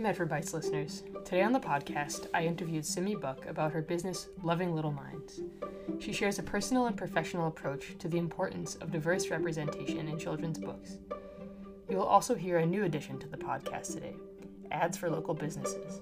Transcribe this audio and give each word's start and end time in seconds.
Medford 0.00 0.30
Bites 0.30 0.54
listeners. 0.54 1.02
Today 1.26 1.42
on 1.42 1.52
the 1.52 1.60
podcast, 1.60 2.26
I 2.32 2.46
interviewed 2.46 2.86
Simi 2.86 3.14
Buck 3.14 3.44
about 3.44 3.72
her 3.72 3.82
business, 3.82 4.28
Loving 4.42 4.74
Little 4.74 4.92
Minds. 4.92 5.40
She 5.98 6.14
shares 6.14 6.38
a 6.38 6.42
personal 6.42 6.86
and 6.86 6.96
professional 6.96 7.48
approach 7.48 7.98
to 7.98 8.08
the 8.08 8.16
importance 8.16 8.76
of 8.76 8.90
diverse 8.90 9.28
representation 9.28 10.08
in 10.08 10.18
children's 10.18 10.58
books. 10.58 10.96
You 11.90 11.98
will 11.98 12.04
also 12.04 12.34
hear 12.34 12.58
a 12.58 12.66
new 12.66 12.84
addition 12.84 13.18
to 13.18 13.28
the 13.28 13.36
podcast 13.36 13.92
today 13.92 14.14
ads 14.70 14.96
for 14.96 15.10
local 15.10 15.34
businesses. 15.34 16.00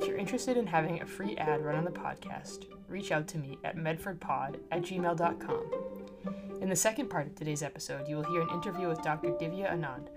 If 0.00 0.06
you're 0.06 0.16
interested 0.16 0.56
in 0.56 0.66
having 0.66 1.02
a 1.02 1.06
free 1.06 1.36
ad 1.36 1.62
run 1.62 1.76
on 1.76 1.84
the 1.84 1.90
podcast, 1.90 2.66
reach 2.88 3.12
out 3.12 3.28
to 3.28 3.38
me 3.38 3.58
at 3.64 3.76
medfordpod 3.76 4.60
at 4.70 4.82
gmail.com. 4.82 5.70
In 6.62 6.70
the 6.70 6.76
second 6.76 7.10
part 7.10 7.26
of 7.26 7.34
today's 7.34 7.62
episode, 7.62 8.08
you 8.08 8.16
will 8.16 8.22
hear 8.22 8.40
an 8.40 8.50
interview 8.50 8.88
with 8.88 9.02
Dr. 9.02 9.28
Divya 9.30 9.72
Anand 9.72 10.08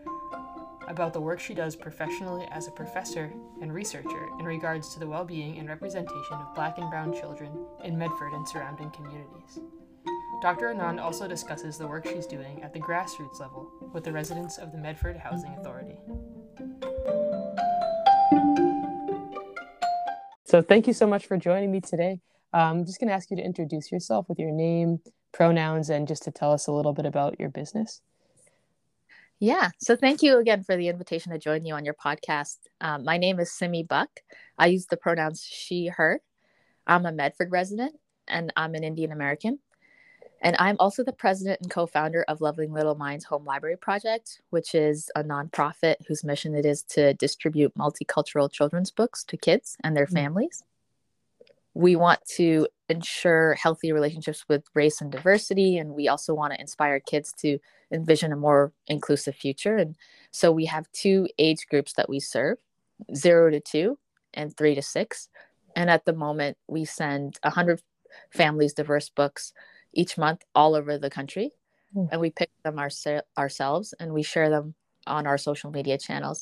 about 0.89 1.13
the 1.13 1.21
work 1.21 1.39
she 1.39 1.53
does 1.53 1.75
professionally 1.75 2.48
as 2.52 2.67
a 2.67 2.71
professor 2.71 3.31
and 3.61 3.73
researcher 3.73 4.27
in 4.39 4.45
regards 4.45 4.91
to 4.93 4.99
the 4.99 5.07
well 5.07 5.23
being 5.23 5.57
and 5.59 5.70
representation 5.70 6.34
of 6.34 6.53
black 6.55 6.77
and 6.80 6.89
brown 6.89 7.13
children 7.13 7.52
in 7.84 7.97
Medford 7.97 8.34
and 8.34 8.47
surrounding 8.47 8.89
communities. 8.91 9.59
Dr. 10.41 10.73
Anand 10.73 10.99
also 10.99 11.27
discusses 11.27 11.77
the 11.77 11.88
work 11.88 12.07
she's 12.07 12.25
doing 12.25 12.63
at 12.63 12.73
the 12.73 12.80
grassroots 12.80 13.39
level 13.39 13.70
with 13.94 14.03
the 14.03 14.11
residents 14.11 14.57
of 14.57 14.71
the 14.71 14.77
Medford 14.77 15.17
Housing 15.17 15.53
Authority. 15.59 15.99
So, 20.45 20.63
thank 20.63 20.88
you 20.88 20.94
so 20.94 21.05
much 21.05 21.27
for 21.27 21.38
joining 21.38 21.71
me 21.71 21.81
today. 21.81 22.19
Um, 22.53 22.80
I'm 22.80 22.85
just 22.85 22.99
going 22.99 23.09
to 23.09 23.13
ask 23.13 23.30
you 23.30 23.38
to 23.38 23.44
introduce 23.44 23.91
yourself 23.91 24.27
with 24.27 24.39
your 24.39 24.52
name, 24.52 24.99
pronouns, 25.31 25.91
and 25.91 26.08
just 26.08 26.23
to 26.23 26.31
tell 26.31 26.52
us 26.52 26.66
a 26.66 26.71
little 26.71 26.94
bit 26.94 27.05
about 27.05 27.39
your 27.39 27.49
business. 27.49 28.02
Yeah. 29.39 29.70
So 29.79 29.95
thank 29.95 30.21
you 30.21 30.38
again 30.38 30.63
for 30.63 30.75
the 30.75 30.89
invitation 30.89 31.31
to 31.31 31.39
join 31.39 31.66
you 31.66 31.73
on 31.73 31.85
your 31.85 31.93
podcast. 31.93 32.58
Um, 32.81 33.05
my 33.05 33.17
name 33.17 33.39
is 33.39 33.52
Simi 33.52 33.83
Buck. 33.83 34.09
I 34.58 34.67
use 34.67 34.88
the 34.88 34.97
pronouns 34.97 35.41
she, 35.41 35.88
her. 35.88 36.22
I'm 36.86 37.05
a 37.05 37.11
Medford 37.11 37.52
resident 37.52 37.95
and 38.27 38.52
I'm 38.58 38.75
an 38.75 38.83
Indian 38.83 39.14
American. 39.14 39.59
And 40.41 40.55
I'm 40.59 40.75
also 40.80 41.03
the 41.03 41.14
president 41.14 41.59
and 41.61 41.72
co 41.72 41.86
founder 41.86 42.23
of 42.27 42.41
Loving 42.41 42.73
Little 42.73 42.95
Minds 42.95 43.25
Home 43.25 43.45
Library 43.45 43.77
Project, 43.77 44.41
which 44.49 44.75
is 44.75 45.09
a 45.16 45.23
nonprofit 45.23 45.95
whose 46.08 46.23
mission 46.23 46.55
it 46.55 46.66
is 46.66 46.83
to 46.83 47.14
distribute 47.14 47.73
multicultural 47.77 48.52
children's 48.52 48.92
books 48.92 49.23
to 49.25 49.38
kids 49.38 49.77
and 49.83 49.95
their 49.95 50.05
mm. 50.05 50.14
families. 50.14 50.64
We 51.73 51.95
want 51.95 52.19
to 52.36 52.67
ensure 52.90 53.54
healthy 53.54 53.92
relationships 53.92 54.45
with 54.50 54.66
race 54.73 55.00
and 55.02 55.12
diversity, 55.12 55.78
and 55.78 55.92
we 55.92 56.08
also 56.08 56.34
want 56.34 56.54
to 56.54 56.59
inspire 56.59 57.00
kids 57.00 57.34
to 57.40 57.59
envision 57.92 58.32
a 58.32 58.36
more 58.36 58.73
inclusive 58.88 59.36
future. 59.36 59.78
And 59.78 59.95
so 60.32 60.52
we 60.52 60.66
have 60.66 60.92
two 60.92 61.28
age 61.38 61.67
groups 61.70 61.94
that 61.94 62.10
we 62.10 62.20
serve 62.20 62.58
zero 63.16 63.50
to 63.50 63.60
two 63.60 63.98
and 64.34 64.56
three 64.56 64.76
to 64.76 64.82
six. 64.82 65.30
And 65.76 65.90
at 65.90 66.06
the 66.06 66.14
moment, 66.14 66.58
we 66.67 66.86
send 66.86 67.38
100 67.44 67.82
families 68.32 68.73
diverse 68.73 69.10
books 69.10 69.54
each 69.94 70.17
month 70.17 70.44
all 70.56 70.76
over 70.76 70.98
the 70.98 71.10
country. 71.10 71.52
Mm. 71.95 72.10
And 72.12 72.22
we 72.22 72.32
pick 72.32 72.50
them 72.64 72.80
our, 72.80 72.90
ourselves 73.38 73.94
and 74.00 74.14
we 74.14 74.23
share 74.23 74.50
them 74.50 74.76
on 75.08 75.26
our 75.26 75.38
social 75.38 75.72
media 75.72 75.98
channels. 75.98 76.42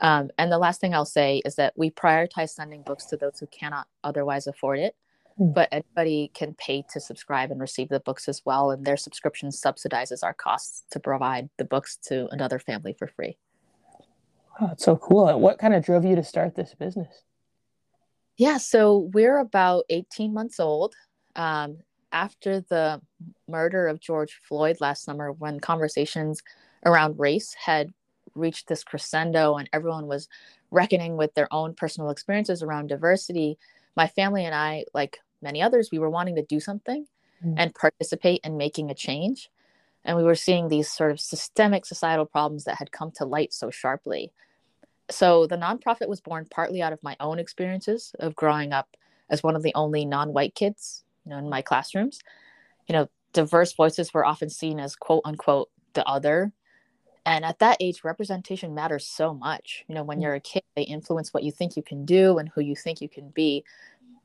Um, 0.00 0.30
and 0.38 0.52
the 0.52 0.58
last 0.58 0.80
thing 0.80 0.94
I'll 0.94 1.04
say 1.04 1.42
is 1.44 1.56
that 1.56 1.74
we 1.76 1.90
prioritize 1.90 2.50
sending 2.50 2.82
books 2.82 3.06
to 3.06 3.16
those 3.16 3.38
who 3.40 3.46
cannot 3.48 3.88
otherwise 4.04 4.46
afford 4.46 4.78
it. 4.78 4.94
Hmm. 5.38 5.52
but 5.52 5.68
anybody 5.70 6.32
can 6.34 6.54
pay 6.54 6.84
to 6.90 7.00
subscribe 7.00 7.52
and 7.52 7.60
receive 7.60 7.88
the 7.88 8.00
books 8.00 8.28
as 8.28 8.42
well 8.44 8.72
and 8.72 8.84
their 8.84 8.96
subscription 8.96 9.50
subsidizes 9.50 10.24
our 10.24 10.34
costs 10.34 10.82
to 10.90 10.98
provide 10.98 11.48
the 11.58 11.64
books 11.64 11.96
to 12.08 12.26
another 12.32 12.58
family 12.58 12.92
for 12.92 13.06
free. 13.06 13.38
Oh 14.60 14.66
that's 14.66 14.84
so 14.84 14.96
cool. 14.96 15.38
What 15.38 15.60
kind 15.60 15.74
of 15.74 15.84
drove 15.84 16.04
you 16.04 16.16
to 16.16 16.24
start 16.24 16.56
this 16.56 16.74
business? 16.74 17.22
Yeah 18.36 18.56
so 18.56 19.10
we're 19.14 19.38
about 19.38 19.84
18 19.88 20.34
months 20.34 20.58
old. 20.58 20.94
Um, 21.36 21.78
after 22.10 22.60
the 22.62 23.00
murder 23.46 23.86
of 23.86 24.00
george 24.00 24.40
floyd 24.42 24.78
last 24.80 25.04
summer 25.04 25.30
when 25.30 25.60
conversations 25.60 26.42
around 26.86 27.18
race 27.18 27.54
had 27.54 27.92
reached 28.34 28.66
this 28.66 28.82
crescendo 28.82 29.56
and 29.56 29.68
everyone 29.74 30.06
was 30.06 30.26
reckoning 30.70 31.18
with 31.18 31.34
their 31.34 31.52
own 31.52 31.74
personal 31.74 32.08
experiences 32.08 32.62
around 32.62 32.86
diversity 32.86 33.58
my 33.94 34.06
family 34.06 34.46
and 34.46 34.54
i 34.54 34.86
like 34.94 35.18
many 35.42 35.62
others, 35.62 35.90
we 35.90 35.98
were 35.98 36.10
wanting 36.10 36.36
to 36.36 36.42
do 36.42 36.60
something 36.60 37.06
mm. 37.44 37.54
and 37.56 37.74
participate 37.74 38.40
in 38.44 38.56
making 38.56 38.90
a 38.90 38.94
change. 38.94 39.50
And 40.04 40.16
we 40.16 40.22
were 40.22 40.34
seeing 40.34 40.68
these 40.68 40.90
sort 40.90 41.10
of 41.10 41.20
systemic 41.20 41.84
societal 41.84 42.26
problems 42.26 42.64
that 42.64 42.78
had 42.78 42.92
come 42.92 43.10
to 43.12 43.24
light 43.24 43.52
so 43.52 43.70
sharply. 43.70 44.32
So 45.10 45.46
the 45.46 45.56
nonprofit 45.56 46.08
was 46.08 46.20
born 46.20 46.46
partly 46.50 46.82
out 46.82 46.92
of 46.92 47.02
my 47.02 47.16
own 47.20 47.38
experiences 47.38 48.14
of 48.18 48.36
growing 48.36 48.72
up 48.72 48.96
as 49.30 49.42
one 49.42 49.56
of 49.56 49.62
the 49.62 49.74
only 49.74 50.04
non-white 50.04 50.54
kids, 50.54 51.04
you 51.24 51.30
know, 51.30 51.38
in 51.38 51.48
my 51.48 51.62
classrooms. 51.62 52.20
You 52.86 52.94
know, 52.94 53.08
diverse 53.32 53.72
voices 53.72 54.12
were 54.14 54.24
often 54.24 54.50
seen 54.50 54.80
as 54.80 54.96
quote 54.96 55.22
unquote 55.24 55.70
the 55.94 56.06
other. 56.06 56.52
And 57.26 57.44
at 57.44 57.58
that 57.58 57.76
age, 57.80 58.04
representation 58.04 58.74
matters 58.74 59.06
so 59.06 59.34
much. 59.34 59.84
You 59.88 59.94
know, 59.94 60.02
when 60.02 60.18
mm. 60.18 60.22
you're 60.22 60.34
a 60.34 60.40
kid, 60.40 60.62
they 60.76 60.82
influence 60.82 61.34
what 61.34 61.42
you 61.42 61.52
think 61.52 61.76
you 61.76 61.82
can 61.82 62.04
do 62.04 62.38
and 62.38 62.48
who 62.48 62.62
you 62.62 62.74
think 62.74 63.00
you 63.00 63.08
can 63.08 63.28
be 63.30 63.64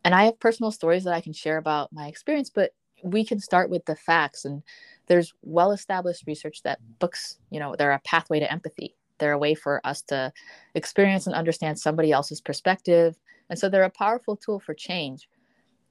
and 0.03 0.13
I 0.13 0.25
have 0.25 0.39
personal 0.39 0.71
stories 0.71 1.03
that 1.05 1.13
I 1.13 1.21
can 1.21 1.33
share 1.33 1.57
about 1.57 1.93
my 1.93 2.07
experience, 2.07 2.49
but 2.49 2.71
we 3.03 3.25
can 3.25 3.39
start 3.39 3.69
with 3.69 3.85
the 3.85 3.95
facts. 3.95 4.45
And 4.45 4.63
there's 5.07 5.33
well 5.41 5.71
established 5.71 6.23
research 6.27 6.61
that 6.63 6.79
books, 6.99 7.37
you 7.49 7.59
know, 7.59 7.75
they're 7.75 7.91
a 7.91 7.99
pathway 7.99 8.39
to 8.39 8.51
empathy. 8.51 8.95
They're 9.19 9.33
a 9.33 9.37
way 9.37 9.55
for 9.55 9.79
us 9.85 10.01
to 10.03 10.33
experience 10.73 11.27
and 11.27 11.35
understand 11.35 11.79
somebody 11.79 12.11
else's 12.11 12.41
perspective. 12.41 13.17
And 13.49 13.59
so 13.59 13.69
they're 13.69 13.83
a 13.83 13.89
powerful 13.89 14.35
tool 14.35 14.59
for 14.59 14.73
change. 14.73 15.29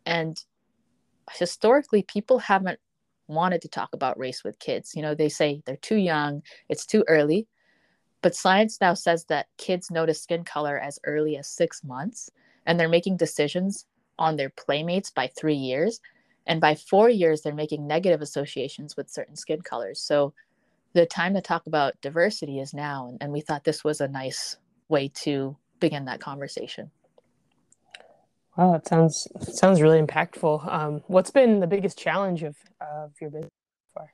And 0.05 0.43
historically, 1.31 2.03
people 2.03 2.39
haven't 2.39 2.81
wanted 3.29 3.62
to 3.62 3.69
talk 3.69 3.91
about 3.93 4.19
race 4.19 4.43
with 4.44 4.59
kids. 4.59 4.93
You 4.94 5.03
know, 5.03 5.15
they 5.15 5.29
say 5.29 5.62
they're 5.65 5.77
too 5.77 5.97
young, 5.97 6.43
it's 6.69 6.87
too 6.87 7.05
early. 7.09 7.47
But 8.21 8.34
science 8.34 8.79
now 8.81 8.94
says 8.94 9.25
that 9.27 9.47
kids 9.59 9.91
notice 9.91 10.23
skin 10.23 10.44
color 10.44 10.79
as 10.79 10.99
early 11.05 11.37
as 11.37 11.49
six 11.49 11.83
months, 11.83 12.31
and 12.67 12.79
they're 12.79 12.89
making 12.89 13.17
decisions 13.17 13.87
on 14.22 14.37
their 14.37 14.50
playmates 14.50 15.10
by 15.10 15.27
three 15.27 15.56
years. 15.56 16.00
And 16.47 16.60
by 16.60 16.77
four 16.77 17.10
years, 17.10 17.43
they're 17.43 17.55
making 17.55 17.87
negative 17.87 18.22
associations 18.22 18.97
with 18.97 19.10
certain 19.10 19.37
skin 19.37 19.60
colors. 19.62 20.00
So 20.00 20.33
the 20.93 21.06
time 21.06 21.34
to 21.34 21.41
talk 21.41 21.66
about 21.66 22.00
diversity 22.00 22.61
is 22.61 22.72
now. 22.72 23.09
And, 23.09 23.19
and 23.21 23.32
we 23.32 23.41
thought 23.41 23.65
this 23.65 23.82
was 23.82 24.00
a 24.00 24.09
nice 24.09 24.56
way 24.88 25.11
to 25.22 25.56
begin 25.81 26.05
that 26.05 26.21
conversation. 26.21 26.91
Wow, 28.56 28.75
it 28.75 28.87
sounds 28.87 29.27
it 29.41 29.55
sounds 29.55 29.81
really 29.81 30.00
impactful. 30.00 30.71
Um, 30.71 31.03
what's 31.06 31.31
been 31.31 31.61
the 31.61 31.66
biggest 31.66 31.99
challenge 31.99 32.43
of 32.43 32.55
of 32.81 33.12
your 33.21 33.31
business 33.31 33.50
so 33.94 34.00
far? 34.00 34.12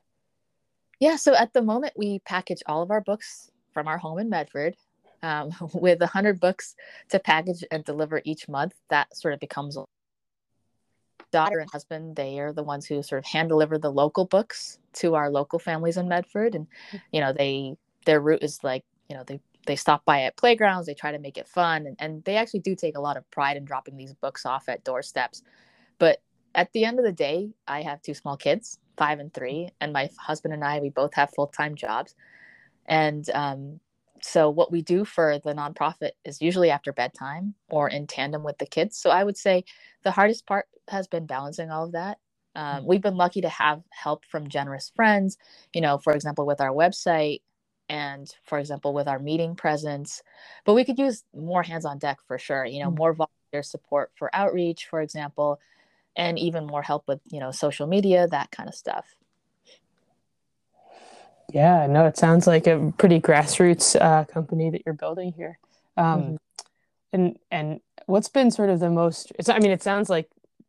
Yeah, 1.01 1.17
so 1.17 1.35
at 1.35 1.53
the 1.53 1.63
moment 1.63 1.95
we 1.97 2.21
package 2.21 2.63
all 2.67 2.83
of 2.83 2.91
our 2.91 3.01
books 3.01 3.51
from 3.75 3.89
our 3.89 3.99
home 3.99 4.19
in 4.21 4.31
Medford 4.31 4.77
um, 5.23 5.51
with 5.75 6.01
100 6.01 6.41
books 6.41 6.77
to 7.09 7.19
package 7.19 7.65
and 7.71 7.85
deliver 7.85 8.23
each 8.25 8.49
month 8.49 8.75
that 8.91 9.17
sort 9.17 9.35
of 9.35 9.41
becomes 9.41 9.77
daughter 11.31 11.59
and 11.59 11.71
husband 11.71 12.17
they 12.17 12.39
are 12.39 12.53
the 12.53 12.63
ones 12.63 12.87
who 12.87 13.03
sort 13.03 13.19
of 13.19 13.25
hand 13.25 13.49
deliver 13.49 13.79
the 13.79 13.91
local 13.91 14.25
books 14.25 14.79
to 14.93 15.15
our 15.15 15.31
local 15.31 15.59
families 15.59 15.97
in 15.97 16.09
medford 16.09 16.55
and 16.55 16.67
mm. 16.93 17.01
you 17.13 17.21
know 17.21 17.33
they 17.33 17.75
their 18.05 18.21
route 18.21 18.43
is 18.43 18.63
like 18.63 18.85
you 19.09 19.17
know 19.17 19.25
they 19.27 19.41
they 19.67 19.77
stop 19.77 20.05
by 20.05 20.23
at 20.23 20.37
playgrounds 20.37 20.87
they 20.87 20.95
try 20.95 21.13
to 21.13 21.19
make 21.19 21.37
it 21.37 21.47
fun 21.47 21.87
and, 21.87 21.97
and 21.99 22.25
they 22.25 22.37
actually 22.37 22.61
do 22.61 22.75
take 22.75 22.97
a 22.97 23.01
lot 23.01 23.17
of 23.17 23.31
pride 23.31 23.57
in 23.57 23.65
dropping 23.65 23.97
these 23.97 24.15
books 24.15 24.47
off 24.47 24.69
at 24.69 24.83
doorsteps. 24.83 25.43
But 25.99 26.23
at 26.55 26.73
the 26.73 26.85
end 26.85 26.99
of 26.99 27.05
the 27.05 27.13
day 27.13 27.51
i 27.67 27.83
have 27.83 28.01
two 28.01 28.15
small 28.15 28.37
kids 28.37 28.79
five 28.97 29.19
and 29.21 29.33
three 29.35 29.69
and 29.81 29.93
my 29.93 30.09
husband 30.19 30.55
and 30.55 30.65
i 30.65 30.81
we 30.81 30.89
both 30.89 31.15
have 31.15 31.31
full-time 31.35 31.75
jobs. 31.75 32.15
And 32.87 33.29
um, 33.35 33.81
so 34.23 34.49
what 34.49 34.73
we 34.73 34.81
do 34.81 35.05
for 35.05 35.39
the 35.45 35.53
nonprofit 35.53 36.13
is 36.25 36.41
usually 36.41 36.71
after 36.71 36.91
bedtime 36.91 37.55
or 37.69 37.91
in 37.91 38.07
tandem 38.07 38.43
with 38.43 38.57
the 38.57 38.67
kids. 38.67 38.97
So 38.97 39.11
i 39.11 39.23
would 39.23 39.37
say 39.37 39.65
the 40.03 40.11
hardest 40.11 40.47
part 40.47 40.67
has 40.91 41.07
been 41.07 41.27
balancing 41.27 41.71
all 41.71 41.85
of 41.85 41.93
that 41.93 42.19
um, 42.55 42.83
mm. 42.83 42.87
we've 42.87 43.03
been 43.03 43.17
lucky 43.17 43.41
to 43.41 43.49
have 43.49 43.83
help 43.91 44.25
from 44.25 44.49
generous 44.49 44.93
friends 44.95 45.37
you 45.73 45.81
know 45.81 45.99
for 45.99 46.13
example 46.13 46.47
with 46.47 46.61
our 46.61 46.71
website 46.71 47.41
and 47.89 48.35
for 48.45 48.59
example 48.59 48.93
with 48.93 49.09
our 49.09 49.19
meeting 49.19 49.55
presence 49.55 50.23
but 50.65 50.75
we 50.75 50.85
could 50.85 50.99
use 50.99 51.25
more 51.35 51.63
hands 51.63 51.85
on 51.85 51.99
deck 51.99 52.19
for 52.27 52.39
sure 52.39 52.65
you 52.65 52.83
know 52.83 52.91
mm. 52.91 52.99
more 52.99 53.13
volunteer 53.13 53.63
support 53.63 54.11
for 54.17 54.35
outreach 54.35 54.87
for 54.87 55.01
example 55.01 55.59
and 56.17 56.39
even 56.39 56.67
more 56.67 56.83
help 56.83 57.05
with 57.07 57.21
you 57.31 57.41
know 57.41 57.51
social 57.51 57.87
media 57.87 58.27
that 58.27 58.51
kind 58.51 58.69
of 58.69 58.75
stuff 58.75 59.15
yeah, 61.53 61.87
no, 61.87 62.07
it 62.07 62.17
sounds 62.17 62.47
like 62.47 62.67
a 62.67 62.93
pretty 62.99 63.21
grassroots 63.21 63.99
uh, 64.01 64.25
company 64.25 64.71
that 64.71 64.83
you're 64.85 64.95
building 64.95 65.33
here. 65.33 65.59
Um, 65.97 66.23
mm-hmm. 66.23 66.37
And 67.13 67.39
and 67.51 67.81
what's 68.05 68.29
been 68.29 68.51
sort 68.51 68.69
of 68.69 68.81
the 68.81 68.91
most? 68.91 69.33
It's, 69.39 69.49
I 69.49 69.59
mean, 69.59 69.71
it 69.71 69.83
sounds 69.83 70.11
like 70.11 70.29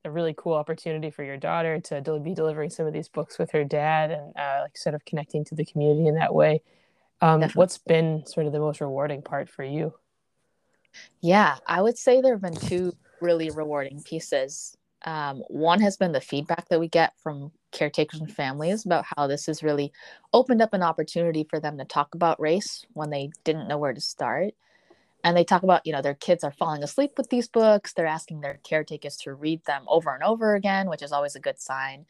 a 0.10 0.12
really 0.12 0.34
cool 0.38 0.54
opportunity 0.54 1.10
for 1.10 1.24
your 1.24 1.38
daughter 1.38 1.80
to 1.80 2.02
del- 2.02 2.20
be 2.20 2.34
delivering 2.34 2.70
some 2.70 2.88
of 2.88 2.94
these 2.94 3.08
books 3.08 3.38
with 3.38 3.52
her 3.52 3.64
dad 3.64 4.12
and 4.12 4.34
uh, 4.36 4.62
like 4.64 4.78
sort 4.78 4.96
of 4.96 5.06
connecting 5.06 5.46
to 5.46 5.56
the 5.56 5.64
community 5.64 6.08
in 6.08 6.16
that 6.16 6.34
way. 6.34 6.62
Um, 7.22 7.44
what's 7.54 7.78
been 7.78 8.26
sort 8.26 8.46
of 8.48 8.54
the 8.54 8.60
most 8.60 8.82
rewarding 8.82 9.22
part 9.22 9.50
for 9.50 9.64
you? 9.64 9.94
Yeah, 11.22 11.58
I 11.68 11.82
would 11.82 11.98
say 11.98 12.22
there 12.22 12.34
have 12.34 12.42
been 12.42 12.56
two 12.56 12.94
really 13.22 13.52
rewarding 13.52 14.02
pieces. 14.02 14.76
Um, 15.06 15.44
one 15.48 15.80
has 15.82 15.96
been 15.96 16.12
the 16.12 16.22
feedback 16.22 16.68
that 16.70 16.80
we 16.80 16.88
get 16.88 17.14
from 17.22 17.52
caretakers 17.72 18.20
and 18.20 18.32
families 18.32 18.86
about 18.86 19.06
how 19.16 19.28
this 19.28 19.46
has 19.46 19.64
really 19.64 19.92
opened 20.34 20.62
up 20.62 20.74
an 20.74 20.84
opportunity 20.84 21.46
for 21.50 21.60
them 21.60 21.78
to 21.78 21.86
talk 21.86 22.16
about 22.16 22.40
race 22.40 22.86
when 22.94 23.10
they 23.10 23.30
didn't 23.44 23.68
know 23.68 23.78
where 23.78 23.94
to 23.94 24.02
start. 24.02 24.54
And 25.24 25.36
they 25.36 25.44
talk 25.44 25.64
about, 25.64 25.86
you 25.86 25.92
know, 25.92 26.02
their 26.02 26.14
kids 26.16 26.44
are 26.44 26.52
falling 26.52 26.84
asleep 26.84 27.14
with 27.18 27.30
these 27.30 27.48
books. 27.48 27.94
They're 27.94 28.06
asking 28.06 28.42
their 28.42 28.60
caretakers 28.64 29.18
to 29.18 29.34
read 29.34 29.66
them 29.66 29.84
over 29.88 30.14
and 30.14 30.24
over 30.24 30.56
again, 30.56 30.90
which 30.90 31.02
is 31.02 31.12
always 31.12 31.36
a 31.36 31.42
good 31.42 31.60
sign. 31.60 32.06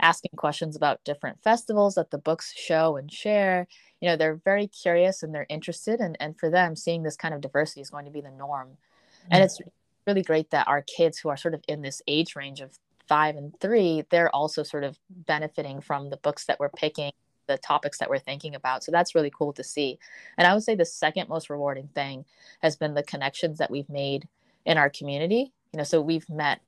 Asking 0.00 0.30
questions 0.36 0.76
about 0.76 1.04
different 1.04 1.42
festivals 1.42 1.96
that 1.96 2.10
the 2.10 2.16
books 2.16 2.54
show 2.56 2.96
and 2.96 3.12
share. 3.12 3.66
You 4.00 4.08
know, 4.08 4.16
they're 4.16 4.40
very 4.42 4.66
curious 4.66 5.22
and 5.22 5.34
they're 5.34 5.46
interested. 5.50 6.00
And, 6.00 6.16
and 6.20 6.38
for 6.38 6.48
them, 6.48 6.74
seeing 6.74 7.02
this 7.02 7.16
kind 7.16 7.34
of 7.34 7.42
diversity 7.42 7.82
is 7.82 7.90
going 7.90 8.06
to 8.06 8.10
be 8.10 8.22
the 8.22 8.30
norm. 8.30 8.68
Mm-hmm. 8.68 9.28
And 9.32 9.44
it's 9.44 9.60
really 10.06 10.22
great 10.22 10.50
that 10.50 10.68
our 10.68 10.80
kids 10.80 11.18
who 11.18 11.28
are 11.28 11.36
sort 11.36 11.52
of 11.52 11.62
in 11.68 11.82
this 11.82 12.00
age 12.06 12.34
range 12.34 12.62
of 12.62 12.78
five 13.06 13.36
and 13.36 13.58
three, 13.60 14.04
they're 14.10 14.34
also 14.34 14.62
sort 14.62 14.84
of 14.84 14.98
benefiting 15.10 15.82
from 15.82 16.08
the 16.08 16.16
books 16.16 16.46
that 16.46 16.58
we're 16.58 16.70
picking, 16.70 17.12
the 17.46 17.58
topics 17.58 17.98
that 17.98 18.10
we're 18.10 18.18
thinking 18.18 18.54
about. 18.54 18.84
So 18.84 18.92
that's 18.92 19.14
really 19.14 19.30
cool 19.30 19.52
to 19.54 19.64
see. 19.64 19.98
And 20.38 20.46
I 20.46 20.54
would 20.54 20.62
say 20.62 20.74
the 20.74 20.84
second 20.84 21.28
most 21.28 21.50
rewarding 21.50 21.88
thing 21.94 22.24
has 22.62 22.76
been 22.76 22.94
the 22.94 23.02
connections 23.02 23.58
that 23.58 23.70
we've 23.70 23.88
made 23.88 24.28
in 24.64 24.78
our 24.78 24.90
community. 24.90 25.52
You 25.72 25.78
know, 25.78 25.84
so 25.84 26.00
we've 26.00 26.28
met 26.28 26.60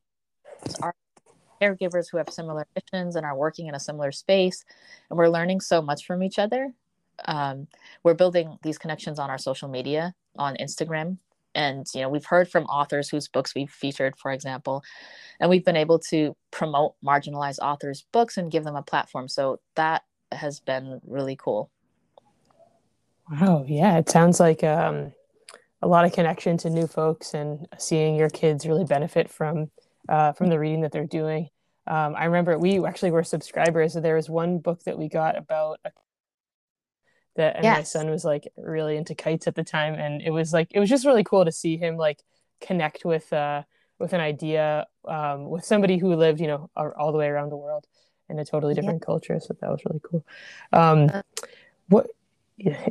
our 0.82 0.94
caregivers 1.60 2.10
who 2.10 2.18
have 2.18 2.28
similar 2.28 2.66
missions 2.74 3.16
and 3.16 3.24
are 3.24 3.36
working 3.36 3.66
in 3.66 3.74
a 3.74 3.80
similar 3.80 4.12
space, 4.12 4.64
and 5.10 5.18
we're 5.18 5.28
learning 5.28 5.60
so 5.60 5.80
much 5.80 6.06
from 6.06 6.22
each 6.22 6.38
other. 6.38 6.72
Um, 7.24 7.68
we're 8.02 8.14
building 8.14 8.58
these 8.62 8.78
connections 8.78 9.18
on 9.18 9.30
our 9.30 9.38
social 9.38 9.68
media 9.68 10.14
on 10.36 10.56
Instagram 10.56 11.16
and 11.56 11.86
you 11.94 12.02
know 12.02 12.08
we've 12.08 12.26
heard 12.26 12.48
from 12.48 12.64
authors 12.64 13.08
whose 13.08 13.26
books 13.26 13.54
we've 13.54 13.70
featured 13.70 14.16
for 14.16 14.30
example 14.30 14.84
and 15.40 15.50
we've 15.50 15.64
been 15.64 15.76
able 15.76 15.98
to 15.98 16.36
promote 16.52 16.94
marginalized 17.04 17.58
authors 17.60 18.04
books 18.12 18.36
and 18.36 18.52
give 18.52 18.62
them 18.62 18.76
a 18.76 18.82
platform 18.82 19.26
so 19.26 19.58
that 19.74 20.02
has 20.32 20.60
been 20.60 21.00
really 21.06 21.36
cool. 21.36 21.70
Wow 23.30 23.64
yeah 23.66 23.98
it 23.98 24.08
sounds 24.08 24.38
like 24.38 24.62
um, 24.62 25.12
a 25.82 25.88
lot 25.88 26.04
of 26.04 26.12
connection 26.12 26.56
to 26.58 26.70
new 26.70 26.86
folks 26.86 27.34
and 27.34 27.66
seeing 27.76 28.14
your 28.14 28.30
kids 28.30 28.66
really 28.66 28.84
benefit 28.84 29.28
from 29.28 29.70
uh, 30.08 30.32
from 30.32 30.48
the 30.48 30.58
reading 30.58 30.82
that 30.82 30.92
they're 30.92 31.06
doing. 31.06 31.48
Um, 31.88 32.16
i 32.16 32.24
remember 32.24 32.58
we 32.58 32.84
actually 32.84 33.12
were 33.12 33.22
subscribers 33.22 33.92
so 33.92 34.00
there 34.00 34.16
was 34.16 34.28
one 34.28 34.58
book 34.58 34.82
that 34.84 34.98
we 34.98 35.08
got 35.08 35.38
about 35.38 35.78
a 35.84 35.92
that 37.36 37.56
and 37.56 37.64
yes. 37.64 37.78
my 37.78 37.82
son 37.82 38.10
was 38.10 38.24
like 38.24 38.48
really 38.56 38.96
into 38.96 39.14
kites 39.14 39.46
at 39.46 39.54
the 39.54 39.64
time 39.64 39.94
and 39.94 40.20
it 40.22 40.30
was 40.30 40.52
like 40.52 40.68
it 40.72 40.80
was 40.80 40.88
just 40.88 41.06
really 41.06 41.24
cool 41.24 41.44
to 41.44 41.52
see 41.52 41.76
him 41.76 41.96
like 41.96 42.22
connect 42.60 43.04
with 43.04 43.32
uh 43.32 43.62
with 43.98 44.12
an 44.12 44.20
idea 44.20 44.86
um 45.06 45.48
with 45.48 45.64
somebody 45.64 45.98
who 45.98 46.14
lived 46.14 46.40
you 46.40 46.46
know 46.46 46.70
all 46.76 47.12
the 47.12 47.18
way 47.18 47.28
around 47.28 47.50
the 47.50 47.56
world 47.56 47.86
in 48.28 48.38
a 48.38 48.44
totally 48.44 48.74
different 48.74 49.00
yeah. 49.02 49.06
culture 49.06 49.40
so 49.40 49.56
that 49.60 49.70
was 49.70 49.80
really 49.84 50.00
cool 50.02 50.24
um 50.72 51.10
uh, 51.12 51.22
what 51.88 52.06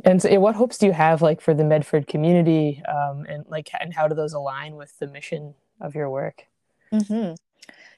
and 0.04 0.22
so 0.22 0.38
what 0.38 0.54
hopes 0.54 0.78
do 0.78 0.86
you 0.86 0.92
have 0.92 1.22
like 1.22 1.40
for 1.40 1.54
the 1.54 1.64
medford 1.64 2.06
community 2.06 2.82
um 2.88 3.24
and 3.28 3.44
like 3.48 3.68
and 3.80 3.94
how 3.94 4.06
do 4.06 4.14
those 4.14 4.32
align 4.32 4.76
with 4.76 4.96
the 4.98 5.06
mission 5.06 5.54
of 5.80 5.94
your 5.94 6.08
work 6.08 6.46
mm-hmm. 6.92 7.34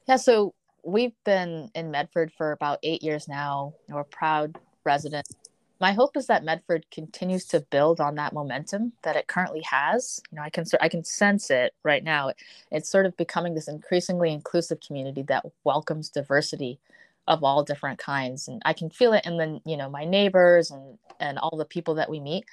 yeah 0.06 0.17
so 0.17 0.55
we've 0.82 1.12
been 1.25 1.70
in 1.75 1.90
medford 1.90 2.32
for 2.37 2.52
about 2.52 2.79
eight 2.82 3.02
years 3.02 3.29
now 3.29 3.75
we're 3.88 4.05
proud 4.05 4.58
residents 4.85 5.35
my 5.81 5.93
hope 5.93 6.17
is 6.17 6.26
that 6.26 6.44
Medford 6.44 6.87
continues 6.90 7.44
to 7.46 7.61
build 7.61 8.00
on 8.00 8.17
that 8.17 8.32
momentum 8.32 8.93
that 9.02 9.17
it 9.17 9.29
currently 9.29 9.62
has. 9.62 10.20
You 10.31 10.37
know, 10.37 10.43
I 10.43 10.50
can 10.50 10.64
I 10.81 10.88
can 10.88 11.05
sense 11.05 11.50
it 11.50 11.75
right 11.85 12.02
now. 12.02 12.32
It's 12.73 12.90
sort 12.90 13.06
of 13.06 13.17
becoming 13.17 13.55
this 13.55 13.69
increasingly 13.69 14.32
inclusive 14.32 14.81
community 14.81 15.23
that 15.23 15.44
welcomes 15.64 16.08
diversity 16.08 16.81
of 17.28 17.44
all 17.44 17.62
different 17.62 18.00
kinds, 18.00 18.48
and 18.48 18.62
I 18.64 18.72
can 18.72 18.90
feel 18.90 19.12
it 19.12 19.26
in 19.26 19.36
the 19.36 19.60
you 19.64 19.76
know 19.76 19.88
my 19.90 20.04
neighbors 20.04 20.70
and 20.72 20.98
and 21.20 21.38
all 21.38 21.56
the 21.56 21.66
people 21.66 21.94
that 21.96 22.10
we 22.10 22.20
meet. 22.20 22.44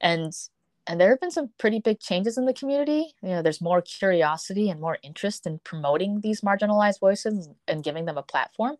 And 0.00 0.32
and 0.86 1.00
there 1.00 1.10
have 1.10 1.20
been 1.20 1.30
some 1.30 1.50
pretty 1.58 1.78
big 1.80 2.00
changes 2.00 2.36
in 2.38 2.46
the 2.46 2.52
community. 2.54 3.14
You 3.22 3.30
know 3.30 3.42
there's 3.42 3.60
more 3.62 3.82
curiosity 3.82 4.70
and 4.70 4.80
more 4.80 4.98
interest 5.02 5.46
in 5.46 5.60
promoting 5.64 6.20
these 6.20 6.42
marginalized 6.42 7.00
voices 7.00 7.48
and 7.68 7.84
giving 7.84 8.04
them 8.06 8.18
a 8.18 8.22
platform. 8.22 8.76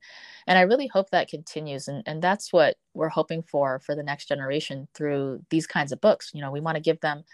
And 0.47 0.59
i 0.59 0.63
really 0.63 0.89
hope 0.89 1.11
that 1.11 1.29
continues 1.29 1.89
and, 1.89 2.03
and 2.07 2.23
that's 2.23 2.53
what 2.53 2.77
we're 2.95 3.09
hoping 3.11 3.43
for 3.43 3.79
for 3.81 3.95
the 3.95 4.03
next 4.03 4.29
generation 4.29 4.89
through 4.95 5.43
these 5.51 5.67
kinds 5.67 5.93
of 5.93 6.01
books. 6.01 6.33
You 6.35 6.43
know 6.43 6.51
we 6.53 6.61
want 6.61 6.77
to 6.77 6.83
give 6.83 7.01
them 7.01 7.25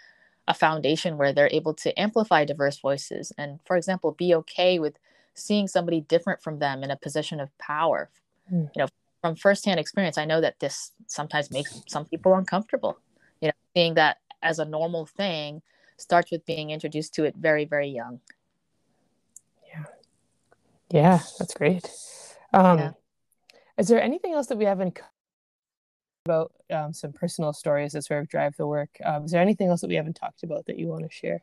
a 0.47 0.53
foundation 0.53 1.17
where 1.17 1.33
they're 1.33 1.49
able 1.51 1.73
to 1.75 1.99
amplify 1.99 2.45
diverse 2.45 2.79
voices. 2.79 3.33
And 3.37 3.59
for 3.65 3.75
example 3.77 4.11
be 4.13 4.33
okay 4.35 4.79
with 4.79 4.97
seeing 5.37 5.67
somebody 5.67 6.01
different 6.01 6.41
from 6.41 6.59
them 6.59 6.83
in 6.83 6.91
a 6.91 6.97
position 6.97 7.39
of 7.39 7.55
power 7.57 8.09
mm. 8.51 8.69
you 8.75 8.81
know 8.81 8.87
from 9.21 9.35
firsthand 9.35 9.79
experience 9.79 10.17
i 10.17 10.25
know 10.25 10.41
that 10.41 10.59
this 10.59 10.91
sometimes 11.07 11.51
makes 11.51 11.81
some 11.87 12.05
people 12.05 12.35
uncomfortable. 12.35 12.99
You 13.41 13.49
know 13.49 13.53
seeing 13.75 13.95
that 13.95 14.17
as 14.41 14.59
a 14.59 14.65
normal 14.65 15.05
thing 15.05 15.61
starts 15.97 16.31
with 16.31 16.45
being 16.45 16.69
introduced 16.69 17.13
to 17.15 17.23
it 17.23 17.35
very 17.35 17.65
very 17.65 17.87
young. 17.87 18.19
Yeah. 19.67 19.83
Yeah 20.91 21.19
that's 21.39 21.53
great. 21.53 21.89
Um 22.53 22.79
yeah. 22.79 22.91
is 23.77 23.87
there 23.87 24.01
anything 24.01 24.33
else 24.33 24.47
that 24.47 24.57
we 24.57 24.65
haven't 24.65 24.99
about 26.25 26.51
um, 26.69 26.91
some 26.91 27.13
personal 27.13 27.53
stories 27.53 27.93
that 27.93 28.03
sort 28.03 28.21
of 28.21 28.27
drive 28.27 28.53
the 28.57 28.67
work? 28.67 28.89
Um, 29.05 29.23
is 29.23 29.31
there 29.31 29.41
anything 29.41 29.69
else 29.69 29.79
that 29.79 29.87
we 29.87 29.95
haven't 29.95 30.17
talked 30.17 30.43
about 30.43 30.65
that 30.65 30.77
you 30.77 30.87
want 30.87 31.03
to 31.03 31.09
share 31.09 31.41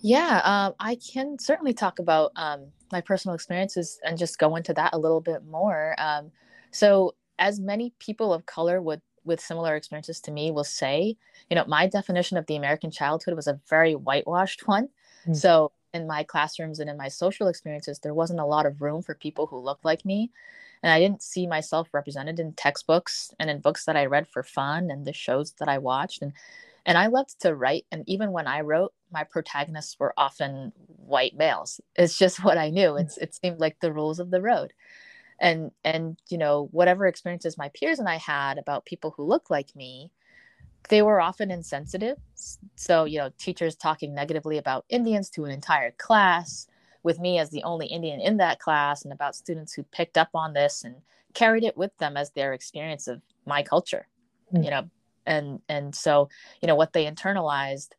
yeah 0.00 0.40
um, 0.44 0.74
i 0.80 0.96
can 0.96 1.38
certainly 1.38 1.72
talk 1.72 1.98
about 1.98 2.32
um, 2.36 2.66
my 2.92 3.00
personal 3.00 3.34
experiences 3.34 3.98
and 4.04 4.18
just 4.18 4.38
go 4.38 4.56
into 4.56 4.72
that 4.74 4.92
a 4.92 4.98
little 4.98 5.20
bit 5.20 5.44
more 5.46 5.94
um, 5.98 6.30
so 6.70 7.14
as 7.38 7.58
many 7.58 7.92
people 7.98 8.32
of 8.32 8.46
color 8.46 8.80
would 8.80 9.00
with 9.24 9.40
similar 9.40 9.76
experiences 9.76 10.20
to 10.20 10.30
me 10.30 10.50
will 10.50 10.64
say, 10.64 11.16
you 11.48 11.54
know, 11.54 11.64
my 11.66 11.86
definition 11.86 12.36
of 12.36 12.46
the 12.46 12.56
American 12.56 12.90
childhood 12.90 13.34
was 13.34 13.46
a 13.46 13.60
very 13.68 13.94
whitewashed 13.94 14.66
one. 14.68 14.88
Mm. 15.26 15.36
So 15.36 15.72
in 15.92 16.06
my 16.06 16.22
classrooms 16.22 16.80
and 16.80 16.88
in 16.88 16.96
my 16.96 17.08
social 17.08 17.48
experiences, 17.48 17.98
there 17.98 18.14
wasn't 18.14 18.40
a 18.40 18.46
lot 18.46 18.66
of 18.66 18.80
room 18.80 19.02
for 19.02 19.14
people 19.14 19.46
who 19.46 19.58
looked 19.58 19.84
like 19.84 20.04
me. 20.04 20.30
And 20.82 20.90
I 20.90 20.98
didn't 20.98 21.22
see 21.22 21.46
myself 21.46 21.88
represented 21.92 22.40
in 22.40 22.54
textbooks 22.54 23.34
and 23.38 23.50
in 23.50 23.60
books 23.60 23.84
that 23.84 23.96
I 23.96 24.06
read 24.06 24.26
for 24.28 24.42
fun 24.42 24.90
and 24.90 25.04
the 25.04 25.12
shows 25.12 25.52
that 25.58 25.68
I 25.68 25.78
watched. 25.78 26.22
And 26.22 26.32
and 26.86 26.96
I 26.96 27.08
loved 27.08 27.38
to 27.40 27.54
write. 27.54 27.84
And 27.92 28.04
even 28.06 28.32
when 28.32 28.46
I 28.46 28.62
wrote, 28.62 28.94
my 29.12 29.24
protagonists 29.24 29.98
were 29.98 30.14
often 30.16 30.72
white 30.86 31.36
males. 31.36 31.80
It's 31.96 32.16
just 32.18 32.44
what 32.44 32.58
I 32.58 32.70
knew. 32.70 32.92
Hmm. 32.92 32.98
It's 32.98 33.18
it 33.18 33.34
seemed 33.34 33.60
like 33.60 33.80
the 33.80 33.92
rules 33.92 34.18
of 34.18 34.30
the 34.30 34.42
road 34.42 34.72
and 35.40 35.70
and 35.84 36.18
you 36.28 36.38
know 36.38 36.68
whatever 36.70 37.06
experiences 37.06 37.58
my 37.58 37.70
peers 37.70 37.98
and 37.98 38.08
i 38.08 38.16
had 38.16 38.58
about 38.58 38.84
people 38.84 39.12
who 39.16 39.24
look 39.24 39.50
like 39.50 39.74
me 39.74 40.10
they 40.88 41.02
were 41.02 41.20
often 41.20 41.50
insensitive 41.50 42.18
so 42.76 43.04
you 43.04 43.18
know 43.18 43.30
teachers 43.38 43.74
talking 43.74 44.14
negatively 44.14 44.58
about 44.58 44.84
indians 44.88 45.30
to 45.30 45.44
an 45.44 45.50
entire 45.50 45.90
class 45.92 46.68
with 47.02 47.18
me 47.18 47.38
as 47.38 47.50
the 47.50 47.62
only 47.64 47.86
indian 47.86 48.20
in 48.20 48.36
that 48.36 48.60
class 48.60 49.02
and 49.02 49.12
about 49.12 49.34
students 49.34 49.72
who 49.72 49.82
picked 49.84 50.18
up 50.18 50.28
on 50.34 50.52
this 50.52 50.84
and 50.84 50.94
carried 51.32 51.64
it 51.64 51.76
with 51.76 51.96
them 51.98 52.16
as 52.16 52.30
their 52.30 52.52
experience 52.52 53.08
of 53.08 53.22
my 53.46 53.62
culture 53.62 54.06
mm. 54.52 54.62
you 54.62 54.70
know 54.70 54.88
and 55.26 55.60
and 55.68 55.94
so 55.94 56.28
you 56.60 56.68
know 56.68 56.74
what 56.74 56.92
they 56.92 57.06
internalized 57.06 57.90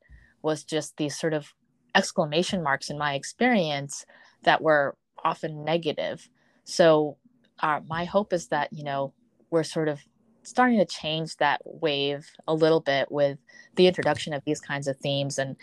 was 0.41 0.63
just 0.63 0.98
these 0.98 1.17
sort 1.17 1.33
of 1.33 1.53
exclamation 1.95 2.63
marks 2.63 2.89
in 2.89 2.98
my 2.98 3.13
experience 3.13 4.05
that 4.43 4.62
were 4.62 4.95
often 5.24 5.63
negative. 5.63 6.29
So 6.63 7.17
uh, 7.60 7.81
my 7.88 8.05
hope 8.05 8.33
is 8.33 8.48
that 8.48 8.69
you 8.71 8.83
know 8.83 9.13
we're 9.50 9.63
sort 9.63 9.88
of 9.88 10.00
starting 10.43 10.79
to 10.79 10.86
change 10.86 11.38
that 11.38 11.62
wave 11.65 12.27
a 12.48 12.53
little 12.53 12.79
bit 12.79 13.12
with 13.12 13.38
the 13.75 13.88
introduction 13.88 14.33
of 14.33 14.43
these 14.45 14.60
kinds 14.60 14.88
of 14.88 14.98
themes 14.98 15.38
and 15.38 15.55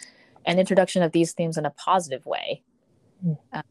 an 0.46 0.58
introduction 0.58 1.02
of 1.02 1.10
these 1.10 1.32
themes 1.32 1.58
in 1.58 1.66
a 1.66 1.70
positive 1.70 2.24
way. 2.24 2.62
Mm. 3.24 3.36
uh, 3.52 3.62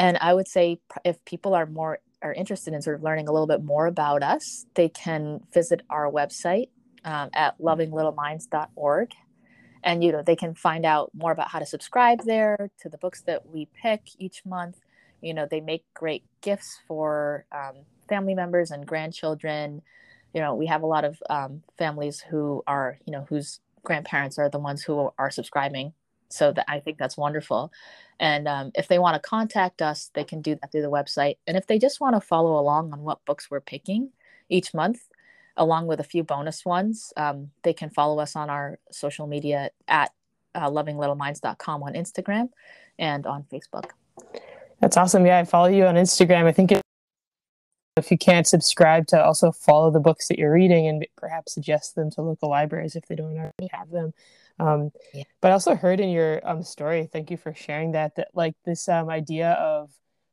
and 0.00 0.18
i 0.20 0.34
would 0.34 0.48
say 0.48 0.80
if 1.04 1.24
people 1.24 1.54
are 1.54 1.66
more 1.66 2.00
are 2.22 2.34
interested 2.34 2.74
in 2.74 2.82
sort 2.82 2.96
of 2.96 3.02
learning 3.02 3.28
a 3.28 3.32
little 3.32 3.46
bit 3.46 3.62
more 3.62 3.86
about 3.86 4.22
us 4.22 4.66
they 4.74 4.88
can 4.88 5.40
visit 5.54 5.82
our 5.88 6.10
website 6.10 6.68
um, 7.04 7.30
at 7.32 7.58
lovinglittleminds.org 7.58 9.12
and 9.82 10.04
you 10.04 10.12
know 10.12 10.22
they 10.22 10.36
can 10.36 10.54
find 10.54 10.84
out 10.84 11.10
more 11.14 11.32
about 11.32 11.48
how 11.48 11.58
to 11.58 11.66
subscribe 11.66 12.22
there 12.24 12.70
to 12.80 12.88
the 12.88 12.98
books 12.98 13.22
that 13.22 13.46
we 13.46 13.68
pick 13.80 14.02
each 14.18 14.44
month. 14.44 14.80
You 15.20 15.34
know 15.34 15.46
they 15.50 15.60
make 15.60 15.84
great 15.94 16.24
gifts 16.40 16.78
for 16.86 17.44
um, 17.52 17.76
family 18.08 18.34
members 18.34 18.70
and 18.70 18.86
grandchildren. 18.86 19.82
You 20.34 20.40
know 20.40 20.54
we 20.54 20.66
have 20.66 20.82
a 20.82 20.86
lot 20.86 21.04
of 21.04 21.22
um, 21.30 21.62
families 21.78 22.20
who 22.20 22.62
are 22.66 22.98
you 23.06 23.12
know 23.12 23.26
whose 23.28 23.60
grandparents 23.82 24.38
are 24.38 24.50
the 24.50 24.58
ones 24.58 24.82
who 24.82 25.10
are 25.18 25.30
subscribing. 25.30 25.92
So 26.32 26.52
that 26.52 26.66
i 26.68 26.78
think 26.78 26.98
that's 26.98 27.16
wonderful. 27.16 27.72
And 28.20 28.46
um, 28.46 28.70
if 28.74 28.86
they 28.86 28.98
want 28.98 29.14
to 29.14 29.28
contact 29.28 29.82
us 29.82 30.10
they 30.14 30.24
can 30.24 30.42
do 30.42 30.54
that 30.56 30.70
through 30.70 30.82
the 30.82 30.90
website. 30.90 31.38
And 31.46 31.56
if 31.56 31.66
they 31.66 31.78
just 31.78 32.00
want 32.00 32.14
to 32.14 32.20
follow 32.20 32.58
along 32.58 32.92
on 32.92 33.00
what 33.00 33.24
books 33.24 33.50
we're 33.50 33.60
picking 33.60 34.10
each 34.48 34.72
month 34.74 35.00
along 35.56 35.86
with 35.86 36.00
a 36.00 36.04
few 36.04 36.22
bonus 36.22 36.64
ones 36.64 37.12
um, 37.16 37.50
they 37.62 37.72
can 37.72 37.90
follow 37.90 38.18
us 38.18 38.36
on 38.36 38.50
our 38.50 38.78
social 38.90 39.26
media 39.26 39.70
at 39.88 40.10
uh, 40.54 40.68
lovinglittleminds.com 40.68 41.82
on 41.82 41.94
Instagram 41.94 42.48
and 42.98 43.26
on 43.26 43.44
Facebook. 43.52 43.90
That's 44.80 44.96
awesome. 44.96 45.26
Yeah, 45.26 45.38
I 45.38 45.44
follow 45.44 45.68
you 45.68 45.84
on 45.86 45.94
Instagram. 45.94 46.44
I 46.44 46.52
think 46.52 46.72
if 47.96 48.10
you 48.10 48.18
can't 48.18 48.46
subscribe 48.46 49.06
to 49.08 49.22
also 49.22 49.52
follow 49.52 49.90
the 49.90 50.00
books 50.00 50.28
that 50.28 50.38
you're 50.38 50.52
reading 50.52 50.86
and 50.86 51.06
perhaps 51.16 51.52
suggest 51.52 51.94
them 51.94 52.10
to 52.12 52.22
local 52.22 52.48
libraries 52.48 52.96
if 52.96 53.06
they 53.06 53.14
don't 53.14 53.36
already 53.36 53.68
have 53.72 53.90
them. 53.90 54.12
Um, 54.58 54.92
yeah. 55.14 55.24
But 55.40 55.50
I 55.50 55.52
also 55.52 55.74
heard 55.74 56.00
in 56.00 56.10
your 56.10 56.40
um, 56.48 56.62
story, 56.62 57.08
thank 57.10 57.30
you 57.30 57.36
for 57.36 57.54
sharing 57.54 57.92
that, 57.92 58.16
that 58.16 58.28
like 58.34 58.54
this 58.64 58.88
um, 58.88 59.08
idea 59.08 59.52
of 59.52 59.90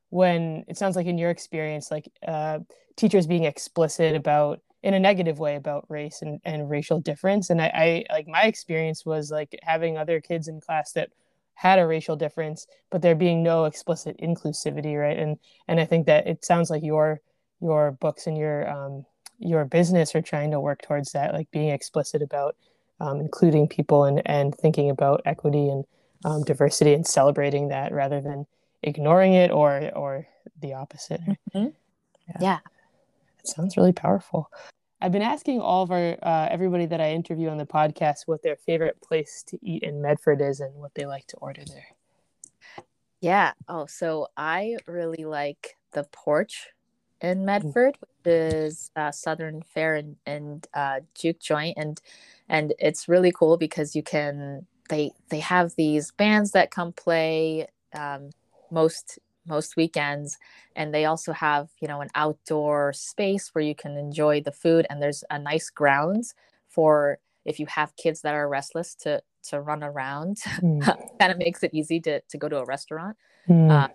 when 0.09 0.65
it 0.67 0.77
sounds 0.77 0.95
like 0.95 1.07
in 1.07 1.17
your 1.17 1.29
experience, 1.29 1.91
like 1.91 2.09
uh, 2.25 2.59
teachers 2.95 3.27
being 3.27 3.43
explicit 3.43 4.15
about 4.15 4.62
in 4.84 4.93
a 4.93 5.00
negative 5.00 5.39
way 5.39 5.55
about 5.55 5.86
race 5.89 6.22
and, 6.22 6.39
and 6.46 6.69
racial 6.69 7.00
difference. 7.00 7.50
And 7.50 7.62
I, 7.62 8.05
I 8.10 8.13
like 8.13 8.27
my 8.27 8.43
experience 8.43 9.05
was 9.05 9.31
like 9.31 9.57
having 9.63 9.98
other 9.98 10.22
kids 10.22 10.48
in 10.48 10.62
class 10.62 10.91
that 10.93 11.10
had 11.55 11.79
a 11.79 11.88
racial 11.88 12.15
difference, 12.15 12.67
but 12.91 13.01
there 13.01 13.15
being 13.15 13.41
no 13.41 13.65
explicit 13.65 14.15
inclusivity, 14.22 15.00
right? 15.00 15.17
And 15.17 15.38
and 15.67 15.79
I 15.79 15.86
think 15.86 16.05
that 16.05 16.27
it 16.27 16.46
sounds 16.46 16.69
like 16.69 16.84
your 16.84 17.19
your 17.62 17.91
books 17.91 18.27
and 18.27 18.38
your 18.38 18.69
um, 18.69 19.05
your 19.39 19.65
business 19.65 20.15
are 20.15 20.22
trying 20.22 20.51
to 20.51 20.60
work 20.60 20.81
towards 20.81 21.12
that, 21.13 21.34
like 21.34 21.50
being 21.51 21.69
explicit 21.69 22.22
about 22.22 22.55
um, 23.00 23.19
including 23.19 23.67
people 23.67 24.05
and, 24.05 24.22
and 24.25 24.55
thinking 24.55 24.89
about 24.89 25.22
equity 25.25 25.69
and 25.69 25.86
um, 26.25 26.43
diversity 26.43 26.93
and 26.93 27.05
celebrating 27.05 27.69
that 27.69 27.91
rather 27.91 28.22
than 28.22 28.46
ignoring 28.84 29.34
it 29.34 29.51
or 29.51 29.91
or 29.96 30.27
the 30.62 30.74
opposite. 30.74 31.22
Mm-hmm. 31.22 31.67
Yeah. 32.27 32.38
yeah. 32.39 32.60
Sounds 33.47 33.77
really 33.77 33.93
powerful. 33.93 34.51
I've 34.99 35.11
been 35.11 35.21
asking 35.21 35.61
all 35.61 35.83
of 35.83 35.91
our 35.91 36.17
uh, 36.23 36.47
everybody 36.49 36.85
that 36.87 36.99
I 36.99 37.11
interview 37.11 37.49
on 37.49 37.57
the 37.57 37.65
podcast 37.65 38.21
what 38.25 38.41
their 38.41 38.55
favorite 38.55 38.99
place 39.01 39.43
to 39.47 39.59
eat 39.61 39.83
in 39.83 40.01
Medford 40.01 40.41
is 40.41 40.59
and 40.59 40.73
what 40.75 40.95
they 40.95 41.05
like 41.05 41.27
to 41.27 41.37
order 41.37 41.63
there. 41.65 41.87
Yeah. 43.21 43.53
Oh, 43.67 43.85
so 43.85 44.27
I 44.35 44.77
really 44.87 45.25
like 45.25 45.77
the 45.91 46.03
porch 46.11 46.69
in 47.21 47.39
mm. 47.39 47.45
Medford, 47.45 47.97
which 48.01 48.09
is 48.25 48.91
uh, 48.95 49.11
Southern 49.11 49.61
Fare 49.61 49.95
and, 49.95 50.15
and 50.25 50.67
uh, 50.73 50.99
Juke 51.15 51.39
Joint, 51.39 51.77
and 51.77 52.01
and 52.49 52.73
it's 52.79 53.07
really 53.07 53.31
cool 53.31 53.57
because 53.57 53.95
you 53.95 54.03
can 54.03 54.65
they 54.89 55.11
they 55.29 55.39
have 55.39 55.75
these 55.75 56.11
bands 56.11 56.51
that 56.51 56.71
come 56.71 56.93
play 56.93 57.67
um, 57.93 58.31
most 58.71 59.19
most 59.47 59.75
weekends 59.75 60.37
and 60.75 60.93
they 60.93 61.05
also 61.05 61.31
have 61.31 61.69
you 61.79 61.87
know 61.87 62.01
an 62.01 62.09
outdoor 62.15 62.93
space 62.93 63.49
where 63.53 63.63
you 63.63 63.75
can 63.75 63.97
enjoy 63.97 64.41
the 64.41 64.51
food 64.51 64.85
and 64.89 65.01
there's 65.01 65.23
a 65.29 65.39
nice 65.39 65.69
grounds 65.69 66.33
for 66.67 67.19
if 67.45 67.59
you 67.59 67.65
have 67.65 67.95
kids 67.95 68.21
that 68.21 68.33
are 68.33 68.47
restless 68.47 68.95
to 68.95 69.21
to 69.43 69.61
run 69.61 69.83
around 69.83 70.37
mm. 70.61 70.85
kind 71.19 71.31
of 71.31 71.37
makes 71.37 71.63
it 71.63 71.73
easy 71.73 71.99
to 71.99 72.21
to 72.29 72.37
go 72.37 72.49
to 72.49 72.57
a 72.57 72.65
restaurant 72.65 73.17
mm. 73.49 73.71
uh, 73.71 73.87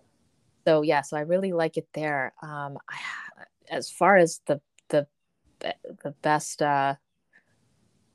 so 0.67 0.83
yeah 0.83 1.03
so 1.03 1.17
i 1.17 1.21
really 1.21 1.53
like 1.53 1.77
it 1.77 1.89
there 1.93 2.33
um 2.43 2.79
I, 2.89 2.99
as 3.71 3.91
far 3.91 4.17
as 4.17 4.41
the 4.47 4.61
the 4.89 5.07
the 5.61 6.11
best 6.23 6.61
uh, 6.61 6.97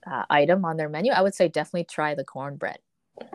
uh, 0.05 0.25
item 0.29 0.65
on 0.65 0.77
their 0.77 0.89
menu 0.89 1.11
i 1.11 1.21
would 1.21 1.35
say 1.35 1.47
definitely 1.47 1.85
try 1.85 2.15
the 2.15 2.23
cornbread 2.23 2.79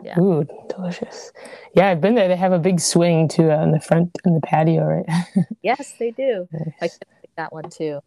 yeah. 0.03 0.19
Ooh, 0.19 0.45
delicious. 0.69 1.31
Yeah, 1.75 1.89
I've 1.89 2.01
been 2.01 2.15
there. 2.15 2.27
They 2.27 2.35
have 2.35 2.51
a 2.51 2.59
big 2.59 2.79
swing 2.79 3.27
too 3.27 3.51
uh, 3.51 3.61
in 3.63 3.71
the 3.71 3.79
front 3.79 4.17
in 4.25 4.33
the 4.33 4.41
patio, 4.41 4.83
right? 4.83 5.45
yes, 5.61 5.93
they 5.99 6.11
do. 6.11 6.47
Nice. 6.51 6.73
I 6.81 6.85
like 6.85 7.35
that 7.37 7.53
one 7.53 7.69
too. 7.69 7.99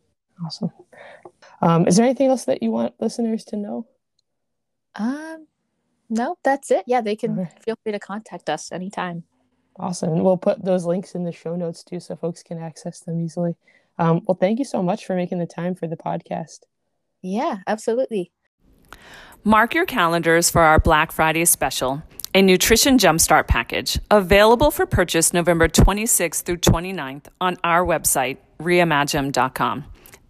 Awesome. 0.44 0.70
Um, 1.62 1.86
is 1.86 1.96
there 1.96 2.04
anything 2.04 2.28
else 2.28 2.44
that 2.44 2.62
you 2.62 2.70
want 2.70 2.94
listeners 3.00 3.44
to 3.46 3.56
know? 3.56 3.86
Um, 4.94 5.46
no, 6.08 6.36
that's 6.44 6.70
it. 6.70 6.84
Yeah, 6.86 7.00
they 7.00 7.16
can 7.16 7.36
right. 7.36 7.64
feel 7.64 7.76
free 7.82 7.92
to 7.92 7.98
contact 7.98 8.48
us 8.50 8.70
anytime. 8.72 9.24
Awesome. 9.78 10.12
And 10.12 10.24
we'll 10.24 10.36
put 10.36 10.64
those 10.64 10.86
links 10.86 11.14
in 11.14 11.24
the 11.24 11.32
show 11.32 11.56
notes 11.56 11.84
too 11.84 12.00
so 12.00 12.16
folks 12.16 12.42
can 12.42 12.58
access 12.58 13.00
them 13.00 13.20
easily. 13.20 13.54
Um, 13.98 14.22
well, 14.26 14.36
thank 14.38 14.58
you 14.58 14.64
so 14.64 14.82
much 14.82 15.06
for 15.06 15.14
making 15.14 15.38
the 15.38 15.46
time 15.46 15.74
for 15.74 15.86
the 15.86 15.96
podcast. 15.96 16.60
Yeah, 17.22 17.58
absolutely. 17.66 18.32
Mark 19.44 19.74
your 19.74 19.86
calendars 19.86 20.50
for 20.50 20.62
our 20.62 20.80
Black 20.80 21.12
Friday 21.12 21.44
special, 21.44 22.02
a 22.34 22.42
nutrition 22.42 22.98
jumpstart 22.98 23.46
package, 23.46 23.98
available 24.10 24.70
for 24.70 24.86
purchase 24.86 25.32
November 25.32 25.68
26th 25.68 26.42
through 26.42 26.58
29th 26.58 27.26
on 27.40 27.56
our 27.62 27.84
website, 27.84 28.38
reimagym.com. 28.60 29.84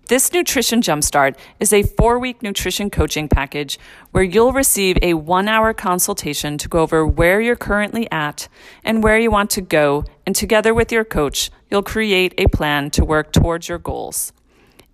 This 0.09 0.33
Nutrition 0.33 0.83
Jumpstart 0.83 1.37
is 1.59 1.73
a 1.73 1.83
four 1.83 2.21
week 2.21 2.41
nutrition 2.41 2.91
coaching 2.91 3.27
package 3.27 3.77
where 4.13 4.23
you'll 4.23 4.53
receive 4.53 4.97
a 5.03 5.15
one 5.15 5.49
hour 5.49 5.75
consultation 5.75 6.59
to 6.59 6.69
go 6.69 6.79
over 6.79 7.05
where 7.05 7.41
you're 7.41 7.57
currently 7.57 8.09
at 8.13 8.47
and 8.85 9.03
where 9.03 9.19
you 9.19 9.33
want 9.33 9.51
to 9.51 9.61
go. 9.61 10.05
And 10.25 10.37
together 10.37 10.73
with 10.73 10.93
your 10.93 11.05
coach, 11.05 11.51
you'll 11.73 11.83
create 11.83 12.35
a 12.39 12.47
plan 12.47 12.91
to 12.93 13.05
work 13.05 13.33
towards 13.33 13.69
your 13.69 13.79
goals. 13.79 14.33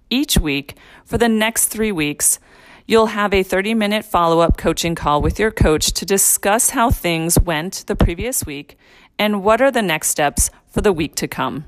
Each 0.08 0.38
week, 0.38 0.76
for 1.04 1.18
the 1.18 1.28
next 1.28 1.66
three 1.66 1.92
weeks, 1.92 2.38
You'll 2.86 3.06
have 3.06 3.32
a 3.32 3.42
30 3.42 3.74
minute 3.74 4.04
follow 4.04 4.40
up 4.40 4.56
coaching 4.56 4.94
call 4.94 5.22
with 5.22 5.38
your 5.38 5.50
coach 5.50 5.92
to 5.92 6.04
discuss 6.04 6.70
how 6.70 6.90
things 6.90 7.38
went 7.38 7.84
the 7.86 7.94
previous 7.94 8.44
week 8.44 8.76
and 9.18 9.42
what 9.44 9.60
are 9.60 9.70
the 9.70 9.82
next 9.82 10.08
steps 10.08 10.50
for 10.68 10.80
the 10.80 10.92
week 10.92 11.14
to 11.16 11.28
come. 11.28 11.64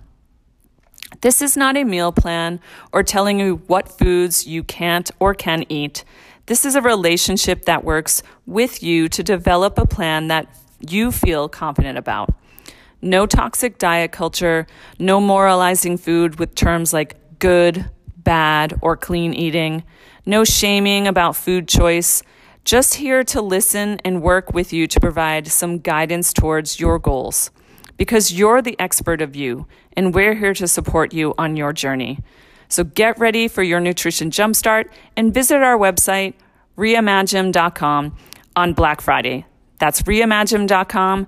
This 1.21 1.41
is 1.41 1.57
not 1.57 1.77
a 1.77 1.85
meal 1.85 2.11
plan 2.11 2.61
or 2.93 3.03
telling 3.03 3.39
you 3.39 3.63
what 3.69 3.89
foods 3.89 4.47
you 4.47 4.65
can't 4.65 5.11
or 5.21 5.35
can 5.35 5.65
eat. 5.69 6.05
This 6.47 6.65
is 6.65 6.75
a 6.75 6.83
relationship 6.83 7.65
that 7.65 7.85
works 7.85 8.23
with 8.45 8.83
you 8.83 9.09
to 9.09 9.23
develop 9.23 9.79
a 9.79 9.87
plan 9.87 10.29
that 10.29 10.49
you 10.81 11.13
feel 11.13 11.49
confident 11.49 11.97
about. 11.97 12.35
No 13.01 13.25
toxic 13.27 13.79
diet 13.79 14.13
culture, 14.13 14.67
no 14.99 15.21
moralizing 15.21 15.97
food 15.97 16.39
with 16.39 16.55
terms 16.55 16.93
like 16.93 17.39
good, 17.39 17.89
bad, 18.17 18.79
or 18.83 18.97
clean 18.97 19.33
eating. 19.33 19.85
No 20.27 20.43
shaming 20.43 21.07
about 21.07 21.37
food 21.37 21.69
choice. 21.69 22.23
Just 22.65 22.95
here 22.95 23.23
to 23.25 23.43
listen 23.43 24.01
and 24.05 24.23
work 24.23 24.55
with 24.55 24.73
you 24.73 24.87
to 24.87 24.99
provide 24.99 25.49
some 25.49 25.79
guidance 25.79 26.33
towards 26.33 26.81
your 26.81 26.99
goals. 26.99 27.51
Because 27.99 28.33
you're 28.33 28.63
the 28.63 28.79
expert 28.81 29.21
of 29.21 29.37
you, 29.37 29.67
and 29.97 30.15
we're 30.15 30.35
here 30.35 30.55
to 30.55 30.67
support 30.67 31.13
you 31.13 31.35
on 31.37 31.57
your 31.57 31.73
journey. 31.73 32.21
So 32.69 32.85
get 32.85 33.19
ready 33.19 33.49
for 33.49 33.63
your 33.63 33.81
nutrition 33.81 34.31
jumpstart 34.31 34.89
and 35.17 35.33
visit 35.33 35.63
our 35.63 35.79
website, 35.79 36.35
reimagym.com, 36.79 38.17
on 38.57 38.73
Black 38.73 39.01
Friday. 39.01 39.45
That's 39.79 40.03
reimagym.com, 40.03 41.27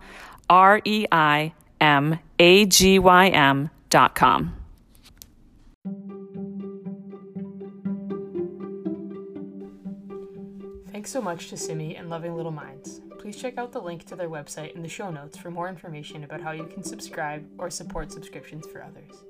R 0.48 0.80
E 0.84 1.06
I 1.12 1.52
M 1.80 2.18
A 2.38 2.64
G 2.64 2.98
Y 2.98 3.28
M.com. 3.28 4.55
Thanks 11.06 11.12
so 11.12 11.22
much 11.22 11.50
to 11.50 11.56
Simi 11.56 11.94
and 11.94 12.10
Loving 12.10 12.34
Little 12.34 12.50
Minds. 12.50 13.00
Please 13.20 13.36
check 13.36 13.58
out 13.58 13.70
the 13.70 13.80
link 13.80 14.04
to 14.06 14.16
their 14.16 14.28
website 14.28 14.74
in 14.74 14.82
the 14.82 14.88
show 14.88 15.08
notes 15.08 15.36
for 15.38 15.52
more 15.52 15.68
information 15.68 16.24
about 16.24 16.40
how 16.40 16.50
you 16.50 16.64
can 16.64 16.82
subscribe 16.82 17.46
or 17.58 17.70
support 17.70 18.10
subscriptions 18.10 18.66
for 18.66 18.82
others. 18.82 19.22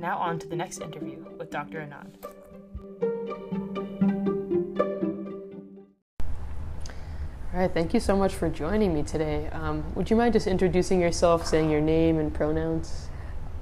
Now, 0.00 0.18
on 0.18 0.40
to 0.40 0.48
the 0.48 0.56
next 0.56 0.80
interview 0.80 1.24
with 1.38 1.48
Dr. 1.48 1.78
Anand. 1.78 2.16
All 7.54 7.60
right, 7.60 7.72
thank 7.72 7.94
you 7.94 8.00
so 8.00 8.16
much 8.16 8.34
for 8.34 8.48
joining 8.48 8.92
me 8.92 9.04
today. 9.04 9.48
Um, 9.52 9.84
would 9.94 10.10
you 10.10 10.16
mind 10.16 10.32
just 10.32 10.48
introducing 10.48 11.00
yourself, 11.00 11.46
saying 11.46 11.70
your 11.70 11.80
name 11.80 12.18
and 12.18 12.34
pronouns? 12.34 13.10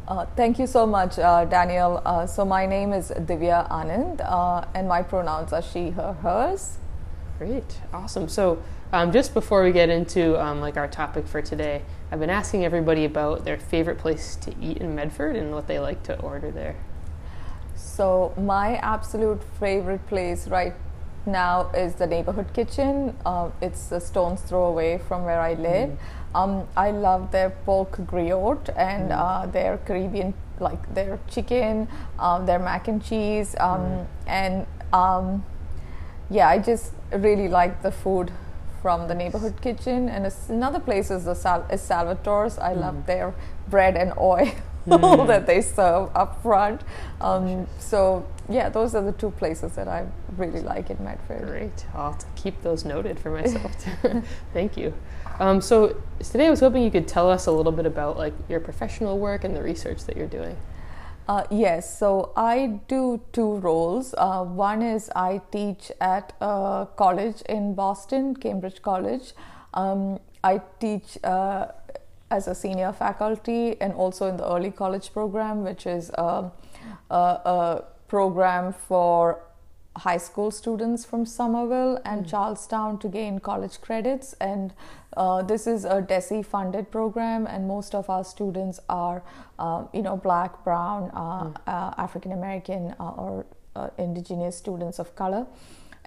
Uh, 0.08 0.24
thank 0.34 0.58
you 0.58 0.66
so 0.66 0.86
much, 0.86 1.18
uh, 1.18 1.44
Daniel. 1.44 2.00
Uh, 2.06 2.26
so, 2.26 2.42
my 2.42 2.64
name 2.64 2.94
is 2.94 3.10
Divya 3.10 3.68
Anand, 3.70 4.22
uh, 4.24 4.64
and 4.74 4.88
my 4.88 5.02
pronouns 5.02 5.52
are 5.52 5.60
she, 5.60 5.90
her, 5.90 6.14
hers. 6.22 6.78
Great, 7.40 7.80
awesome. 7.94 8.28
So, 8.28 8.62
um, 8.92 9.12
just 9.12 9.32
before 9.32 9.64
we 9.64 9.72
get 9.72 9.88
into 9.88 10.38
um, 10.38 10.60
like 10.60 10.76
our 10.76 10.86
topic 10.86 11.26
for 11.26 11.40
today, 11.40 11.80
I've 12.12 12.20
been 12.20 12.28
asking 12.28 12.66
everybody 12.66 13.06
about 13.06 13.46
their 13.46 13.56
favorite 13.56 13.96
place 13.96 14.36
to 14.42 14.54
eat 14.60 14.76
in 14.76 14.94
Medford 14.94 15.36
and 15.36 15.54
what 15.54 15.66
they 15.66 15.78
like 15.78 16.02
to 16.02 16.20
order 16.20 16.50
there. 16.50 16.76
So, 17.74 18.34
my 18.36 18.76
absolute 18.76 19.42
favorite 19.58 20.06
place 20.06 20.48
right 20.48 20.74
now 21.24 21.70
is 21.70 21.94
the 21.94 22.06
neighborhood 22.06 22.52
kitchen. 22.52 23.16
Uh, 23.24 23.48
it's 23.62 23.90
a 23.90 24.00
stone's 24.00 24.42
throw 24.42 24.66
away 24.66 24.98
from 24.98 25.24
where 25.24 25.40
I 25.40 25.54
live. 25.54 25.88
Mm. 25.88 25.98
Um, 26.34 26.68
I 26.76 26.90
love 26.90 27.32
their 27.32 27.48
pork 27.64 27.96
griot 27.96 28.68
and 28.76 29.12
mm. 29.12 29.18
uh, 29.18 29.46
their 29.46 29.78
Caribbean, 29.78 30.34
like 30.58 30.92
their 30.92 31.18
chicken, 31.30 31.88
um, 32.18 32.44
their 32.44 32.58
mac 32.58 32.86
and 32.88 33.02
cheese, 33.02 33.56
um, 33.58 33.80
mm. 33.80 34.06
and 34.26 34.66
um, 34.92 35.42
yeah, 36.30 36.48
I 36.48 36.58
just 36.58 36.92
really 37.12 37.48
like 37.48 37.82
the 37.82 37.90
food 37.90 38.30
from 38.80 39.08
the 39.08 39.14
neighborhood 39.14 39.60
kitchen. 39.60 40.08
And 40.08 40.32
another 40.48 40.80
place 40.80 41.10
is 41.10 41.24
the 41.24 41.34
Sal- 41.34 41.66
is 41.70 41.82
Salvatore's. 41.82 42.58
I 42.58 42.72
mm. 42.72 42.80
love 42.80 43.06
their 43.06 43.34
bread 43.68 43.96
and 43.96 44.12
oil. 44.18 44.50
mm. 44.86 45.26
that 45.26 45.46
they 45.46 45.60
serve 45.60 46.10
up 46.14 46.42
front. 46.42 46.82
Um, 47.20 47.66
so 47.78 48.26
yeah, 48.48 48.68
those 48.68 48.94
are 48.94 49.02
the 49.02 49.12
two 49.12 49.30
places 49.30 49.72
that 49.72 49.88
I 49.88 50.06
really 50.36 50.60
like 50.60 50.90
in 50.90 51.02
Medford. 51.04 51.46
Great. 51.46 51.86
I'll 51.94 52.18
keep 52.36 52.62
those 52.62 52.84
noted 52.84 53.18
for 53.18 53.30
myself. 53.40 53.72
Thank 54.52 54.76
you. 54.76 54.94
Um, 55.38 55.60
so 55.60 55.96
today 56.18 56.46
I 56.46 56.50
was 56.50 56.60
hoping 56.60 56.82
you 56.82 56.90
could 56.90 57.08
tell 57.08 57.30
us 57.30 57.46
a 57.46 57.52
little 57.52 57.72
bit 57.72 57.86
about 57.86 58.16
like 58.16 58.34
your 58.48 58.60
professional 58.60 59.18
work 59.18 59.44
and 59.44 59.54
the 59.56 59.62
research 59.62 60.04
that 60.04 60.16
you're 60.16 60.26
doing. 60.26 60.56
Uh, 61.30 61.44
yes, 61.48 61.96
so 61.96 62.32
I 62.34 62.80
do 62.88 63.20
two 63.32 63.58
roles. 63.58 64.16
Uh, 64.18 64.42
one 64.42 64.82
is 64.82 65.08
I 65.14 65.40
teach 65.52 65.92
at 66.00 66.32
a 66.40 66.88
college 66.96 67.40
in 67.42 67.76
Boston, 67.76 68.34
Cambridge 68.34 68.82
College. 68.82 69.34
Um, 69.72 70.18
I 70.42 70.60
teach 70.80 71.18
uh, 71.22 71.68
as 72.32 72.48
a 72.48 72.54
senior 72.56 72.92
faculty 72.92 73.80
and 73.80 73.92
also 73.92 74.26
in 74.26 74.38
the 74.38 74.44
early 74.44 74.72
college 74.72 75.12
program, 75.12 75.62
which 75.62 75.86
is 75.86 76.10
a, 76.14 76.50
a, 77.10 77.14
a 77.14 77.84
program 78.08 78.72
for 78.72 79.38
high 79.98 80.18
school 80.18 80.50
students 80.50 81.04
from 81.04 81.24
Somerville 81.24 82.00
and 82.04 82.26
mm. 82.26 82.28
Charlestown 82.28 82.98
to 82.98 83.08
gain 83.08 83.38
college 83.38 83.80
credits. 83.80 84.34
And 84.40 84.74
uh, 85.16 85.42
this 85.42 85.66
is 85.66 85.84
a 85.84 86.00
DESE 86.00 86.44
funded 86.44 86.90
program, 86.90 87.46
and 87.46 87.66
most 87.66 87.94
of 87.94 88.08
our 88.08 88.24
students 88.24 88.80
are, 88.88 89.22
uh, 89.58 89.84
you 89.92 90.02
know, 90.02 90.16
black, 90.16 90.62
brown, 90.64 91.10
uh, 91.14 91.44
mm. 91.44 91.94
African 91.98 92.32
American, 92.32 92.94
uh, 93.00 93.10
or 93.10 93.46
uh, 93.74 93.88
indigenous 93.98 94.56
students 94.56 94.98
of 94.98 95.14
color. 95.16 95.46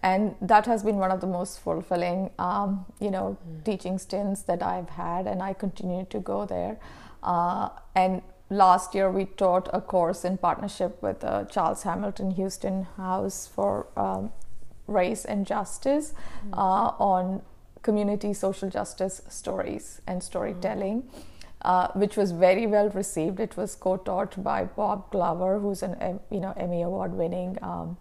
And 0.01 0.35
that 0.41 0.65
has 0.65 0.83
been 0.83 0.97
one 0.97 1.11
of 1.11 1.21
the 1.21 1.27
most 1.27 1.61
fulfilling, 1.61 2.29
um, 2.37 2.85
you 2.99 3.11
know, 3.11 3.37
mm. 3.47 3.63
teaching 3.63 3.97
stints 3.97 4.43
that 4.43 4.61
I've 4.61 4.89
had, 4.89 5.27
and 5.27 5.41
I 5.41 5.53
continue 5.53 6.05
to 6.09 6.19
go 6.19 6.45
there. 6.45 6.77
and 7.95 8.21
last 8.49 8.93
year 8.93 9.09
we 9.09 9.25
taught 9.25 9.69
a 9.73 9.81
course 9.81 10.23
in 10.25 10.37
partnership 10.37 11.01
with 11.01 11.23
uh, 11.23 11.45
Charles 11.45 11.83
Hamilton 11.83 12.31
Houston 12.31 12.83
House 12.97 13.47
for 13.47 13.87
um, 13.97 14.31
Race 14.87 15.25
and 15.25 15.45
Justice 15.45 16.13
mm-hmm. 16.13 16.53
uh, 16.53 16.93
on 16.99 17.41
community 17.83 18.33
social 18.33 18.69
justice 18.69 19.21
stories 19.29 20.01
and 20.07 20.23
storytelling. 20.23 21.03
Mm-hmm. 21.03 21.29
Uh, 21.65 21.87
which 21.93 22.17
was 22.17 22.31
very 22.33 22.67
well 22.67 22.89
received. 22.89 23.39
It 23.39 23.55
was 23.55 23.73
co-taught 23.73 24.43
by 24.43 24.65
Bob 24.65 25.09
Glover, 25.11 25.59
who's 25.59 25.81
an 25.81 26.19
you 26.29 26.41
know 26.41 26.53
Emmy 26.57 26.81
award-winning 26.81 27.57
um, 27.61 27.95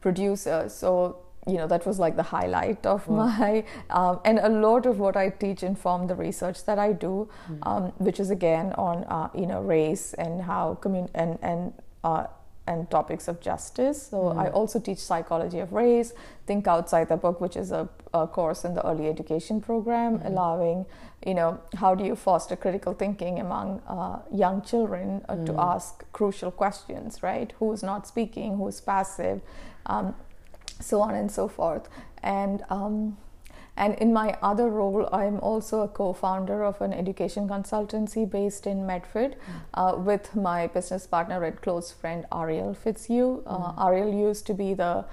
producer. 0.00 0.70
So 0.70 1.18
you 1.46 1.56
know 1.56 1.66
that 1.66 1.84
was 1.86 1.98
like 1.98 2.16
the 2.16 2.22
highlight 2.22 2.86
of 2.86 3.04
mm. 3.06 3.16
my 3.16 3.64
um, 3.90 4.20
and 4.24 4.38
a 4.38 4.48
lot 4.48 4.86
of 4.86 4.98
what 4.98 5.16
i 5.16 5.28
teach 5.28 5.62
inform 5.62 6.06
the 6.06 6.14
research 6.14 6.64
that 6.64 6.78
i 6.78 6.92
do 6.92 7.28
mm. 7.50 7.58
um, 7.66 7.92
which 7.98 8.20
is 8.20 8.30
again 8.30 8.72
on 8.74 9.04
uh, 9.04 9.28
you 9.34 9.46
know 9.46 9.60
race 9.60 10.14
and 10.14 10.42
how 10.42 10.78
commun 10.80 11.08
and 11.14 11.38
and 11.42 11.72
uh, 12.04 12.26
and 12.66 12.90
topics 12.90 13.28
of 13.28 13.40
justice. 13.40 14.08
So 14.08 14.16
mm. 14.16 14.38
I 14.38 14.48
also 14.50 14.78
teach 14.78 14.98
psychology 14.98 15.58
of 15.58 15.72
race, 15.72 16.12
Think 16.46 16.66
Outside 16.66 17.08
the 17.08 17.16
Book, 17.16 17.40
which 17.40 17.56
is 17.56 17.72
a, 17.72 17.88
a 18.14 18.26
course 18.26 18.64
in 18.64 18.74
the 18.74 18.86
early 18.86 19.08
education 19.08 19.60
program, 19.60 20.18
mm. 20.18 20.26
allowing 20.26 20.86
you 21.26 21.34
know 21.34 21.60
how 21.76 21.94
do 21.94 22.04
you 22.04 22.16
foster 22.16 22.56
critical 22.56 22.94
thinking 22.94 23.38
among 23.38 23.80
uh, 23.86 24.18
young 24.32 24.62
children 24.62 25.24
uh, 25.28 25.34
mm. 25.34 25.46
to 25.46 25.60
ask 25.60 26.04
crucial 26.12 26.50
questions, 26.50 27.22
right? 27.22 27.52
Who's 27.58 27.82
not 27.82 28.06
speaking? 28.06 28.56
Who's 28.56 28.80
passive? 28.80 29.40
Um, 29.86 30.14
so 30.80 31.00
on 31.00 31.14
and 31.14 31.30
so 31.30 31.48
forth. 31.48 31.88
And 32.22 32.62
um, 32.70 33.16
and 33.76 33.94
in 33.94 34.12
my 34.12 34.36
other 34.42 34.68
role, 34.68 35.08
I'm 35.12 35.40
also 35.40 35.80
a 35.80 35.88
co-founder 35.88 36.62
of 36.62 36.80
an 36.80 36.92
education 36.92 37.48
consultancy 37.48 38.28
based 38.28 38.66
in 38.66 38.86
Medford, 38.86 39.36
mm. 39.36 39.36
uh, 39.74 39.96
with 39.96 40.36
my 40.36 40.66
business 40.66 41.06
partner 41.06 41.42
and 41.42 41.60
close 41.60 41.90
friend 41.90 42.26
Ariel 42.32 42.74
Fitzhugh. 42.74 43.42
Uh, 43.46 43.72
mm. 43.72 43.86
Ariel 43.86 44.12
used 44.12 44.46
to 44.46 44.54
be 44.54 44.74
the 44.74 45.06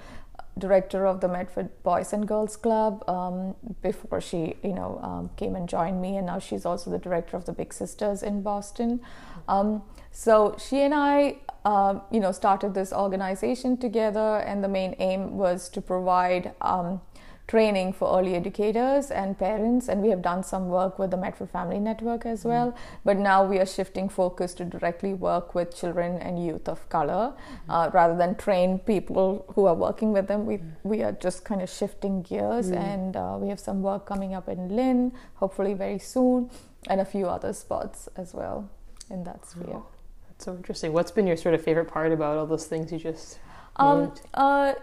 director 0.57 1.07
of 1.07 1.21
the 1.21 1.27
Medford 1.27 1.69
Boys 1.83 2.11
and 2.11 2.27
Girls 2.27 2.57
Club 2.57 3.07
um, 3.09 3.55
before 3.81 4.19
she, 4.19 4.55
you 4.61 4.73
know, 4.73 4.99
um, 5.01 5.29
came 5.37 5.55
and 5.55 5.69
joined 5.69 6.01
me, 6.01 6.17
and 6.17 6.27
now 6.27 6.39
she's 6.39 6.65
also 6.65 6.89
the 6.89 6.99
director 6.99 7.37
of 7.37 7.45
the 7.45 7.53
Big 7.53 7.73
Sisters 7.73 8.23
in 8.23 8.41
Boston. 8.41 8.99
Um, 9.47 9.83
so 10.11 10.55
she 10.59 10.81
and 10.81 10.93
I, 10.93 11.37
um, 11.63 12.01
you 12.11 12.19
know, 12.19 12.33
started 12.33 12.73
this 12.73 12.91
organization 12.91 13.77
together, 13.77 14.37
and 14.37 14.61
the 14.61 14.67
main 14.67 14.95
aim 14.99 15.37
was 15.37 15.69
to 15.69 15.81
provide 15.81 16.53
um, 16.61 17.01
training 17.49 17.91
for 17.91 18.19
early 18.19 18.35
educators 18.35 19.09
and 19.09 19.37
parents 19.37 19.89
and 19.89 20.03
we 20.03 20.09
have 20.09 20.21
done 20.21 20.43
some 20.43 20.69
work 20.69 20.99
with 20.99 21.09
the 21.09 21.17
Medford 21.17 21.49
Family 21.49 21.79
Network 21.79 22.23
as 22.23 22.41
mm-hmm. 22.41 22.49
well 22.49 22.75
but 23.03 23.17
now 23.17 23.43
we 23.43 23.57
are 23.57 23.65
shifting 23.65 24.07
focus 24.07 24.53
to 24.53 24.65
directly 24.65 25.15
work 25.15 25.55
with 25.55 25.75
children 25.75 26.17
and 26.19 26.45
youth 26.45 26.69
of 26.69 26.87
color 26.89 27.33
mm-hmm. 27.33 27.71
uh, 27.71 27.89
rather 27.91 28.15
than 28.15 28.35
train 28.35 28.77
people 28.77 29.45
who 29.55 29.65
are 29.65 29.73
working 29.73 30.13
with 30.13 30.27
them 30.27 30.45
we, 30.45 30.57
mm-hmm. 30.57 30.89
we 30.89 31.01
are 31.01 31.11
just 31.13 31.43
kind 31.43 31.61
of 31.61 31.69
shifting 31.69 32.21
gears 32.21 32.67
mm-hmm. 32.67 32.77
and 32.77 33.15
uh, 33.15 33.35
we 33.39 33.49
have 33.49 33.59
some 33.59 33.81
work 33.81 34.05
coming 34.05 34.35
up 34.35 34.47
in 34.47 34.69
Lynn 34.75 35.11
hopefully 35.35 35.73
very 35.73 35.97
soon 35.97 36.51
and 36.87 37.01
a 37.01 37.05
few 37.05 37.25
other 37.25 37.51
spots 37.51 38.07
as 38.15 38.33
well 38.35 38.69
in 39.09 39.23
that 39.23 39.43
sphere. 39.43 39.81
That's 40.27 40.45
so 40.45 40.55
interesting. 40.55 40.93
What's 40.93 41.11
been 41.11 41.25
your 41.25 41.35
sort 41.35 41.55
of 41.55 41.63
favorite 41.63 41.87
part 41.87 42.11
about 42.11 42.37
all 42.37 42.45
those 42.45 42.67
things 42.67 42.91
you 42.91 42.99
just 42.99 43.39
um, 43.79 44.13
uh, 44.33 44.73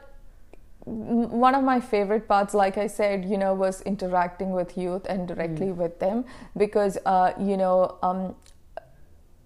one 0.87 1.57
of 1.57 1.65
my 1.65 1.81
favorite 1.81 2.29
parts, 2.29 2.55
like 2.55 2.79
I 2.79 2.87
said, 2.87 3.25
you 3.25 3.37
know, 3.37 3.55
was 3.55 3.83
interacting 3.83 4.53
with 4.53 4.79
youth 4.79 5.05
and 5.09 5.27
directly 5.27 5.67
mm. 5.67 5.77
with 5.77 5.99
them 5.99 6.25
because, 6.57 6.97
uh, 7.05 7.33
you 7.41 7.57
know, 7.57 7.99
um, 8.03 8.37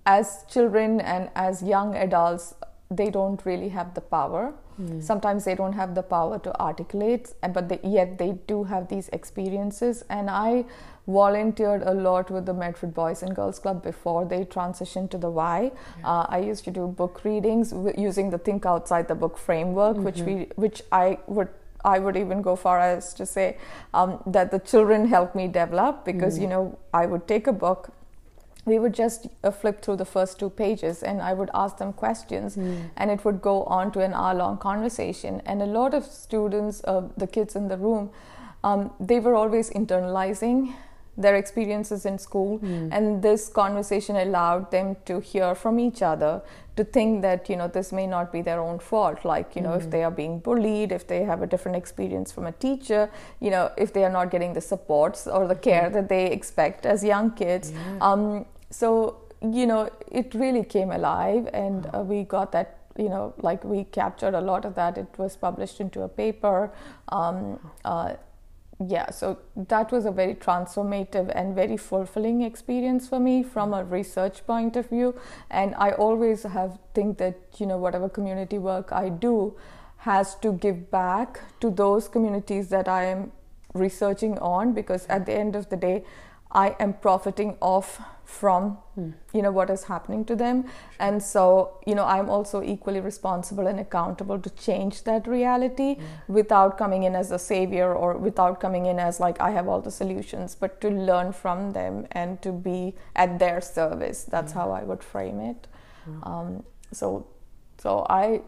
as 0.05 0.45
children 0.51 1.01
and 1.01 1.31
as 1.35 1.63
young 1.63 1.97
adults, 1.97 2.55
they 2.91 3.09
don't 3.09 3.45
really 3.47 3.71
have 3.71 3.95
the 3.95 4.03
power. 4.03 4.53
Mm. 4.79 5.03
Sometimes 5.03 5.45
they 5.45 5.55
don't 5.55 5.73
have 5.73 5.95
the 5.95 6.03
power 6.03 6.39
to 6.41 6.61
articulate, 6.61 7.33
but 7.55 7.71
they, 7.71 7.81
yet 7.83 8.19
they 8.19 8.33
do 8.47 8.65
have 8.65 8.89
these 8.89 9.09
experiences. 9.09 10.05
And 10.11 10.29
I 10.29 10.67
volunteered 11.13 11.83
a 11.83 11.93
lot 11.93 12.31
with 12.31 12.47
the 12.47 12.55
Medford 12.55 12.95
Boys 12.95 13.23
and 13.23 13.35
Girls 13.35 13.59
Club 13.59 13.83
before 13.83 14.25
they 14.25 14.45
transitioned 14.45 15.11
to 15.11 15.19
the 15.19 15.31
Y. 15.31 15.71
Yeah. 15.99 16.09
Uh, 16.09 16.27
I 16.29 16.39
used 16.39 16.65
to 16.65 16.71
do 16.71 16.87
book 16.87 17.25
readings 17.25 17.73
using 17.97 18.31
the 18.31 18.39
Think 18.39 18.67
Outside 18.67 19.09
the 19.09 19.15
Book 19.15 19.39
framework, 19.39 19.97
mm-hmm. 19.97 20.05
which 20.05 20.21
we, 20.21 20.35
which 20.57 20.83
I 20.93 21.19
would 21.27 21.49
I 21.85 21.99
would 21.99 22.17
even 22.17 22.43
go 22.43 22.57
far 22.57 22.79
as 22.79 23.15
to 23.15 23.27
say 23.27 23.57
um, 23.95 24.23
that 24.27 24.51
the 24.51 24.59
children 24.59 25.07
helped 25.09 25.35
me 25.35 25.49
develop 25.49 26.05
because 26.05 26.39
mm. 26.39 26.43
you 26.43 26.49
know 26.49 26.79
I 26.93 27.07
would 27.07 27.27
take 27.27 27.47
a 27.47 27.53
book 27.53 27.93
we 28.65 28.79
would 28.79 28.93
just 28.93 29.27
uh, 29.43 29.51
flip 29.51 29.83
through 29.83 29.97
the 29.97 30.05
first 30.05 30.39
two 30.39 30.51
pages 30.51 31.03
and 31.03 31.23
I 31.23 31.33
would 31.33 31.51
ask 31.55 31.79
them 31.79 31.93
questions 31.93 32.57
mm. 32.57 32.91
and 32.97 33.11
it 33.11 33.25
would 33.25 33.41
go 33.41 33.65
on 33.65 33.91
to 33.93 34.01
an 34.01 34.13
hour 34.13 34.35
long 34.35 34.59
conversation 34.59 35.41
and 35.47 35.63
a 35.63 35.67
lot 35.67 35.95
of 35.95 36.05
students 36.05 36.83
uh, 36.85 37.09
the 37.17 37.27
kids 37.27 37.57
in 37.57 37.69
the 37.69 37.77
room 37.77 38.11
um, 38.63 38.93
they 39.01 39.21
were 39.21 39.35
always 39.35 39.71
internalizing 39.71 40.75
their 41.17 41.35
experiences 41.37 42.07
in 42.07 42.19
school 42.19 42.59
mm. 42.59 42.89
and 42.93 43.23
this 43.23 43.49
conversation 43.49 44.17
allowed 44.17 44.71
them 44.71 44.97
to 45.05 45.21
hear 45.21 45.55
from 45.55 45.79
each 45.79 46.03
other 46.03 46.41
to 46.77 46.85
think 46.85 47.21
that 47.23 47.49
you 47.51 47.57
know 47.57 47.69
this 47.69 47.93
may 47.93 48.07
not 48.07 48.33
be 48.33 48.41
their 48.41 48.61
own 48.61 48.79
fault 48.79 49.25
like 49.25 49.55
you 49.55 49.63
know 49.63 49.71
mm. 49.71 49.79
if 49.79 49.85
hmm. 49.85 49.91
they 49.91 50.03
are 50.05 50.11
being 50.11 50.39
bullied 50.39 50.93
if 50.93 51.07
they 51.07 51.25
have 51.25 51.43
a 51.43 51.47
different 51.47 51.77
experience 51.77 52.33
from 52.33 52.47
a 52.47 52.53
teacher 52.53 53.11
you 53.41 53.51
know 53.51 53.71
if 53.77 53.93
they 53.93 54.05
are 54.05 54.11
not 54.19 54.31
getting 54.31 54.53
the 54.55 54.61
supports 54.61 55.27
or 55.27 55.47
the 55.47 55.55
care 55.55 55.91
mm. 55.91 55.93
that 55.93 56.09
they 56.09 56.27
expect 56.31 56.87
as 56.87 57.05
young 57.05 57.31
kids 57.33 57.73
yeah. 57.73 57.99
um, 58.01 58.47
so 58.71 59.17
you 59.43 59.67
know 59.67 59.91
it 60.11 60.35
really 60.35 60.65
came 60.65 60.91
alive 60.91 61.49
and 61.53 61.91
uh, 61.93 62.01
we 62.01 62.23
got 62.23 62.53
that 62.53 62.79
you 62.99 63.09
know 63.09 63.35
like 63.39 63.65
we 63.65 63.85
captured 63.85 64.35
a 64.35 64.41
lot 64.41 64.65
of 64.65 64.75
that 64.75 64.99
it 64.99 65.09
was 65.19 65.37
published 65.37 65.81
into 65.81 66.03
a 66.03 66.09
paper 66.09 66.71
um, 67.09 67.59
uh, 67.85 68.15
yeah, 68.87 69.11
so 69.11 69.39
that 69.55 69.93
was 69.93 70.07
a 70.07 70.11
very 70.11 70.35
transformative 70.35 71.31
and 71.35 71.55
very 71.55 71.77
fulfilling 71.77 72.41
experience 72.41 73.07
for 73.09 73.21
me 73.21 73.43
from 73.43 73.75
a 73.75 73.85
research 73.85 74.47
point 74.47 74.75
of 74.75 74.89
view. 74.89 75.15
And 75.51 75.75
I 75.77 75.91
always 75.93 76.45
have 76.45 76.79
think 76.95 77.19
that 77.19 77.37
you 77.59 77.67
know 77.67 77.77
whatever 77.77 78.09
community 78.09 78.59
work 78.59 78.91
I 78.91 79.11
do 79.11 79.55
has 79.99 80.35
to 80.37 80.53
give 80.53 80.91
back 80.91 81.41
to 81.61 81.69
those 81.71 82.09
communities 82.09 82.71
that 82.71 82.89
I 82.89 83.05
am 83.05 83.33
researching 83.75 84.39
on 84.39 84.73
because 84.73 85.07
at 85.09 85.27
the 85.27 85.35
end 85.35 85.55
of 85.57 85.69
the 85.69 85.77
day, 85.77 86.05
I 86.51 86.75
am 86.81 86.95
profiting 86.95 87.59
off 87.61 88.01
from 88.31 88.79
mm. 88.99 89.13
you 89.35 89.43
know 89.43 89.51
what 89.51 89.71
is 89.75 89.85
happening 89.85 90.25
to 90.25 90.37
them 90.37 90.63
sure. 90.63 90.73
and 91.07 91.23
so 91.23 91.45
you 91.87 91.95
know 91.95 92.05
i'm 92.05 92.31
also 92.31 92.63
equally 92.63 93.01
responsible 93.01 93.67
and 93.67 93.81
accountable 93.81 94.39
to 94.39 94.51
change 94.51 95.03
that 95.05 95.27
reality 95.27 95.97
mm. 95.97 96.03
without 96.29 96.79
coming 96.79 97.03
in 97.03 97.17
as 97.23 97.33
a 97.33 97.39
savior 97.39 97.93
or 97.93 98.17
without 98.17 98.61
coming 98.61 98.87
in 98.87 99.01
as 99.01 99.19
like 99.19 99.41
i 99.41 99.51
have 99.51 99.67
all 99.69 99.81
the 99.81 99.91
solutions 99.91 100.55
but 100.55 100.81
to 100.81 100.91
learn 100.91 101.33
from 101.33 101.73
them 101.73 102.07
and 102.13 102.41
to 102.41 102.53
be 102.53 102.95
at 103.17 103.39
their 103.39 103.61
service 103.61 104.23
that's 104.25 104.53
mm. 104.53 104.61
how 104.61 104.71
i 104.71 104.83
would 104.83 105.03
frame 105.03 105.41
it 105.41 105.67
um, 106.23 106.63
so 106.93 107.27
so 107.79 108.07
i 108.09 108.41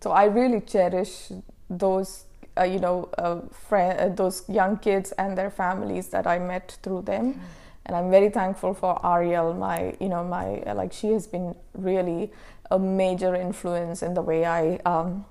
so 0.00 0.10
i 0.10 0.24
really 0.24 0.60
cherish 0.60 1.30
those 1.68 2.24
uh, 2.58 2.64
you 2.64 2.78
know 2.78 3.10
uh, 3.18 3.40
friend, 3.68 4.00
uh, 4.00 4.08
those 4.08 4.42
young 4.48 4.78
kids 4.78 5.12
and 5.18 5.36
their 5.36 5.50
families 5.50 6.08
that 6.08 6.26
i 6.26 6.38
met 6.38 6.78
through 6.82 7.02
them 7.02 7.38
and 7.86 7.96
I'm 7.96 8.10
very 8.10 8.28
thankful 8.28 8.74
for 8.74 9.00
Ariel. 9.06 9.54
My, 9.54 9.94
you 10.00 10.08
know, 10.08 10.24
my 10.24 10.60
like 10.72 10.92
she 10.92 11.12
has 11.12 11.26
been 11.26 11.54
really 11.74 12.32
a 12.70 12.78
major 12.78 13.34
influence 13.34 14.02
in 14.02 14.14
the 14.14 14.22
way 14.22 14.44
I, 14.44 14.76
um, 14.84 15.24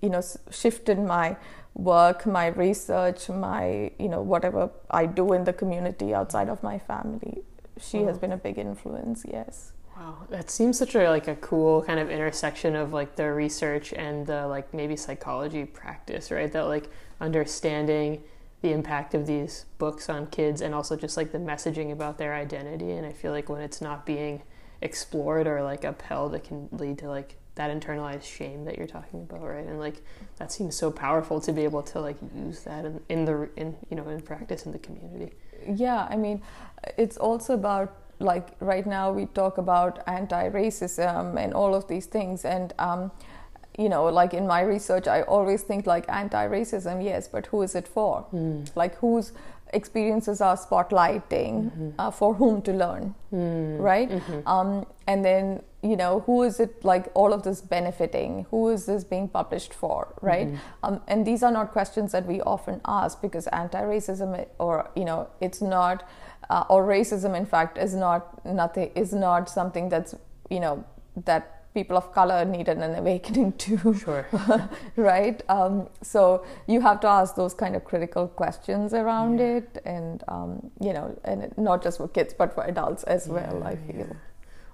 you 0.00 0.10
know, 0.10 0.22
shifted 0.50 0.98
my 0.98 1.36
work, 1.74 2.26
my 2.26 2.48
research, 2.48 3.30
my, 3.30 3.90
you 3.98 4.08
know, 4.08 4.20
whatever 4.20 4.70
I 4.90 5.06
do 5.06 5.32
in 5.32 5.44
the 5.44 5.54
community 5.54 6.14
outside 6.14 6.50
of 6.50 6.62
my 6.62 6.78
family. 6.78 7.42
She 7.80 8.02
has 8.02 8.18
been 8.18 8.32
a 8.32 8.36
big 8.36 8.58
influence. 8.58 9.24
Yes. 9.26 9.72
Wow, 9.96 10.26
that 10.30 10.50
seems 10.50 10.78
such 10.78 10.94
a 10.94 11.08
like 11.08 11.28
a 11.28 11.36
cool 11.36 11.82
kind 11.82 11.98
of 11.98 12.10
intersection 12.10 12.76
of 12.76 12.92
like 12.92 13.16
the 13.16 13.32
research 13.32 13.92
and 13.92 14.26
the 14.26 14.46
like 14.46 14.72
maybe 14.74 14.96
psychology 14.96 15.64
practice, 15.64 16.30
right? 16.30 16.52
That 16.52 16.62
like 16.62 16.90
understanding 17.20 18.22
the 18.62 18.72
impact 18.72 19.14
of 19.14 19.26
these 19.26 19.66
books 19.78 20.08
on 20.08 20.26
kids 20.28 20.60
and 20.60 20.74
also 20.74 20.96
just 20.96 21.16
like 21.16 21.32
the 21.32 21.38
messaging 21.38 21.92
about 21.92 22.16
their 22.18 22.34
identity 22.34 22.92
and 22.92 23.04
I 23.04 23.12
feel 23.12 23.32
like 23.32 23.48
when 23.48 23.60
it's 23.60 23.80
not 23.80 24.06
being 24.06 24.42
explored 24.80 25.46
or 25.46 25.62
like 25.62 25.84
upheld 25.84 26.34
it 26.34 26.44
can 26.44 26.68
lead 26.72 26.98
to 26.98 27.08
like 27.08 27.36
that 27.54 27.70
internalized 27.70 28.24
shame 28.24 28.64
that 28.64 28.78
you're 28.78 28.86
talking 28.86 29.22
about, 29.22 29.42
right? 29.42 29.66
And 29.66 29.78
like 29.78 30.02
that 30.38 30.50
seems 30.50 30.74
so 30.74 30.90
powerful 30.90 31.40
to 31.42 31.52
be 31.52 31.62
able 31.64 31.82
to 31.82 32.00
like 32.00 32.16
use 32.34 32.62
that 32.64 32.84
in, 32.84 33.00
in 33.08 33.24
the 33.24 33.50
in 33.56 33.76
you 33.90 33.96
know 33.96 34.08
in 34.08 34.20
practice 34.22 34.64
in 34.64 34.72
the 34.72 34.78
community. 34.78 35.34
Yeah, 35.68 36.06
I 36.08 36.16
mean, 36.16 36.42
it's 36.96 37.16
also 37.16 37.54
about 37.54 37.94
like 38.18 38.48
right 38.60 38.86
now 38.86 39.12
we 39.12 39.26
talk 39.26 39.58
about 39.58 40.02
anti-racism 40.06 41.38
and 41.38 41.52
all 41.52 41.74
of 41.74 41.88
these 41.88 42.06
things 42.06 42.44
and 42.44 42.72
um, 42.78 43.10
you 43.78 43.88
know 43.88 44.04
like 44.04 44.34
in 44.34 44.46
my 44.46 44.60
research 44.60 45.08
i 45.08 45.22
always 45.22 45.62
think 45.62 45.86
like 45.86 46.04
anti-racism 46.08 47.02
yes 47.02 47.28
but 47.28 47.46
who 47.46 47.62
is 47.62 47.74
it 47.74 47.88
for 47.88 48.26
mm. 48.32 48.68
like 48.76 48.94
whose 48.96 49.32
experiences 49.72 50.40
are 50.42 50.56
spotlighting 50.56 51.70
mm-hmm. 51.70 51.90
uh, 51.98 52.10
for 52.10 52.34
whom 52.34 52.60
to 52.60 52.72
learn 52.72 53.14
mm. 53.32 53.78
right 53.80 54.10
mm-hmm. 54.10 54.46
um, 54.46 54.86
and 55.06 55.24
then 55.24 55.62
you 55.82 55.96
know 55.96 56.20
who 56.26 56.42
is 56.42 56.60
it 56.60 56.84
like 56.84 57.10
all 57.14 57.32
of 57.32 57.42
this 57.42 57.62
benefiting 57.62 58.46
who 58.50 58.68
is 58.68 58.84
this 58.84 59.02
being 59.02 59.26
published 59.26 59.72
for 59.72 60.14
right 60.20 60.48
mm-hmm. 60.48 60.84
um, 60.84 61.00
and 61.08 61.26
these 61.26 61.42
are 61.42 61.50
not 61.50 61.72
questions 61.72 62.12
that 62.12 62.26
we 62.26 62.40
often 62.42 62.80
ask 62.86 63.22
because 63.22 63.46
anti-racism 63.48 64.46
or 64.58 64.90
you 64.94 65.04
know 65.04 65.28
it's 65.40 65.62
not 65.62 66.06
uh, 66.50 66.64
or 66.68 66.84
racism 66.86 67.34
in 67.34 67.46
fact 67.46 67.78
is 67.78 67.94
not 67.94 68.44
nothing 68.44 68.90
is 68.94 69.14
not 69.14 69.48
something 69.48 69.88
that's 69.88 70.14
you 70.50 70.60
know 70.60 70.84
that 71.24 71.61
people 71.74 71.96
of 71.96 72.12
color 72.12 72.44
needed 72.44 72.78
an 72.78 72.94
awakening 72.96 73.52
too. 73.58 73.94
sure 73.94 74.26
right 74.96 75.42
um, 75.48 75.88
so 76.02 76.44
you 76.66 76.80
have 76.80 77.00
to 77.00 77.06
ask 77.06 77.34
those 77.34 77.54
kind 77.54 77.74
of 77.74 77.84
critical 77.84 78.28
questions 78.28 78.92
around 78.92 79.38
yeah. 79.38 79.56
it 79.56 79.82
and 79.84 80.22
um, 80.28 80.70
you 80.80 80.92
know 80.92 81.16
and 81.24 81.52
not 81.56 81.82
just 81.82 81.98
for 81.98 82.08
kids 82.08 82.34
but 82.34 82.54
for 82.54 82.64
adults 82.64 83.04
as 83.04 83.26
yeah, 83.26 83.32
well 83.32 83.64
i 83.64 83.74
feel 83.76 84.06
yeah. 84.06 84.12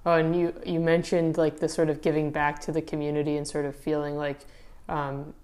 oh 0.07 0.15
and 0.15 0.35
you 0.35 0.55
you 0.67 0.81
mentioned 0.81 1.37
like 1.37 1.59
the 1.59 1.69
sort 1.69 1.89
of 1.89 2.03
giving 2.03 2.31
back 2.31 2.59
to 2.59 2.73
the 2.73 2.83
community 2.83 3.37
and 3.37 3.47
sort 3.47 3.65
of 3.65 3.75
feeling 3.77 4.17
like 4.17 4.41
um, 4.89 5.35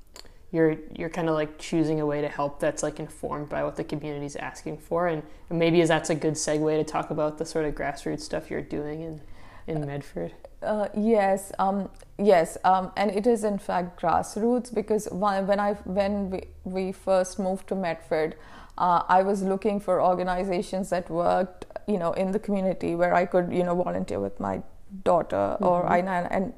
you're 0.51 0.77
you're 0.97 1.11
kind 1.11 1.29
of 1.29 1.35
like 1.35 1.59
choosing 1.59 2.01
a 2.01 2.07
way 2.07 2.21
to 2.21 2.29
help 2.29 2.61
that's 2.61 2.83
like 2.83 3.01
informed 3.01 3.49
by 3.49 3.63
what 3.65 3.77
the 3.77 3.85
community 3.85 4.25
is 4.25 4.37
asking 4.37 4.79
for 4.79 5.09
and, 5.09 5.23
and 5.51 5.59
maybe 5.59 5.83
that's 5.85 6.11
a 6.11 6.15
good 6.15 6.35
segue 6.35 6.77
to 6.79 6.85
talk 6.85 7.11
about 7.11 7.39
the 7.39 7.45
sort 7.45 7.65
of 7.65 7.75
grassroots 7.75 8.21
stuff 8.21 8.51
you're 8.51 8.63
doing 8.63 9.03
in 9.03 9.21
in 9.67 9.85
medford 9.85 10.33
uh, 10.65 10.89
yes 10.97 11.53
um, 11.59 11.89
yes 12.19 12.57
um, 12.65 12.91
and 12.97 13.11
it 13.11 13.27
is 13.27 13.45
in 13.45 13.59
fact 13.59 14.01
grassroots 14.01 14.75
because 14.75 15.09
when 15.11 15.61
i 15.61 15.73
when 15.85 16.31
we, 16.31 16.43
we 16.65 16.93
first 16.93 17.39
moved 17.39 17.69
to 17.69 17.75
medford 17.75 18.37
uh, 18.79 19.03
i 19.09 19.23
was 19.23 19.43
looking 19.43 19.81
for 19.81 20.03
organizations 20.03 20.91
that 20.91 21.09
worked 21.11 21.67
you 21.87 21.99
know 21.99 22.13
in 22.13 22.33
the 22.33 22.39
community 22.39 22.95
where 22.95 23.15
i 23.15 23.25
could 23.25 23.53
you 23.53 23.63
know 23.63 23.75
volunteer 23.75 24.21
with 24.21 24.39
my 24.41 24.63
daughter 25.03 25.37
mm-hmm. 25.37 25.65
or 25.65 25.87
I, 25.87 25.99
and 25.99 26.53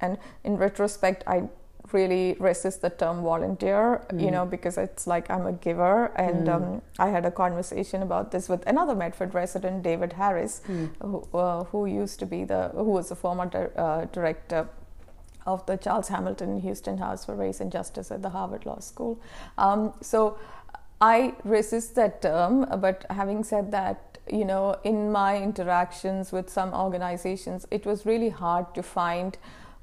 and 0.00 0.18
in 0.44 0.56
retrospect 0.56 1.24
i 1.26 1.42
really 1.92 2.36
resist 2.38 2.82
the 2.82 2.90
term 2.90 3.22
volunteer, 3.22 4.04
mm. 4.08 4.22
you 4.22 4.30
know, 4.30 4.46
because 4.46 4.78
it's 4.78 5.06
like 5.06 5.30
I'm 5.30 5.46
a 5.46 5.52
giver. 5.52 6.06
And 6.16 6.46
mm. 6.46 6.54
um, 6.54 6.82
I 6.98 7.08
had 7.08 7.24
a 7.26 7.30
conversation 7.30 8.02
about 8.02 8.30
this 8.30 8.48
with 8.48 8.66
another 8.66 8.94
Medford 8.94 9.34
resident, 9.34 9.82
David 9.82 10.14
Harris, 10.14 10.62
mm. 10.68 10.90
who, 11.00 11.38
uh, 11.38 11.64
who, 11.64 11.86
used 11.86 12.18
to 12.20 12.26
be 12.26 12.44
the, 12.44 12.68
who 12.74 12.84
was 12.84 13.08
the 13.08 13.16
former 13.16 13.46
di- 13.46 13.70
uh, 13.76 14.06
director 14.06 14.68
of 15.46 15.64
the 15.66 15.76
Charles 15.76 16.08
Hamilton 16.08 16.60
Houston 16.60 16.98
House 16.98 17.24
for 17.24 17.34
Race 17.34 17.60
and 17.60 17.72
Justice 17.72 18.10
at 18.10 18.22
the 18.22 18.30
Harvard 18.30 18.64
Law 18.66 18.78
School. 18.78 19.20
Um, 19.58 19.92
so 20.00 20.38
I 21.00 21.34
resist 21.44 21.96
that 21.96 22.22
term, 22.22 22.66
but 22.80 23.04
having 23.10 23.42
said 23.42 23.72
that, 23.72 24.18
you 24.30 24.44
know, 24.44 24.76
in 24.84 25.10
my 25.10 25.36
interactions 25.36 26.30
with 26.30 26.48
some 26.48 26.72
organizations, 26.72 27.66
it 27.72 27.84
was 27.84 28.06
really 28.06 28.28
hard 28.28 28.72
to 28.76 28.82
find 28.84 29.36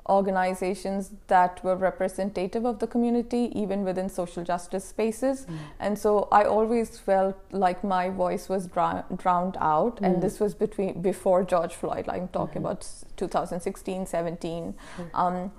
organizations 0.10 1.12
that 1.28 1.64
were 1.64 1.76
representative 1.76 2.66
of 2.66 2.80
the 2.80 2.88
community, 2.88 3.52
even 3.54 3.84
within 3.84 4.10
social 4.10 4.44
justice 4.44 4.86
spaces. 4.86 5.46
Mm. 5.46 5.58
And 5.80 6.00
so 6.00 6.28
I 6.32 6.44
always 6.44 6.98
felt 6.98 7.38
like 7.52 7.84
my 7.84 8.10
voice 8.10 8.50
was 8.50 8.68
drowned 8.68 9.58
out. 9.60 9.98
Mm. 9.98 10.06
And 10.06 10.24
this 10.24 10.40
was 10.40 10.54
between 10.54 11.02
before 11.02 11.44
George 11.44 11.76
Floyd, 11.76 12.08
like 12.08 12.22
I'm 12.22 12.28
talking 12.30 12.64
mm-hmm. 12.64 12.78
about 12.78 12.88
2016, 13.18 14.06
17. 14.06 14.74
Um, 15.14 15.52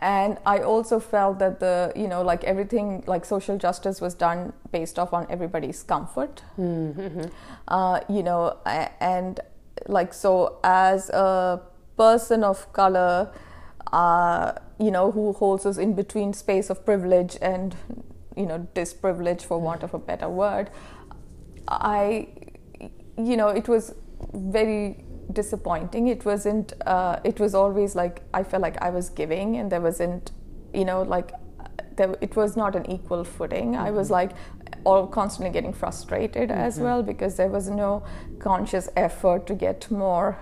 and 0.00 0.38
I 0.44 0.58
also 0.58 1.00
felt 1.00 1.38
that 1.38 1.58
the 1.60 1.92
you 1.96 2.06
know 2.06 2.22
like 2.22 2.44
everything 2.44 3.02
like 3.06 3.24
social 3.24 3.56
justice 3.56 3.98
was 4.00 4.14
done 4.14 4.52
based 4.70 4.98
off 4.98 5.12
on 5.12 5.26
everybody's 5.30 5.82
comfort. 5.82 6.42
Mm-hmm. 6.58 7.28
Uh, 7.68 8.00
you 8.08 8.22
know, 8.22 8.58
and 9.00 9.40
like 9.88 10.12
so 10.12 10.58
as 10.62 11.08
a 11.10 11.62
person 11.96 12.44
of 12.44 12.72
color 12.72 13.32
uh, 13.96 14.52
you 14.78 14.90
know, 14.90 15.10
who 15.10 15.32
holds 15.32 15.64
us 15.64 15.78
in 15.78 15.94
between 15.94 16.34
space 16.34 16.68
of 16.68 16.84
privilege 16.84 17.38
and, 17.40 17.74
you 18.36 18.44
know, 18.44 18.68
disprivilege, 18.74 19.42
for 19.42 19.58
want 19.58 19.82
of 19.82 19.94
a 19.94 19.98
better 19.98 20.28
word. 20.28 20.68
I, 21.66 22.28
you 23.16 23.38
know, 23.38 23.48
it 23.48 23.68
was 23.68 23.94
very 24.34 25.02
disappointing. 25.32 26.08
It 26.08 26.26
wasn't. 26.26 26.74
Uh, 26.84 27.20
it 27.24 27.40
was 27.40 27.54
always 27.54 27.96
like 27.96 28.22
I 28.34 28.42
felt 28.42 28.62
like 28.62 28.76
I 28.82 28.90
was 28.90 29.08
giving, 29.08 29.56
and 29.56 29.72
there 29.72 29.80
wasn't, 29.80 30.30
you 30.74 30.84
know, 30.84 31.00
like 31.00 31.32
there, 31.96 32.14
it 32.20 32.36
was 32.36 32.54
not 32.54 32.76
an 32.76 32.88
equal 32.90 33.24
footing. 33.24 33.72
Mm-hmm. 33.72 33.86
I 33.86 33.90
was 33.92 34.08
mm-hmm. 34.08 34.20
like 34.20 34.32
all 34.84 35.06
constantly 35.06 35.50
getting 35.50 35.72
frustrated 35.72 36.50
mm-hmm. 36.50 36.60
as 36.60 36.78
well 36.78 37.02
because 37.02 37.36
there 37.36 37.48
was 37.48 37.70
no 37.70 38.04
conscious 38.40 38.90
effort 38.94 39.46
to 39.46 39.54
get 39.54 39.90
more 39.90 40.36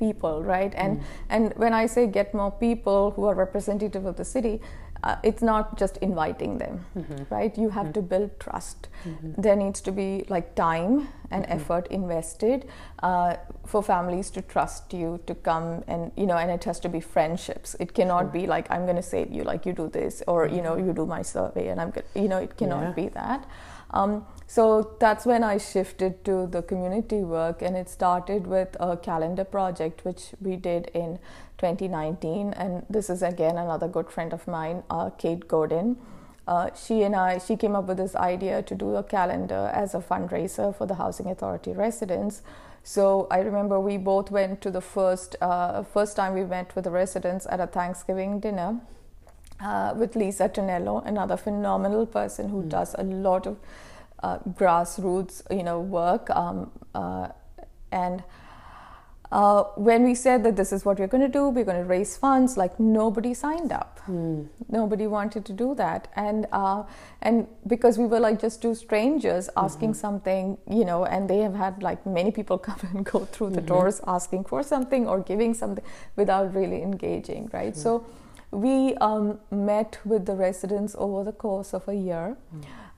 people, 0.00 0.42
right? 0.42 0.72
And 0.74 0.98
mm. 0.98 1.04
and 1.28 1.52
when 1.56 1.72
I 1.72 1.86
say 1.86 2.06
get 2.06 2.34
more 2.34 2.50
people 2.50 3.12
who 3.12 3.26
are 3.26 3.34
representative 3.34 4.06
of 4.06 4.16
the 4.16 4.24
city, 4.24 4.60
uh, 5.02 5.16
it's 5.22 5.42
not 5.42 5.78
just 5.78 5.96
inviting 5.98 6.58
them, 6.58 6.84
mm-hmm. 6.96 7.34
right? 7.34 7.56
You 7.56 7.70
have 7.70 7.86
mm-hmm. 7.86 7.92
to 7.92 8.02
build 8.02 8.40
trust. 8.40 8.88
Mm-hmm. 9.04 9.40
There 9.40 9.56
needs 9.56 9.80
to 9.82 9.92
be 9.92 10.24
like 10.28 10.54
time 10.54 11.08
and 11.30 11.44
mm-hmm. 11.44 11.52
effort 11.52 11.86
invested 11.88 12.68
uh, 13.02 13.36
for 13.64 13.82
families 13.82 14.30
to 14.30 14.42
trust 14.42 14.92
you 14.92 15.20
to 15.26 15.34
come 15.34 15.84
and 15.86 16.12
you 16.16 16.26
know, 16.26 16.36
and 16.36 16.50
it 16.50 16.64
has 16.64 16.80
to 16.80 16.88
be 16.88 17.00
friendships. 17.00 17.76
It 17.80 17.94
cannot 17.94 18.24
sure. 18.24 18.40
be 18.40 18.46
like 18.46 18.70
I'm 18.70 18.84
going 18.84 18.96
to 18.96 19.08
save 19.14 19.32
you, 19.32 19.44
like 19.44 19.64
you 19.64 19.72
do 19.72 19.88
this, 19.88 20.22
or 20.26 20.46
you 20.46 20.62
know, 20.62 20.74
mm-hmm. 20.74 20.88
you 20.88 20.92
do 20.92 21.06
my 21.06 21.22
survey, 21.22 21.68
and 21.68 21.80
I'm, 21.80 21.90
going 21.90 22.06
you 22.14 22.28
know, 22.28 22.38
it 22.38 22.56
cannot 22.56 22.82
yeah. 22.82 22.92
be 22.92 23.08
that. 23.08 23.48
Um, 23.92 24.26
so 24.50 24.96
that's 24.98 25.24
when 25.24 25.44
I 25.44 25.58
shifted 25.58 26.24
to 26.24 26.48
the 26.48 26.60
community 26.60 27.20
work, 27.20 27.62
and 27.62 27.76
it 27.76 27.88
started 27.88 28.48
with 28.48 28.76
a 28.80 28.96
calendar 28.96 29.44
project 29.44 30.04
which 30.04 30.34
we 30.40 30.56
did 30.56 30.90
in 30.92 31.20
2019. 31.58 32.52
And 32.54 32.84
this 32.90 33.08
is 33.10 33.22
again 33.22 33.56
another 33.56 33.86
good 33.86 34.10
friend 34.10 34.32
of 34.32 34.48
mine, 34.48 34.82
uh, 34.90 35.10
Kate 35.10 35.46
Godin. 35.46 35.98
Uh, 36.48 36.70
she 36.74 37.02
and 37.02 37.14
I, 37.14 37.38
she 37.38 37.54
came 37.54 37.76
up 37.76 37.84
with 37.86 37.98
this 37.98 38.16
idea 38.16 38.60
to 38.62 38.74
do 38.74 38.96
a 38.96 39.04
calendar 39.04 39.70
as 39.72 39.94
a 39.94 40.00
fundraiser 40.00 40.76
for 40.76 40.84
the 40.84 40.96
Housing 40.96 41.30
Authority 41.30 41.70
residents. 41.70 42.42
So 42.82 43.28
I 43.30 43.38
remember 43.42 43.78
we 43.78 43.98
both 43.98 44.32
went 44.32 44.62
to 44.62 44.72
the 44.72 44.80
first 44.80 45.36
uh, 45.40 45.84
first 45.84 46.16
time 46.16 46.34
we 46.34 46.42
met 46.42 46.74
with 46.74 46.82
the 46.86 46.90
residents 46.90 47.46
at 47.48 47.60
a 47.60 47.68
Thanksgiving 47.68 48.40
dinner 48.40 48.80
uh, 49.60 49.94
with 49.96 50.16
Lisa 50.16 50.48
Tonello, 50.48 51.06
another 51.06 51.36
phenomenal 51.36 52.04
person 52.04 52.48
who 52.48 52.64
mm. 52.64 52.68
does 52.68 52.96
a 52.98 53.04
lot 53.04 53.46
of 53.46 53.56
uh, 54.22 54.38
grassroots, 54.50 55.42
you 55.50 55.62
know, 55.62 55.80
work. 55.80 56.30
Um, 56.30 56.70
uh, 56.94 57.28
and 57.92 58.22
uh, 59.32 59.62
when 59.76 60.02
we 60.02 60.14
said 60.14 60.42
that 60.42 60.56
this 60.56 60.72
is 60.72 60.84
what 60.84 60.98
we're 60.98 61.06
going 61.06 61.22
to 61.22 61.28
do, 61.28 61.48
we're 61.48 61.64
going 61.64 61.80
to 61.80 61.88
raise 61.88 62.16
funds, 62.16 62.56
like 62.56 62.80
nobody 62.80 63.32
signed 63.32 63.70
up. 63.70 64.00
Mm. 64.08 64.48
Nobody 64.68 65.06
wanted 65.06 65.44
to 65.44 65.52
do 65.52 65.74
that, 65.76 66.08
and 66.16 66.46
uh, 66.50 66.82
and 67.22 67.46
because 67.66 67.96
we 67.96 68.06
were 68.06 68.18
like 68.18 68.40
just 68.40 68.60
two 68.60 68.74
strangers 68.74 69.48
asking 69.56 69.90
mm-hmm. 69.90 70.00
something, 70.00 70.58
you 70.68 70.84
know, 70.84 71.04
and 71.04 71.30
they 71.30 71.38
have 71.38 71.54
had 71.54 71.80
like 71.80 72.04
many 72.04 72.32
people 72.32 72.58
come 72.68 72.80
and 72.92 73.04
go 73.04 73.24
through 73.24 73.50
the 73.50 73.58
mm-hmm. 73.58 73.66
doors 73.66 74.00
asking 74.06 74.44
for 74.44 74.64
something 74.64 75.06
or 75.06 75.20
giving 75.20 75.54
something 75.54 75.84
without 76.16 76.52
really 76.52 76.82
engaging, 76.82 77.48
right? 77.52 77.74
Mm. 77.74 77.76
So 77.76 78.06
we 78.50 78.94
um, 78.96 79.38
met 79.52 79.98
with 80.04 80.26
the 80.26 80.34
residents 80.34 80.96
over 80.98 81.22
the 81.22 81.32
course 81.32 81.72
of 81.72 81.86
a 81.86 81.94
year. 81.94 82.36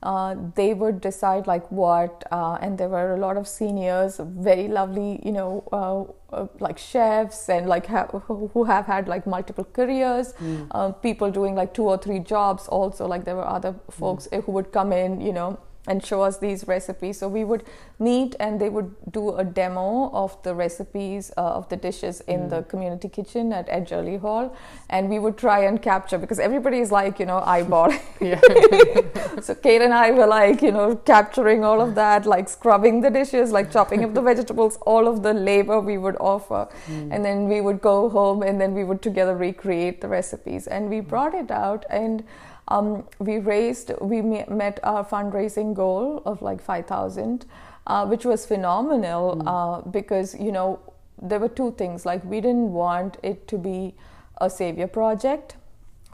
Uh, 0.03 0.35
they 0.55 0.73
would 0.73 0.99
decide 0.99 1.47
like 1.47 1.69
what, 1.71 2.23
uh, 2.31 2.57
and 2.61 2.77
there 2.77 2.89
were 2.89 3.15
a 3.15 3.19
lot 3.19 3.37
of 3.37 3.47
seniors, 3.47 4.19
very 4.19 4.67
lovely, 4.67 5.21
you 5.25 5.31
know, 5.31 5.63
uh, 5.71 6.03
uh 6.35 6.47
like 6.59 6.77
chefs 6.77 7.47
and 7.47 7.67
like 7.67 7.85
ha- 7.85 8.07
who 8.27 8.63
have 8.65 8.85
had 8.85 9.07
like 9.07 9.25
multiple 9.25 9.63
careers. 9.63 10.33
Mm. 10.33 11.01
people 11.01 11.31
doing 11.31 11.55
like 11.55 11.73
two 11.73 11.83
or 11.83 11.97
three 11.97 12.19
jobs. 12.19 12.67
Also, 12.67 13.07
like 13.07 13.23
there 13.23 13.35
were 13.35 13.47
other 13.47 13.75
folks 13.89 14.27
mm. 14.27 14.43
who 14.43 14.51
would 14.51 14.71
come 14.71 14.91
in, 14.91 15.21
you 15.21 15.31
know, 15.31 15.57
and 15.87 16.05
show 16.05 16.21
us 16.21 16.37
these 16.37 16.67
recipes. 16.67 17.19
So 17.19 17.27
we 17.27 17.43
would 17.43 17.63
meet 17.99 18.35
and 18.39 18.59
they 18.59 18.69
would 18.69 18.95
do 19.11 19.35
a 19.35 19.43
demo 19.43 20.09
of 20.13 20.41
the 20.43 20.55
recipes 20.55 21.31
uh, 21.37 21.41
of 21.41 21.67
the 21.69 21.75
dishes 21.75 22.21
in 22.21 22.41
mm. 22.41 22.49
the 22.49 22.63
community 22.63 23.09
kitchen 23.09 23.51
at 23.51 23.67
Ed 23.69 23.89
Early 23.91 24.17
Hall. 24.17 24.55
And 24.89 25.09
we 25.09 25.19
would 25.19 25.37
try 25.37 25.65
and 25.65 25.81
capture 25.81 26.17
because 26.17 26.39
everybody 26.39 26.79
is 26.79 26.91
like, 26.91 27.19
you 27.19 27.25
know, 27.25 27.39
eyeball. 27.39 27.91
so 29.41 29.55
Kate 29.55 29.81
and 29.81 29.93
I 29.93 30.11
were 30.11 30.27
like, 30.27 30.61
you 30.61 30.71
know, 30.71 30.95
capturing 30.95 31.63
all 31.63 31.81
of 31.81 31.95
that, 31.95 32.25
like 32.25 32.47
scrubbing 32.47 33.01
the 33.01 33.09
dishes, 33.09 33.51
like 33.51 33.71
chopping 33.71 34.03
up 34.05 34.13
the 34.13 34.21
vegetables, 34.31 34.77
all 34.85 35.07
of 35.07 35.21
the 35.21 35.33
labor 35.33 35.79
we 35.81 35.97
would 35.97 36.15
offer. 36.19 36.67
Mm. 36.87 37.13
And 37.13 37.25
then 37.25 37.47
we 37.49 37.59
would 37.59 37.81
go 37.81 38.09
home 38.09 38.41
and 38.41 38.59
then 38.59 38.73
we 38.73 38.83
would 38.83 39.01
together 39.01 39.35
recreate 39.35 39.99
the 39.99 40.07
recipes. 40.07 40.67
And 40.67 40.89
we 40.89 41.01
brought 41.01 41.33
it 41.33 41.51
out 41.51 41.85
and 41.89 42.23
um, 42.67 43.03
we 43.19 43.39
raised, 43.39 43.91
we 44.01 44.21
met 44.21 44.79
our 44.83 45.05
fundraising 45.05 45.73
goal 45.73 46.21
of 46.25 46.41
like 46.41 46.61
5,000, 46.61 47.45
uh, 47.87 48.05
which 48.05 48.25
was 48.25 48.45
phenomenal 48.45 49.37
mm. 49.37 49.47
uh, 49.47 49.89
because, 49.89 50.39
you 50.39 50.51
know, 50.51 50.79
there 51.21 51.39
were 51.39 51.49
two 51.49 51.71
things. 51.77 52.05
Like, 52.05 52.23
we 52.23 52.41
didn't 52.41 52.71
want 52.71 53.17
it 53.21 53.47
to 53.49 53.57
be 53.57 53.95
a 54.39 54.49
savior 54.49 54.87
project. 54.87 55.57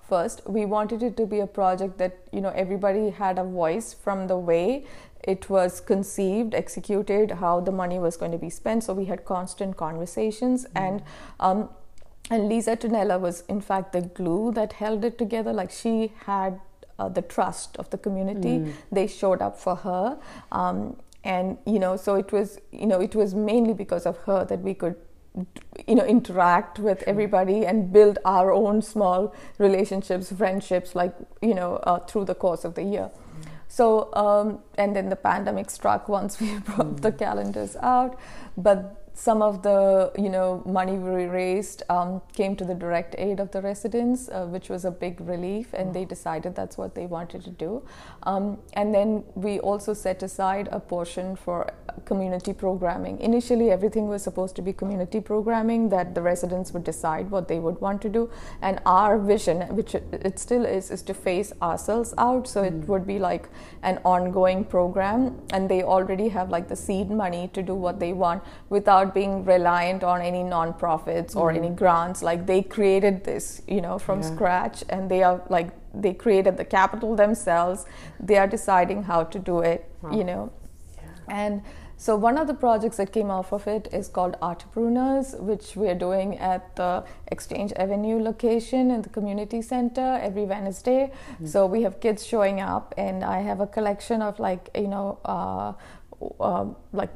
First, 0.08 0.42
we 0.48 0.66
wanted 0.66 1.04
it 1.04 1.16
to 1.18 1.28
be 1.28 1.40
a 1.40 1.48
project 1.48 2.00
that, 2.00 2.18
you 2.32 2.42
know, 2.42 2.50
everybody 2.50 3.12
had 3.12 3.38
a 3.38 3.44
voice 3.44 3.94
from 3.94 4.28
the 4.28 4.38
way 4.38 4.86
it 5.24 5.50
was 5.50 5.82
conceived, 5.82 6.56
executed, 6.56 7.32
how 7.32 7.60
the 7.60 7.72
money 7.72 8.00
was 8.00 8.18
going 8.18 8.32
to 8.32 8.38
be 8.38 8.50
spent. 8.50 8.84
So 8.84 8.94
we 8.94 9.06
had 9.06 9.26
constant 9.26 9.78
conversations, 9.78 10.66
mm. 10.66 10.70
and 10.76 11.04
um, 11.40 11.70
and 12.30 12.48
Lisa 12.48 12.78
Tonella 12.78 13.20
was, 13.20 13.44
in 13.48 13.62
fact, 13.62 13.94
the 13.94 14.02
glue 14.02 14.52
that 14.54 14.74
held 14.74 15.04
it 15.04 15.18
together. 15.18 15.52
Like 15.52 15.72
she 15.72 16.14
had 16.26 16.60
uh, 17.00 17.10
the 17.10 17.22
trust 17.22 17.78
of 17.78 17.90
the 17.90 17.98
community. 17.98 18.60
Mm. 18.60 18.74
They 18.92 19.08
showed 19.08 19.42
up 19.42 19.58
for 19.58 19.76
her, 19.78 20.18
um, 20.52 20.98
and 21.24 21.58
you 21.66 21.80
know, 21.80 21.96
so 21.96 22.16
it 22.16 22.32
was, 22.32 22.60
you 22.72 22.88
know, 22.88 23.00
it 23.00 23.16
was 23.16 23.34
mainly 23.34 23.74
because 23.74 24.06
of 24.06 24.18
her 24.20 24.46
that 24.46 24.60
we 24.62 24.74
could 24.74 24.96
you 25.88 25.96
know 25.96 26.06
interact 26.06 26.80
with 26.80 27.04
everybody 27.04 27.66
and 27.66 27.94
build 27.94 28.18
our 28.26 28.52
own 28.52 28.82
small 28.82 29.34
relationships 29.60 30.32
friendships 30.32 30.96
like 30.96 31.14
you 31.42 31.54
know 31.54 31.76
uh, 31.84 32.00
through 32.00 32.26
the 32.26 32.34
course 32.34 32.66
of 32.66 32.74
the 32.74 32.84
year 32.84 33.12
mm. 33.12 33.48
so 33.68 34.12
um, 34.16 34.60
and 34.80 34.96
then 34.96 35.10
the 35.10 35.16
pandemic 35.16 35.70
struck 35.70 36.10
once 36.10 36.42
we 36.42 36.58
brought 36.66 36.96
mm. 36.96 37.02
the 37.02 37.12
calendars 37.12 37.76
out 37.78 38.20
but 38.58 38.99
some 39.20 39.42
of 39.42 39.62
the 39.64 40.12
you 40.18 40.30
know 40.30 40.64
money 40.66 40.98
we 40.98 41.26
raised 41.26 41.84
um, 41.90 42.22
came 42.34 42.56
to 42.56 42.64
the 42.64 42.74
direct 42.74 43.16
aid 43.18 43.40
of 43.42 43.52
the 43.52 43.62
residents, 43.62 44.30
uh, 44.30 44.46
which 44.46 44.70
was 44.70 44.86
a 44.86 44.92
big 44.92 45.20
relief, 45.20 45.74
and 45.74 45.94
they 45.94 46.06
decided 46.06 46.56
that's 46.56 46.78
what 46.78 46.96
they 46.96 47.06
wanted 47.06 47.44
to 47.44 47.50
do. 47.50 47.84
Um, 48.24 48.58
and 48.74 48.94
then 48.94 49.24
we 49.36 49.60
also 49.60 49.94
set 49.94 50.24
aside 50.24 50.70
a 50.72 50.80
portion 50.80 51.36
for 51.36 51.70
community 52.06 52.54
programming. 52.54 53.20
Initially, 53.20 53.72
everything 53.72 54.08
was 54.08 54.24
supposed 54.24 54.56
to 54.56 54.62
be 54.62 54.72
community 54.72 55.20
programming 55.20 55.90
that 55.90 56.16
the 56.16 56.22
residents 56.22 56.72
would 56.72 56.86
decide 56.86 57.30
what 57.30 57.50
they 57.50 57.60
would 57.60 57.82
want 57.82 58.02
to 58.04 58.10
do, 58.10 58.30
and 58.62 58.80
our 58.86 59.20
vision, 59.20 59.64
which 59.76 59.96
it 59.96 60.40
still 60.40 60.66
is, 60.66 60.92
is 60.92 61.02
to 61.02 61.14
phase 61.14 61.52
ourselves 61.62 62.14
out. 62.18 62.48
So 62.48 62.62
mm. 62.62 62.68
it 62.68 62.88
would 62.88 63.06
be 63.06 63.20
like 63.20 63.50
an 63.84 64.00
ongoing 64.06 64.64
program, 64.64 65.42
and 65.52 65.68
they 65.68 65.84
already 65.84 66.30
have 66.30 66.50
like 66.50 66.70
the 66.70 66.76
seed 66.78 67.12
money 67.12 67.50
to 67.54 67.62
do 67.62 67.76
what 67.76 68.00
they 68.00 68.14
want 68.14 68.44
without 68.70 69.09
being 69.14 69.46
reliant 69.46 70.04
on 70.04 70.22
any 70.22 70.44
nonprofits 70.44 71.36
or 71.36 71.52
mm. 71.52 71.58
any 71.58 71.70
grants. 71.70 72.22
Like 72.22 72.46
they 72.46 72.62
created 72.62 73.24
this, 73.24 73.62
you 73.68 73.82
know, 73.82 74.00
from 74.00 74.22
yeah. 74.22 74.34
scratch, 74.34 74.84
and 74.90 75.10
they 75.10 75.24
are 75.24 75.42
like 75.50 75.70
they 75.94 76.14
created 76.14 76.58
the 76.58 76.66
capital 76.66 77.16
themselves. 77.16 77.86
They 78.20 78.38
are 78.38 78.48
deciding 78.48 79.04
how 79.04 79.24
to 79.26 79.40
do 79.40 79.60
it, 79.60 79.90
wow. 80.02 80.12
you 80.12 80.24
know, 80.24 80.52
yeah. 80.98 81.36
and. 81.36 81.62
So 82.02 82.16
one 82.16 82.38
of 82.38 82.48
the 82.48 82.54
projects 82.54 82.96
that 82.96 83.12
came 83.12 83.30
off 83.30 83.52
of 83.52 83.68
it 83.68 83.90
is 83.92 84.08
called 84.08 84.38
Entrepreneurs, 84.42 85.36
which 85.38 85.76
we 85.76 85.90
are 85.90 86.00
doing 86.08 86.38
at 86.38 86.74
the 86.78 87.04
Exchange 87.28 87.74
Avenue 87.76 88.24
location 88.24 88.90
in 88.90 89.02
the 89.02 89.10
community 89.10 89.62
center 89.62 90.18
every 90.22 90.46
Wednesday. 90.46 91.12
Mm-hmm. 91.12 91.48
So 91.48 91.66
we 91.66 91.82
have 91.82 92.00
kids 92.00 92.26
showing 92.26 92.62
up, 92.62 92.94
and 92.98 93.22
I 93.22 93.42
have 93.42 93.60
a 93.60 93.68
collection 93.68 94.22
of 94.22 94.40
like 94.40 94.70
you 94.76 94.88
know 94.88 95.20
uh, 95.26 95.74
uh, 96.40 96.68
like 96.94 97.12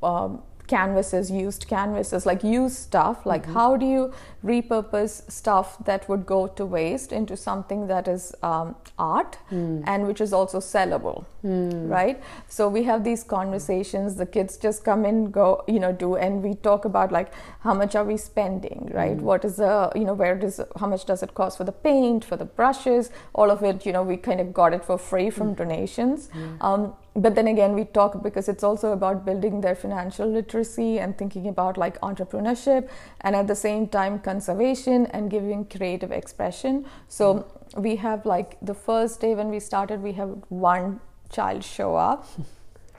um, 0.00 0.42
canvases, 0.70 1.30
used 1.30 1.66
canvases, 1.66 2.24
like 2.24 2.44
used 2.44 2.76
stuff. 2.76 3.26
Like, 3.26 3.42
mm-hmm. 3.42 3.54
how 3.54 3.76
do 3.76 3.86
you 3.86 4.12
repurpose 4.44 5.30
stuff 5.30 5.76
that 5.84 6.08
would 6.08 6.24
go 6.24 6.46
to 6.46 6.64
waste 6.64 7.12
into 7.12 7.36
something 7.36 7.88
that 7.88 8.08
is 8.08 8.34
um, 8.42 8.76
art 8.98 9.36
mm. 9.50 9.82
and 9.86 10.06
which 10.06 10.20
is 10.20 10.32
also 10.32 10.60
sellable, 10.60 11.24
mm. 11.44 11.88
right? 11.88 12.22
So 12.48 12.68
we 12.68 12.84
have 12.84 13.04
these 13.04 13.22
conversations. 13.22 14.14
The 14.14 14.26
kids 14.26 14.56
just 14.56 14.84
come 14.84 15.04
in, 15.04 15.30
go, 15.30 15.64
you 15.66 15.80
know, 15.80 15.92
do, 15.92 16.14
and 16.16 16.42
we 16.42 16.54
talk 16.54 16.84
about 16.84 17.12
like 17.12 17.32
how 17.60 17.74
much 17.74 17.94
are 17.96 18.04
we 18.04 18.16
spending, 18.16 18.88
right? 18.94 19.18
Mm. 19.18 19.28
What 19.32 19.44
is 19.44 19.56
the, 19.56 19.90
you 19.94 20.04
know, 20.04 20.14
where 20.14 20.36
does 20.36 20.60
how 20.78 20.86
much 20.86 21.04
does 21.04 21.22
it 21.22 21.34
cost 21.34 21.58
for 21.58 21.64
the 21.64 21.72
paint, 21.90 22.24
for 22.24 22.36
the 22.36 22.44
brushes, 22.44 23.10
all 23.34 23.50
of 23.50 23.62
it. 23.62 23.84
You 23.84 23.92
know, 23.92 24.02
we 24.02 24.16
kind 24.16 24.40
of 24.40 24.54
got 24.54 24.72
it 24.72 24.84
for 24.84 24.96
free 24.96 25.30
from 25.30 25.54
mm. 25.54 25.56
donations. 25.56 26.30
Um, 26.60 26.94
but 27.14 27.34
then 27.34 27.48
again 27.48 27.74
we 27.74 27.84
talk 27.84 28.22
because 28.22 28.48
it's 28.48 28.62
also 28.62 28.92
about 28.92 29.24
building 29.24 29.60
their 29.60 29.74
financial 29.74 30.28
literacy 30.28 30.98
and 30.98 31.18
thinking 31.18 31.48
about 31.48 31.76
like 31.76 32.00
entrepreneurship 32.00 32.88
and 33.22 33.34
at 33.34 33.46
the 33.46 33.54
same 33.54 33.88
time 33.88 34.18
conservation 34.18 35.06
and 35.06 35.30
giving 35.30 35.64
creative 35.64 36.12
expression 36.12 36.84
so 37.08 37.34
mm. 37.34 37.82
we 37.82 37.96
have 37.96 38.24
like 38.24 38.56
the 38.62 38.74
first 38.74 39.20
day 39.20 39.34
when 39.34 39.48
we 39.48 39.58
started 39.58 40.00
we 40.02 40.12
have 40.12 40.30
one 40.48 41.00
child 41.30 41.64
show 41.64 41.96
up 41.96 42.26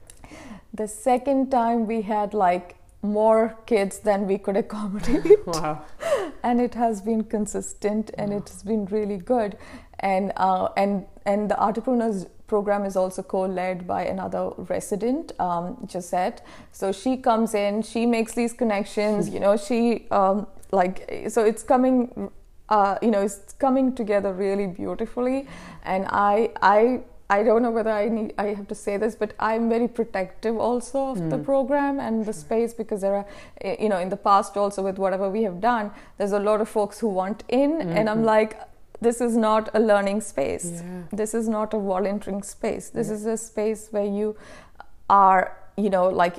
the 0.74 0.88
second 0.88 1.50
time 1.50 1.88
we 1.88 2.02
had 2.02 2.34
like 2.34 2.76
more 3.02 3.58
kids 3.66 4.00
than 4.00 4.28
we 4.28 4.38
could 4.38 4.58
accommodate 4.58 5.26
wow 5.48 5.84
and 6.44 6.62
it 6.62 6.76
has 6.76 7.02
been 7.02 7.24
consistent 7.24 8.12
and 8.18 8.32
wow. 8.32 8.38
it 8.38 8.50
has 8.50 8.62
been 8.62 8.86
really 8.86 9.18
good 9.18 9.58
and 10.02 10.32
uh, 10.36 10.68
and 10.78 11.06
and 11.26 11.50
the 11.50 11.60
entrepreneurs 11.62 12.26
program 12.48 12.84
is 12.86 12.96
also 12.96 13.22
co-led 13.24 13.88
by 13.88 14.04
another 14.04 14.50
resident, 14.70 15.32
um, 15.40 15.88
Josette. 15.92 16.44
So 16.72 16.92
she 16.92 17.18
comes 17.18 17.54
in, 17.54 17.82
she 17.82 18.06
makes 18.06 18.34
these 18.34 18.54
connections. 18.54 19.30
You 19.30 19.40
know, 19.40 19.56
she 19.58 20.08
um, 20.12 20.48
like 20.72 21.26
so 21.30 21.46
it's 21.46 21.64
coming. 21.64 22.32
Uh, 22.70 22.98
you 23.02 23.12
know, 23.12 23.22
it's 23.22 23.54
coming 23.60 23.94
together 23.94 24.32
really 24.32 24.66
beautifully, 24.66 25.46
and 25.84 26.06
I 26.10 26.52
I 26.62 27.02
I 27.30 27.44
don't 27.44 27.62
know 27.62 27.72
whether 27.72 27.92
I 27.92 28.10
need 28.10 28.34
I 28.38 28.48
have 28.60 28.68
to 28.68 28.76
say 28.76 28.98
this, 28.98 29.16
but 29.16 29.34
I'm 29.40 29.70
very 29.70 29.88
protective 29.88 30.58
also 30.58 31.08
of 31.12 31.18
mm. 31.18 31.30
the 31.30 31.38
program 31.38 32.00
and 32.00 32.26
the 32.26 32.34
space 32.34 32.74
because 32.74 33.02
there 33.02 33.16
are 33.16 33.26
you 33.84 33.90
know 33.90 34.00
in 34.00 34.10
the 34.10 34.22
past 34.30 34.58
also 34.58 34.84
with 34.84 34.98
whatever 34.98 35.30
we 35.30 35.44
have 35.44 35.60
done, 35.62 35.92
there's 36.18 36.34
a 36.34 36.40
lot 36.40 36.62
of 36.62 36.70
folks 36.70 37.00
who 37.00 37.08
want 37.08 37.44
in, 37.48 37.72
mm-hmm. 37.72 37.98
and 37.98 38.10
I'm 38.10 38.24
like 38.24 38.58
this 39.02 39.20
is 39.20 39.36
not 39.36 39.70
a 39.74 39.80
learning 39.80 40.22
space. 40.22 40.72
Yeah. 40.74 41.02
This 41.12 41.34
is 41.34 41.50
not 41.50 41.74
a 41.74 41.80
volunteering 41.80 42.44
space. 42.44 42.90
This 42.90 43.08
yeah. 43.08 43.16
is 43.16 43.26
a 43.26 43.38
space 43.38 43.88
where 43.92 44.06
you 44.06 44.36
are, 45.10 45.58
you 45.76 45.90
know, 45.90 46.08
like 46.08 46.38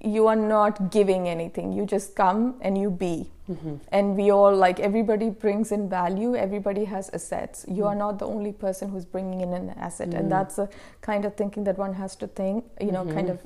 you 0.00 0.26
are 0.26 0.36
not 0.36 0.90
giving 0.90 1.28
anything. 1.28 1.72
You 1.72 1.86
just 1.86 2.14
come 2.14 2.56
and 2.60 2.76
you 2.76 2.90
be. 2.90 3.30
Mm-hmm. 3.50 3.76
And 3.88 4.16
we 4.16 4.30
all, 4.30 4.54
like, 4.56 4.80
everybody 4.80 5.28
brings 5.28 5.70
in 5.70 5.88
value, 5.88 6.34
everybody 6.34 6.84
has 6.86 7.10
assets. 7.10 7.64
You 7.68 7.82
mm 7.82 7.88
are 7.90 7.94
not 7.94 8.18
the 8.18 8.26
only 8.26 8.52
person 8.52 8.90
who's 8.90 9.04
bringing 9.04 9.42
in 9.42 9.52
an 9.52 9.70
asset. 9.76 10.10
mm 10.10 10.18
And 10.18 10.32
that's 10.32 10.56
the 10.56 10.68
kind 11.02 11.26
of 11.26 11.36
thinking 11.36 11.64
that 11.64 11.76
one 11.76 11.94
has 11.94 12.16
to 12.16 12.26
think, 12.26 12.64
you 12.80 12.92
know, 12.92 13.04
mm-hmm. 13.04 13.14
kind 13.14 13.28
of 13.30 13.40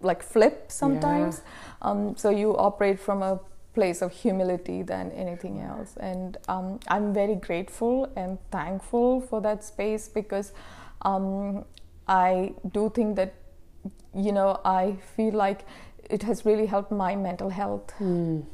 like 0.00 0.22
flip 0.22 0.72
sometimes. 0.72 1.42
Yeah. 1.44 1.90
Um, 1.90 2.16
so 2.16 2.30
you 2.30 2.56
operate 2.56 2.98
from 2.98 3.22
a 3.22 3.40
place 3.74 4.02
of 4.02 4.12
humility 4.12 4.82
than 4.82 5.10
anything 5.12 5.60
else. 5.60 5.96
And 5.98 6.36
um, 6.48 6.80
I'm 6.88 7.12
very 7.14 7.34
grateful 7.34 8.12
and 8.16 8.38
thankful 8.50 9.20
for 9.20 9.40
that 9.40 9.64
space 9.64 10.08
because 10.08 10.52
um, 11.02 11.64
I 12.06 12.54
do 12.72 12.90
think 12.94 13.16
that, 13.16 13.34
you 14.14 14.32
know, 14.32 14.60
I 14.64 14.96
feel 15.16 15.34
like 15.34 15.64
it 16.10 16.22
has 16.24 16.44
really 16.44 16.66
helped 16.66 16.92
my 16.92 17.16
mental 17.16 17.48
health. 17.48 17.92
Mm. 17.98 18.44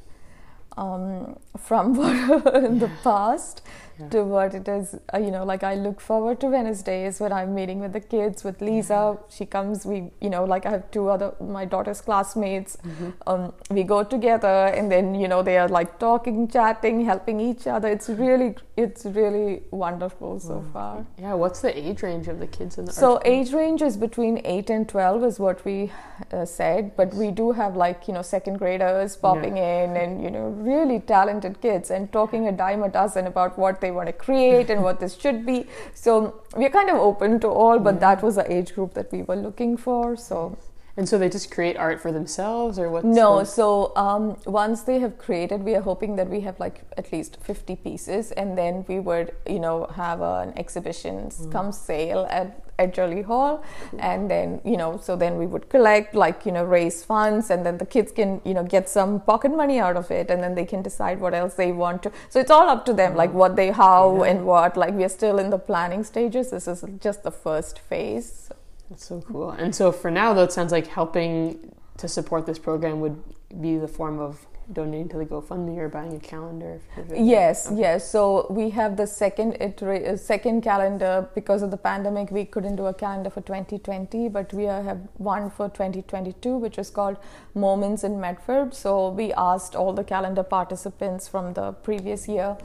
Um, 0.78 1.38
from 1.58 1.94
what 1.98 2.54
in 2.64 2.78
the 2.78 2.90
past 3.02 3.62
yeah. 3.98 4.08
to 4.08 4.24
what 4.24 4.54
it 4.54 4.68
is. 4.68 4.94
Uh, 5.12 5.18
you 5.18 5.30
know, 5.30 5.44
like 5.44 5.62
I 5.62 5.74
look 5.74 6.00
forward 6.00 6.40
to 6.40 6.46
Wednesdays 6.46 7.20
when 7.20 7.32
I'm 7.32 7.54
meeting 7.54 7.80
with 7.80 7.92
the 7.92 8.00
kids 8.00 8.44
with 8.44 8.60
Lisa. 8.60 9.18
She 9.28 9.46
comes. 9.46 9.84
We, 9.84 10.10
you 10.20 10.30
know, 10.30 10.44
like 10.44 10.66
I 10.66 10.70
have 10.70 10.90
two 10.90 11.08
other 11.08 11.34
my 11.40 11.64
daughter's 11.64 12.00
classmates. 12.00 12.76
Mm-hmm. 12.76 13.10
Um, 13.26 13.52
we 13.70 13.82
go 13.82 14.02
together, 14.04 14.66
and 14.66 14.90
then 14.90 15.14
you 15.14 15.28
know 15.28 15.42
they 15.42 15.58
are 15.58 15.68
like 15.68 15.98
talking, 15.98 16.48
chatting, 16.48 17.04
helping 17.04 17.40
each 17.40 17.66
other. 17.66 17.88
It's 17.88 18.08
really, 18.08 18.54
it's 18.78 19.04
really 19.04 19.62
wonderful 19.72 20.38
so 20.38 20.64
far. 20.72 21.04
Yeah. 21.18 21.34
What's 21.34 21.60
the 21.60 21.76
age 21.76 22.02
range 22.02 22.28
of 22.28 22.38
the 22.38 22.46
kids 22.46 22.78
in 22.78 22.84
the? 22.84 22.92
So 22.92 23.20
age 23.24 23.52
range 23.52 23.82
is 23.82 23.96
between 23.96 24.40
eight 24.44 24.70
and 24.70 24.88
twelve, 24.88 25.24
is 25.24 25.40
what 25.40 25.64
we 25.64 25.90
uh, 26.32 26.44
said. 26.44 26.92
But 26.96 27.12
we 27.14 27.32
do 27.32 27.50
have 27.52 27.74
like 27.76 28.06
you 28.06 28.14
know 28.14 28.22
second 28.22 28.58
graders 28.58 29.16
popping 29.16 29.56
yeah. 29.56 29.82
in, 29.82 29.96
and 29.96 30.22
you 30.22 30.30
know 30.30 30.46
really 30.70 31.00
talented 31.00 31.60
kids 31.60 31.90
and 31.90 32.12
talking 32.12 32.46
a 32.46 32.52
dime 32.52 32.84
a 32.84 32.88
dozen 32.88 33.26
about 33.26 33.58
what 33.58 33.80
they 33.80 33.90
want 33.90 34.06
to 34.06 34.12
create 34.12 34.70
and 34.70 34.84
what 34.84 35.00
this 35.00 35.18
should 35.18 35.44
be. 35.44 35.66
So 35.92 36.40
we're 36.56 36.70
kind 36.70 36.88
of 36.88 36.96
open 37.10 37.40
to 37.40 37.48
all, 37.48 37.80
but 37.80 37.94
yeah. 37.94 38.06
that 38.06 38.22
was 38.22 38.36
the 38.36 38.50
age 38.52 38.74
group 38.74 38.94
that 38.94 39.10
we 39.10 39.22
were 39.22 39.36
looking 39.36 39.76
for. 39.76 40.16
So. 40.16 40.56
And 40.98 41.08
so 41.08 41.16
they 41.16 41.28
just 41.28 41.52
create 41.52 41.76
art 41.76 42.00
for 42.00 42.10
themselves, 42.10 42.76
or 42.76 42.90
what? 42.90 43.04
No. 43.04 43.38
The... 43.38 43.44
So 43.44 43.92
um, 43.94 44.36
once 44.46 44.82
they 44.82 44.98
have 44.98 45.16
created, 45.16 45.62
we 45.62 45.76
are 45.76 45.80
hoping 45.80 46.16
that 46.16 46.28
we 46.28 46.40
have 46.40 46.58
like 46.58 46.82
at 46.96 47.12
least 47.12 47.38
fifty 47.40 47.76
pieces, 47.76 48.32
and 48.32 48.58
then 48.58 48.84
we 48.88 48.98
would, 48.98 49.32
you 49.46 49.60
know, 49.60 49.86
have 49.94 50.20
an 50.20 50.52
exhibition 50.58 51.28
mm. 51.28 51.52
come 51.52 51.70
sale 51.70 52.26
at 52.28 52.64
at 52.80 52.94
Jolly 52.94 53.22
Hall, 53.22 53.62
and 53.98 54.28
then 54.28 54.60
you 54.64 54.76
know, 54.76 54.98
so 55.02 55.14
then 55.14 55.38
we 55.38 55.46
would 55.46 55.68
collect, 55.68 56.14
like 56.14 56.44
you 56.44 56.52
know, 56.52 56.64
raise 56.64 57.04
funds, 57.04 57.50
and 57.50 57.64
then 57.64 57.78
the 57.78 57.86
kids 57.86 58.10
can 58.10 58.40
you 58.44 58.54
know 58.54 58.64
get 58.64 58.88
some 58.88 59.20
pocket 59.20 59.52
money 59.54 59.78
out 59.78 59.96
of 59.96 60.10
it, 60.10 60.30
and 60.30 60.42
then 60.42 60.56
they 60.56 60.64
can 60.64 60.82
decide 60.82 61.20
what 61.20 61.32
else 61.32 61.54
they 61.54 61.70
want 61.70 62.02
to. 62.02 62.12
So 62.28 62.40
it's 62.40 62.50
all 62.50 62.68
up 62.68 62.84
to 62.86 62.92
them, 62.92 63.14
like 63.14 63.32
what 63.32 63.54
they, 63.54 63.70
how, 63.70 64.24
yeah. 64.24 64.30
and 64.30 64.46
what. 64.46 64.76
Like 64.76 64.94
we 64.94 65.04
are 65.04 65.08
still 65.08 65.38
in 65.38 65.50
the 65.50 65.58
planning 65.58 66.02
stages. 66.02 66.50
This 66.50 66.66
is 66.66 66.84
just 67.00 67.22
the 67.22 67.30
first 67.30 67.78
phase. 67.78 68.47
That's 68.88 69.06
so 69.06 69.20
cool. 69.20 69.50
And 69.50 69.74
so 69.74 69.92
for 69.92 70.10
now, 70.10 70.32
though, 70.32 70.44
it 70.44 70.52
sounds 70.52 70.72
like 70.72 70.86
helping 70.86 71.74
to 71.98 72.08
support 72.08 72.46
this 72.46 72.58
program 72.58 73.00
would 73.00 73.22
be 73.60 73.76
the 73.76 73.88
form 73.88 74.18
of 74.18 74.46
donating 74.72 75.08
to 75.08 75.18
the 75.18 75.24
GoFundMe 75.24 75.78
or 75.78 75.88
buying 75.88 76.14
a 76.14 76.20
calendar? 76.20 76.80
Yes, 77.14 77.68
okay. 77.68 77.80
yes. 77.80 78.10
So 78.10 78.46
we 78.50 78.70
have 78.70 78.96
the 78.96 79.06
second 79.06 79.54
itera- 79.54 80.06
uh, 80.06 80.16
second 80.16 80.62
calendar 80.62 81.28
because 81.34 81.62
of 81.62 81.70
the 81.70 81.76
pandemic. 81.76 82.30
We 82.30 82.44
couldn't 82.44 82.76
do 82.76 82.86
a 82.86 82.94
calendar 82.94 83.30
for 83.30 83.40
2020, 83.40 84.28
but 84.28 84.52
we 84.52 84.64
have 84.64 85.00
one 85.16 85.50
for 85.50 85.68
2022, 85.68 86.56
which 86.56 86.78
is 86.78 86.90
called 86.90 87.16
Moments 87.54 88.04
in 88.04 88.20
Medford. 88.20 88.74
So 88.74 89.08
we 89.10 89.32
asked 89.32 89.74
all 89.74 89.92
the 89.92 90.04
calendar 90.04 90.42
participants 90.42 91.28
from 91.28 91.54
the 91.54 91.72
previous 91.72 92.28
year 92.28 92.56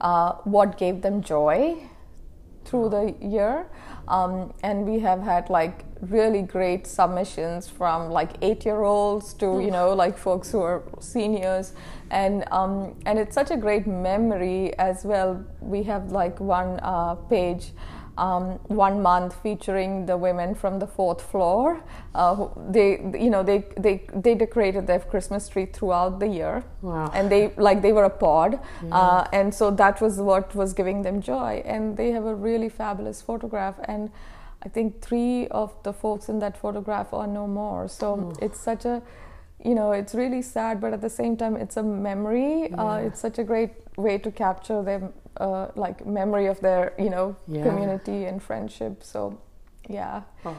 uh, 0.00 0.32
what 0.44 0.78
gave 0.78 1.02
them 1.02 1.22
joy 1.22 1.76
through 2.70 2.88
the 2.88 3.14
year. 3.20 3.66
Um, 4.06 4.54
and 4.62 4.86
we 4.86 5.00
have 5.00 5.20
had 5.20 5.50
like 5.50 5.84
really 6.00 6.42
great 6.42 6.86
submissions 6.86 7.68
from 7.68 8.10
like 8.10 8.30
eight 8.42 8.64
year 8.64 8.82
olds 8.82 9.34
to 9.34 9.60
you 9.60 9.70
know 9.70 9.92
like 9.92 10.16
folks 10.16 10.50
who 10.50 10.60
are 10.60 10.82
seniors. 11.00 11.74
And 12.10 12.44
um, 12.50 12.96
and 13.06 13.18
it's 13.18 13.34
such 13.34 13.50
a 13.50 13.56
great 13.56 13.86
memory 13.86 14.76
as 14.78 15.04
well. 15.04 15.44
We 15.60 15.82
have 15.84 16.12
like 16.12 16.40
one 16.40 16.80
uh, 16.82 17.14
page 17.28 17.72
um, 18.20 18.58
one 18.68 19.02
month 19.02 19.34
featuring 19.42 20.06
the 20.06 20.16
women 20.16 20.54
from 20.54 20.78
the 20.78 20.86
fourth 20.86 21.22
floor. 21.22 21.82
Uh, 22.14 22.48
they, 22.68 23.00
you 23.18 23.30
know, 23.30 23.42
they, 23.42 23.64
they 23.78 24.04
they 24.14 24.34
decorated 24.34 24.86
their 24.86 25.00
Christmas 25.00 25.48
tree 25.48 25.66
throughout 25.66 26.20
the 26.20 26.26
year, 26.26 26.62
wow. 26.82 27.10
and 27.14 27.30
they 27.30 27.52
like 27.56 27.80
they 27.82 27.92
were 27.92 28.04
a 28.04 28.10
pod, 28.10 28.60
yeah. 28.84 28.94
uh, 28.94 29.28
and 29.32 29.54
so 29.54 29.70
that 29.70 30.00
was 30.00 30.18
what 30.18 30.54
was 30.54 30.74
giving 30.74 31.02
them 31.02 31.22
joy. 31.22 31.62
And 31.64 31.96
they 31.96 32.10
have 32.10 32.26
a 32.26 32.34
really 32.34 32.68
fabulous 32.68 33.22
photograph, 33.22 33.76
and 33.84 34.10
I 34.62 34.68
think 34.68 35.00
three 35.00 35.48
of 35.48 35.72
the 35.82 35.92
folks 35.92 36.28
in 36.28 36.40
that 36.40 36.58
photograph 36.58 37.14
are 37.14 37.26
no 37.26 37.46
more. 37.46 37.88
So 37.88 38.06
oh. 38.08 38.44
it's 38.44 38.60
such 38.60 38.84
a 38.84 39.02
you 39.64 39.74
know 39.74 39.92
it's 39.92 40.14
really 40.14 40.42
sad 40.42 40.80
but 40.80 40.92
at 40.92 41.00
the 41.00 41.10
same 41.10 41.36
time 41.36 41.56
it's 41.56 41.76
a 41.76 41.82
memory 41.82 42.64
uh, 42.64 42.68
yeah. 42.68 42.84
uh, 42.84 42.96
it's 42.96 43.20
such 43.20 43.38
a 43.38 43.44
great 43.44 43.72
way 43.96 44.16
to 44.16 44.30
capture 44.30 44.82
them 44.82 45.12
uh, 45.36 45.68
like 45.74 46.06
memory 46.06 46.46
of 46.46 46.60
their 46.60 46.92
you 46.98 47.10
know 47.10 47.36
yeah. 47.48 47.62
community 47.62 48.24
and 48.26 48.42
friendship. 48.42 49.02
So 49.02 49.38
yeah. 49.88 50.22
Oh, 50.44 50.56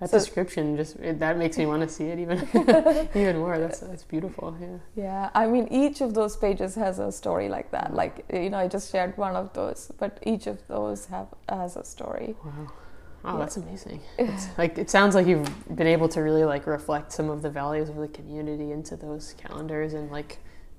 that 0.00 0.10
so, 0.10 0.18
description 0.18 0.76
just 0.76 0.96
it, 0.96 1.20
that 1.20 1.38
makes 1.38 1.56
me 1.58 1.66
want 1.66 1.82
to 1.82 1.88
see 1.88 2.04
it 2.04 2.18
even 2.18 2.38
even 3.14 3.38
more. 3.38 3.58
That's 3.58 3.80
that's 3.80 4.04
beautiful. 4.04 4.56
Yeah. 4.60 4.78
Yeah. 4.96 5.30
I 5.34 5.46
mean, 5.46 5.68
each 5.70 6.00
of 6.00 6.14
those 6.14 6.36
pages 6.36 6.74
has 6.74 6.98
a 6.98 7.12
story 7.12 7.48
like 7.48 7.70
that. 7.70 7.94
Like 7.94 8.24
you 8.32 8.50
know, 8.50 8.58
I 8.58 8.68
just 8.68 8.90
shared 8.90 9.16
one 9.16 9.36
of 9.36 9.52
those, 9.52 9.92
but 9.98 10.18
each 10.22 10.46
of 10.46 10.66
those 10.68 11.06
have 11.06 11.28
has 11.48 11.76
a 11.76 11.84
story. 11.84 12.36
Wow. 12.44 12.72
Oh, 13.24 13.38
that's 13.38 13.56
amazing. 13.56 14.00
It's 14.18 14.46
like 14.58 14.78
it 14.78 14.90
sounds 14.90 15.14
like 15.14 15.26
you've 15.26 15.76
been 15.76 15.86
able 15.86 16.08
to 16.08 16.20
really 16.20 16.44
like 16.44 16.66
reflect 16.66 17.12
some 17.12 17.30
of 17.30 17.42
the 17.42 17.50
values 17.50 17.88
of 17.88 17.96
the 17.96 18.08
community 18.08 18.72
into 18.72 18.96
those 18.96 19.34
calendars 19.38 19.94
and 19.94 20.10
like 20.10 20.38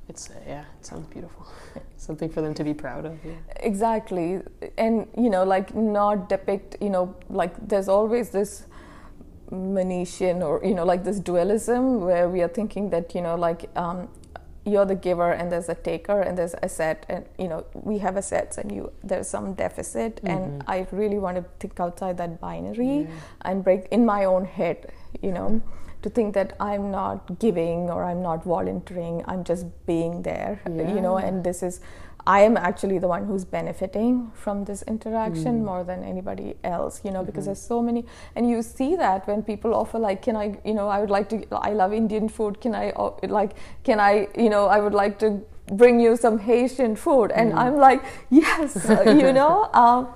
it's 0.10 0.30
uh, 0.30 0.34
yeah 0.46 0.66
it 0.80 0.86
sounds 0.86 1.08
beautiful 1.08 1.48
something 1.98 2.30
for 2.30 2.42
them 2.42 2.54
to 2.54 2.64
be 2.64 2.74
proud 2.74 3.06
of 3.06 3.18
yeah. 3.24 3.32
exactly 3.62 4.42
and 4.78 5.08
you 5.18 5.30
know 5.30 5.46
like 5.46 5.74
not 5.74 6.28
depict 6.28 6.76
you 6.82 6.90
know 6.90 7.16
like 7.30 7.56
there's 7.70 7.88
always 7.88 8.30
this 8.30 8.66
Manichean 9.52 10.42
or 10.42 10.62
you 10.66 10.74
know 10.74 10.84
like 10.84 11.04
this 11.04 11.20
dualism 11.20 12.02
where 12.02 12.28
we 12.28 12.42
are 12.42 12.48
thinking 12.48 12.90
that 12.90 13.14
you 13.16 13.22
know 13.22 13.36
like 13.36 13.70
um, 13.78 14.10
you're 14.66 14.86
the 14.86 14.96
giver 14.96 15.32
and 15.32 15.52
there's 15.52 15.70
a 15.70 15.76
taker 15.76 16.22
and 16.22 16.38
there's 16.38 16.56
a 16.64 16.70
set 16.70 17.06
and 17.10 17.26
you 17.38 17.48
know 17.48 17.66
we 17.74 17.98
have 17.98 18.16
assets 18.16 18.58
and 18.58 18.72
you 18.72 18.92
there's 19.04 19.28
some 19.28 19.54
deficit 19.54 20.16
mm-hmm. 20.18 20.28
and 20.28 20.64
i 20.68 20.88
really 20.92 21.20
want 21.20 21.36
to 21.36 21.44
think 21.60 21.80
outside 21.80 22.18
that 22.18 22.40
binary 22.40 23.08
and 23.42 23.64
break 23.64 23.88
in 23.92 24.06
my 24.06 24.24
own 24.24 24.46
head 24.46 24.92
you 25.22 25.32
know 25.32 25.62
to 26.04 26.10
think 26.10 26.34
that 26.36 26.56
I'm 26.60 26.92
not 26.92 27.40
giving 27.40 27.90
or 27.90 28.04
I'm 28.04 28.22
not 28.22 28.44
volunteering, 28.44 29.24
I'm 29.26 29.44
just 29.44 29.66
being 29.86 30.22
there, 30.22 30.62
yeah. 30.70 30.94
you 30.94 31.02
know, 31.02 31.18
and 31.18 31.44
this 31.44 31.64
is, 31.64 31.80
I 32.26 32.42
am 32.42 32.56
actually 32.56 33.00
the 33.00 33.08
one 33.08 33.26
who's 33.26 33.44
benefiting 33.44 34.32
from 34.34 34.64
this 34.64 34.82
interaction 34.84 35.62
mm. 35.62 35.66
more 35.66 35.84
than 35.84 36.04
anybody 36.04 36.56
else, 36.64 37.02
you 37.04 37.12
know, 37.12 37.20
mm-hmm. 37.20 37.26
because 37.28 37.46
there's 37.46 37.62
so 37.62 37.82
many, 37.82 38.06
and 38.36 38.50
you 38.50 38.62
see 38.62 38.96
that 38.96 39.28
when 39.28 39.44
people 39.44 39.74
offer, 39.74 40.00
like, 40.00 40.22
can 40.22 40.36
I, 40.38 40.58
you 40.64 40.74
know, 40.74 40.88
I 40.88 41.00
would 41.00 41.10
like 41.10 41.28
to, 41.30 41.46
I 41.52 41.74
love 41.74 41.92
Indian 41.92 42.30
food, 42.30 42.62
can 42.62 42.74
I, 42.74 42.94
like, 43.24 43.56
can 43.84 44.00
I, 44.00 44.28
you 44.38 44.50
know, 44.50 44.68
I 44.68 44.80
would 44.80 44.94
like 44.94 45.20
to 45.20 45.42
bring 45.74 46.00
you 46.00 46.16
some 46.16 46.40
Haitian 46.40 46.96
food, 46.96 47.32
and 47.32 47.52
mm. 47.52 47.58
I'm 47.58 47.76
like, 47.76 48.04
yes, 48.30 48.88
you 49.06 49.34
know, 49.34 49.70
um, 49.74 50.08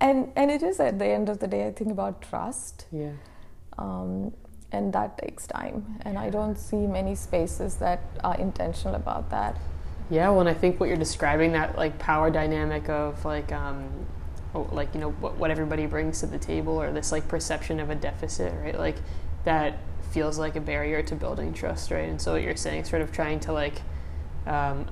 and 0.00 0.32
and 0.36 0.50
it 0.50 0.62
is 0.62 0.80
at 0.80 0.98
the 0.98 1.06
end 1.06 1.28
of 1.28 1.40
the 1.40 1.46
day, 1.46 1.66
I 1.66 1.72
think 1.72 1.90
about 1.90 2.22
trust. 2.22 2.86
Yeah. 2.90 3.12
Um, 3.76 4.32
and 4.72 4.92
that 4.92 5.18
takes 5.18 5.46
time 5.46 5.98
and 6.02 6.16
i 6.16 6.30
don't 6.30 6.56
see 6.56 6.86
many 6.86 7.14
spaces 7.14 7.76
that 7.76 8.00
are 8.22 8.36
intentional 8.36 8.94
about 8.94 9.28
that 9.30 9.56
yeah 10.10 10.28
well 10.28 10.40
and 10.40 10.48
i 10.48 10.54
think 10.54 10.80
what 10.80 10.88
you're 10.88 10.98
describing 10.98 11.52
that 11.52 11.76
like 11.76 11.98
power 11.98 12.30
dynamic 12.30 12.88
of 12.88 13.24
like 13.24 13.52
um 13.52 14.06
like 14.54 14.94
you 14.94 15.00
know 15.00 15.10
what, 15.12 15.36
what 15.36 15.50
everybody 15.50 15.86
brings 15.86 16.20
to 16.20 16.26
the 16.26 16.38
table 16.38 16.80
or 16.80 16.92
this 16.92 17.12
like 17.12 17.28
perception 17.28 17.78
of 17.80 17.90
a 17.90 17.94
deficit 17.94 18.52
right? 18.62 18.78
Like 18.78 18.96
that 19.44 19.78
feels 20.10 20.38
like 20.38 20.56
a 20.56 20.60
barrier 20.60 21.02
to 21.02 21.14
building 21.14 21.52
trust 21.52 21.90
right? 21.90 22.08
And 22.08 22.20
so 22.20 22.32
what 22.32 22.42
you're 22.42 22.56
saying 22.56 22.84
sort 22.84 23.02
of 23.02 23.12
trying 23.12 23.40
to 23.40 23.52
like 23.52 23.82
um, 24.46 24.86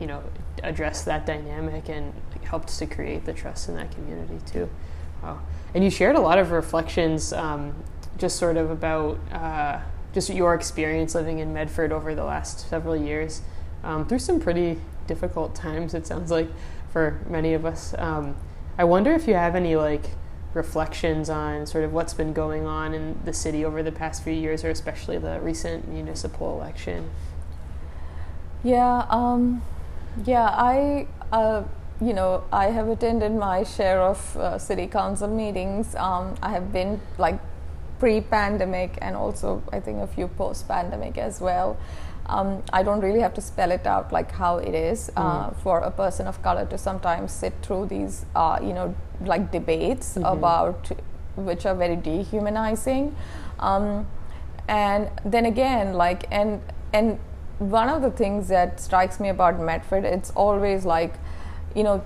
you 0.00 0.06
know 0.06 0.22
address 0.62 1.02
that 1.04 1.24
dynamic 1.24 1.88
and 1.88 2.12
helps 2.42 2.78
to 2.78 2.86
create 2.86 3.24
the 3.24 3.32
trust 3.32 3.68
in 3.68 3.76
that 3.76 3.92
community 3.92 4.38
too. 4.46 4.68
Wow. 5.22 5.40
and 5.74 5.84
you 5.84 5.90
shared 5.90 6.16
a 6.16 6.20
lot 6.20 6.38
of 6.38 6.50
reflections 6.50 7.34
um, 7.34 7.74
just 8.16 8.38
sort 8.38 8.56
of 8.56 8.70
about 8.70 9.18
uh, 9.30 9.80
just 10.14 10.30
your 10.30 10.54
experience 10.54 11.14
living 11.14 11.40
in 11.40 11.52
Medford 11.52 11.92
over 11.92 12.14
the 12.14 12.24
last 12.24 12.70
several 12.70 12.96
years 12.96 13.42
um, 13.82 14.06
through 14.06 14.18
some 14.18 14.40
pretty 14.40 14.80
difficult 15.06 15.54
times. 15.54 15.94
It 15.94 16.06
sounds 16.06 16.30
like 16.30 16.48
for 16.92 17.20
many 17.28 17.54
of 17.54 17.64
us. 17.64 17.94
Um, 17.98 18.36
I 18.78 18.84
wonder 18.84 19.12
if 19.12 19.26
you 19.28 19.34
have 19.34 19.54
any 19.54 19.76
like 19.76 20.10
reflections 20.54 21.30
on 21.30 21.66
sort 21.66 21.84
of 21.84 21.92
what's 21.92 22.14
been 22.14 22.32
going 22.32 22.66
on 22.66 22.92
in 22.94 23.20
the 23.24 23.32
city 23.32 23.64
over 23.64 23.82
the 23.82 23.92
past 23.92 24.24
few 24.24 24.32
years, 24.32 24.64
or 24.64 24.70
especially 24.70 25.18
the 25.18 25.40
recent 25.40 25.88
municipal 25.88 26.60
election. 26.60 27.10
Yeah, 28.62 29.06
um, 29.08 29.62
yeah, 30.24 30.46
I. 30.46 31.06
Uh, 31.32 31.64
you 32.02 32.14
know, 32.14 32.44
I 32.50 32.68
have 32.68 32.88
attended 32.88 33.32
my 33.32 33.62
share 33.62 34.00
of 34.00 34.36
uh, 34.36 34.58
city 34.58 34.86
council 34.86 35.28
meetings. 35.28 35.94
Um, 35.94 36.34
I 36.42 36.48
have 36.50 36.72
been 36.72 36.98
like 37.18 37.38
pre-pandemic 37.98 38.96
and 39.02 39.14
also 39.14 39.62
I 39.70 39.80
think 39.80 40.00
a 40.00 40.06
few 40.06 40.28
post-pandemic 40.28 41.18
as 41.18 41.40
well. 41.40 41.76
Um, 42.26 42.62
I 42.72 42.82
don't 42.82 43.00
really 43.00 43.20
have 43.20 43.34
to 43.34 43.40
spell 43.40 43.72
it 43.72 43.86
out 43.86 44.12
like 44.12 44.30
how 44.30 44.58
it 44.58 44.74
is 44.74 45.10
uh, 45.16 45.48
mm. 45.50 45.56
for 45.62 45.80
a 45.80 45.90
person 45.90 46.26
of 46.26 46.40
color 46.42 46.64
to 46.66 46.78
sometimes 46.78 47.32
sit 47.32 47.54
through 47.62 47.86
these, 47.86 48.24
uh, 48.36 48.58
you 48.62 48.72
know, 48.72 48.94
like 49.20 49.50
debates 49.50 50.14
mm-hmm. 50.14 50.24
about 50.24 50.92
which 51.36 51.66
are 51.66 51.74
very 51.74 51.96
dehumanizing. 51.96 53.16
Um, 53.58 54.06
and 54.68 55.10
then 55.24 55.46
again, 55.46 55.94
like, 55.94 56.26
and 56.30 56.60
and 56.92 57.18
one 57.58 57.88
of 57.88 58.02
the 58.02 58.10
things 58.10 58.48
that 58.48 58.80
strikes 58.80 59.20
me 59.20 59.28
about 59.28 59.60
Medford, 59.60 60.04
it's 60.04 60.30
always 60.30 60.84
like, 60.84 61.14
you 61.74 61.82
know, 61.82 62.02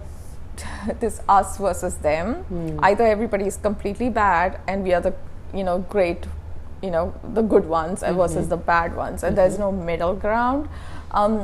this 1.00 1.20
us 1.28 1.58
versus 1.58 1.96
them. 1.96 2.44
Mm. 2.50 2.78
Either 2.82 3.06
everybody 3.06 3.46
is 3.46 3.56
completely 3.56 4.08
bad 4.08 4.60
and 4.66 4.82
we 4.82 4.92
are 4.92 5.00
the 5.00 5.14
you 5.52 5.64
know 5.64 5.78
great 5.78 6.26
you 6.84 6.90
know 6.94 7.04
the 7.38 7.42
good 7.42 7.66
ones 7.74 8.02
Mm-hmm. 8.02 8.16
versus 8.22 8.48
the 8.54 8.56
bad 8.72 8.94
ones 9.02 9.22
and 9.24 9.36
there's 9.38 9.58
no 9.58 9.70
middle 9.90 10.14
ground. 10.14 10.68
Um, 11.20 11.34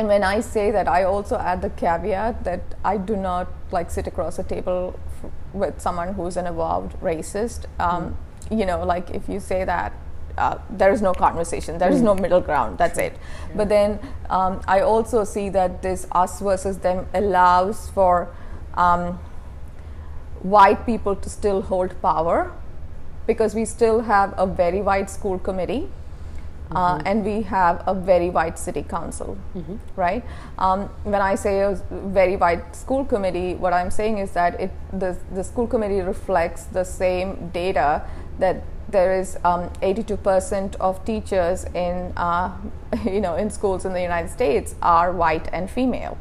and 0.00 0.06
when 0.06 0.22
i 0.22 0.34
say 0.40 0.70
that 0.74 0.86
i 0.96 1.02
also 1.12 1.36
add 1.50 1.62
the 1.62 1.70
caveat 1.78 2.44
that 2.48 2.60
i 2.90 2.96
do 2.96 3.16
not 3.22 3.48
like 3.76 3.90
sit 3.94 4.06
across 4.10 4.38
a 4.42 4.44
table 4.50 4.82
f- 5.22 5.30
with 5.62 5.80
someone 5.86 6.12
who's 6.18 6.36
an 6.42 6.46
avowed 6.50 6.92
racist. 7.08 7.64
Um, 7.86 8.16
you 8.58 8.66
know 8.66 8.84
like 8.92 9.10
if 9.10 9.28
you 9.28 9.40
say 9.40 9.64
that 9.64 9.92
uh, 10.38 10.58
there 10.82 10.92
is 10.92 11.02
no 11.02 11.12
conversation 11.12 11.78
there 11.78 11.90
is 11.96 12.02
no 12.10 12.14
middle 12.14 12.40
ground 12.40 12.78
that's 12.78 12.98
it. 13.06 13.14
But 13.56 13.68
then 13.68 13.98
um, 14.38 14.60
i 14.76 14.78
also 14.92 15.24
see 15.24 15.48
that 15.58 15.82
this 15.82 16.06
us 16.22 16.38
versus 16.40 16.78
them 16.86 17.06
allows 17.22 17.90
for 17.90 18.28
um, 18.84 19.18
white 20.42 20.86
people 20.86 21.16
to 21.16 21.28
still 21.28 21.62
hold 21.62 22.00
power 22.00 22.52
because 23.26 23.54
we 23.54 23.64
still 23.64 24.00
have 24.00 24.34
a 24.36 24.46
very 24.46 24.80
white 24.80 25.10
school 25.10 25.38
committee 25.38 25.88
uh, 26.74 27.02
and 27.04 27.24
we 27.24 27.42
have 27.42 27.82
a 27.86 27.94
very 27.94 28.30
white 28.30 28.58
city 28.58 28.82
council, 28.82 29.36
right? 29.96 30.24
Um, 30.58 30.88
when 31.04 31.20
I 31.20 31.34
say 31.34 31.60
a 31.60 31.80
very 31.90 32.36
white 32.36 32.76
school 32.76 33.04
committee, 33.04 33.54
what 33.54 33.72
I'm 33.72 33.90
saying 33.90 34.18
is 34.18 34.30
that 34.32 34.60
it 34.60 34.70
the, 34.92 35.16
the 35.32 35.42
school 35.42 35.66
committee 35.66 36.00
reflects 36.00 36.64
the 36.64 36.84
same 36.84 37.50
data 37.52 38.02
that 38.38 38.62
there 38.88 39.18
is 39.18 39.36
um, 39.44 39.70
82% 39.82 40.76
of 40.76 41.04
teachers 41.04 41.64
in 41.74 42.12
uh, 42.16 42.56
you 43.04 43.20
know 43.20 43.36
in 43.36 43.50
schools 43.50 43.84
in 43.84 43.92
the 43.92 44.02
United 44.02 44.30
States 44.30 44.74
are 44.80 45.12
white 45.12 45.48
and 45.52 45.68
female, 45.68 46.16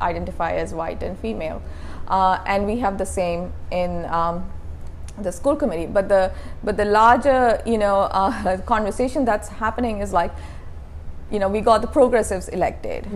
identify 0.00 0.52
as 0.54 0.74
white 0.74 1.02
and 1.02 1.18
female, 1.18 1.62
uh, 2.08 2.38
and 2.46 2.66
we 2.66 2.78
have 2.80 2.98
the 2.98 3.06
same 3.06 3.52
in 3.70 4.04
um, 4.06 4.50
the 5.18 5.30
school 5.30 5.56
committee 5.56 5.86
but 5.86 6.08
the 6.08 6.32
but 6.62 6.76
the 6.76 6.84
larger 6.84 7.60
you 7.64 7.78
know 7.78 8.00
uh, 8.00 8.58
conversation 8.66 9.24
that's 9.24 9.48
happening 9.48 10.00
is 10.00 10.12
like 10.12 10.32
you 11.30 11.38
know 11.38 11.48
we 11.48 11.60
got 11.60 11.80
the 11.80 11.86
progressives 11.86 12.48
elected 12.48 13.06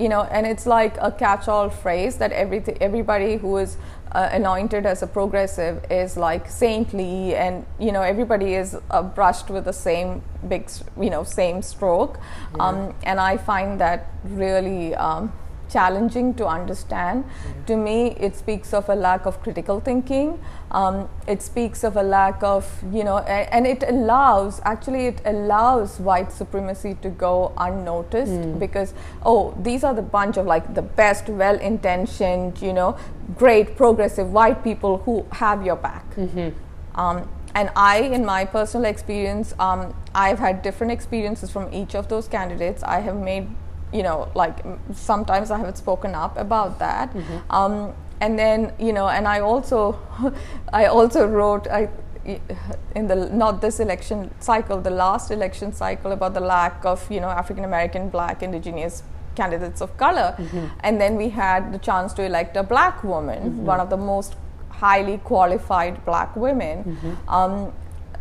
you 0.00 0.08
know 0.08 0.22
and 0.30 0.46
it's 0.46 0.66
like 0.66 0.96
a 1.00 1.12
catch-all 1.12 1.68
phrase 1.68 2.16
that 2.16 2.32
everything 2.32 2.76
everybody 2.80 3.36
who 3.36 3.56
is 3.58 3.76
uh, 4.12 4.28
anointed 4.32 4.86
as 4.86 5.02
a 5.02 5.06
progressive 5.06 5.84
is 5.90 6.16
like 6.16 6.48
saintly 6.48 7.34
and 7.34 7.66
you 7.78 7.92
know 7.92 8.02
everybody 8.02 8.54
is 8.54 8.76
uh, 8.90 9.02
brushed 9.02 9.50
with 9.50 9.64
the 9.64 9.72
same 9.72 10.22
big 10.48 10.70
you 10.98 11.10
know 11.10 11.22
same 11.22 11.60
stroke 11.60 12.18
um, 12.58 12.94
and 13.04 13.20
i 13.20 13.36
find 13.36 13.78
that 13.80 14.06
really 14.24 14.94
um, 14.94 15.32
challenging 15.68 16.34
to 16.34 16.46
understand. 16.46 17.24
To 17.66 17.76
me, 17.76 18.12
it 18.20 18.36
speaks 18.36 18.72
of 18.72 18.88
a 18.88 18.94
lack 18.94 19.26
of 19.26 19.42
critical 19.42 19.80
thinking. 19.80 20.38
Um, 20.80 20.96
it 21.26 21.40
speaks 21.42 21.84
of 21.88 21.96
a 21.96 22.02
lack 22.02 22.42
of, 22.42 22.64
you 22.92 23.02
know, 23.08 23.16
a- 23.16 23.46
and 23.54 23.66
it 23.66 23.82
allows, 23.88 24.60
actually, 24.72 25.06
it 25.06 25.20
allows 25.24 25.98
white 26.08 26.30
supremacy 26.30 26.92
to 27.04 27.08
go 27.08 27.52
unnoticed 27.56 28.58
because, 28.64 28.92
oh, 29.24 29.54
these 29.68 29.84
are 29.84 29.94
the 29.94 30.02
bunch 30.16 30.36
of 30.36 30.44
like 30.54 30.74
the 30.74 30.82
best, 30.82 31.30
well 31.30 31.58
intentioned, 31.70 32.60
you 32.60 32.74
know, 32.74 32.94
great 33.38 33.74
progressive 33.76 34.30
white 34.32 34.62
people 34.62 34.98
who 35.06 35.24
have 35.32 35.64
your 35.64 35.76
back. 35.76 36.04
Um, 36.94 37.26
and 37.54 37.70
I, 37.74 38.00
in 38.00 38.26
my 38.26 38.44
personal 38.44 38.84
experience, 38.94 39.54
um, 39.58 39.94
I've 40.14 40.38
had 40.38 40.60
different 40.60 40.92
experiences 40.92 41.50
from 41.50 41.72
each 41.72 41.94
of 41.94 42.08
those 42.08 42.28
candidates. 42.28 42.82
I 42.82 43.00
have 43.00 43.16
made, 43.16 43.48
you 43.94 44.02
know, 44.02 44.28
like 44.34 44.56
sometimes 44.92 45.50
I 45.50 45.56
haven't 45.56 45.78
spoken 45.78 46.14
up 46.14 46.36
about 46.36 46.78
that. 46.80 47.08
Um, 47.48 47.94
and 48.20 48.38
then, 48.38 48.72
you 48.78 48.92
know, 48.92 49.08
and 49.08 49.26
I 49.28 49.40
also, 49.40 49.98
I 50.72 50.86
also 50.86 51.26
wrote, 51.26 51.66
I, 51.68 51.88
in 52.94 53.06
the 53.06 53.14
not 53.30 53.60
this 53.60 53.78
election 53.78 54.34
cycle, 54.40 54.80
the 54.80 54.90
last 54.90 55.30
election 55.30 55.72
cycle 55.72 56.12
about 56.12 56.34
the 56.34 56.40
lack 56.40 56.84
of, 56.84 57.08
you 57.10 57.20
know, 57.20 57.28
African 57.28 57.64
American, 57.64 58.08
Black, 58.08 58.42
Indigenous 58.42 59.02
candidates 59.36 59.80
of 59.80 59.96
color, 59.96 60.34
mm-hmm. 60.38 60.66
and 60.80 61.00
then 61.00 61.16
we 61.16 61.28
had 61.28 61.72
the 61.72 61.78
chance 61.78 62.12
to 62.14 62.24
elect 62.24 62.56
a 62.56 62.62
black 62.62 63.04
woman, 63.04 63.50
mm-hmm. 63.50 63.66
one 63.66 63.80
of 63.80 63.90
the 63.90 63.96
most 63.96 64.34
highly 64.70 65.18
qualified 65.18 66.04
black 66.04 66.34
women. 66.36 66.84
Mm-hmm. 66.84 67.28
Um, 67.28 67.72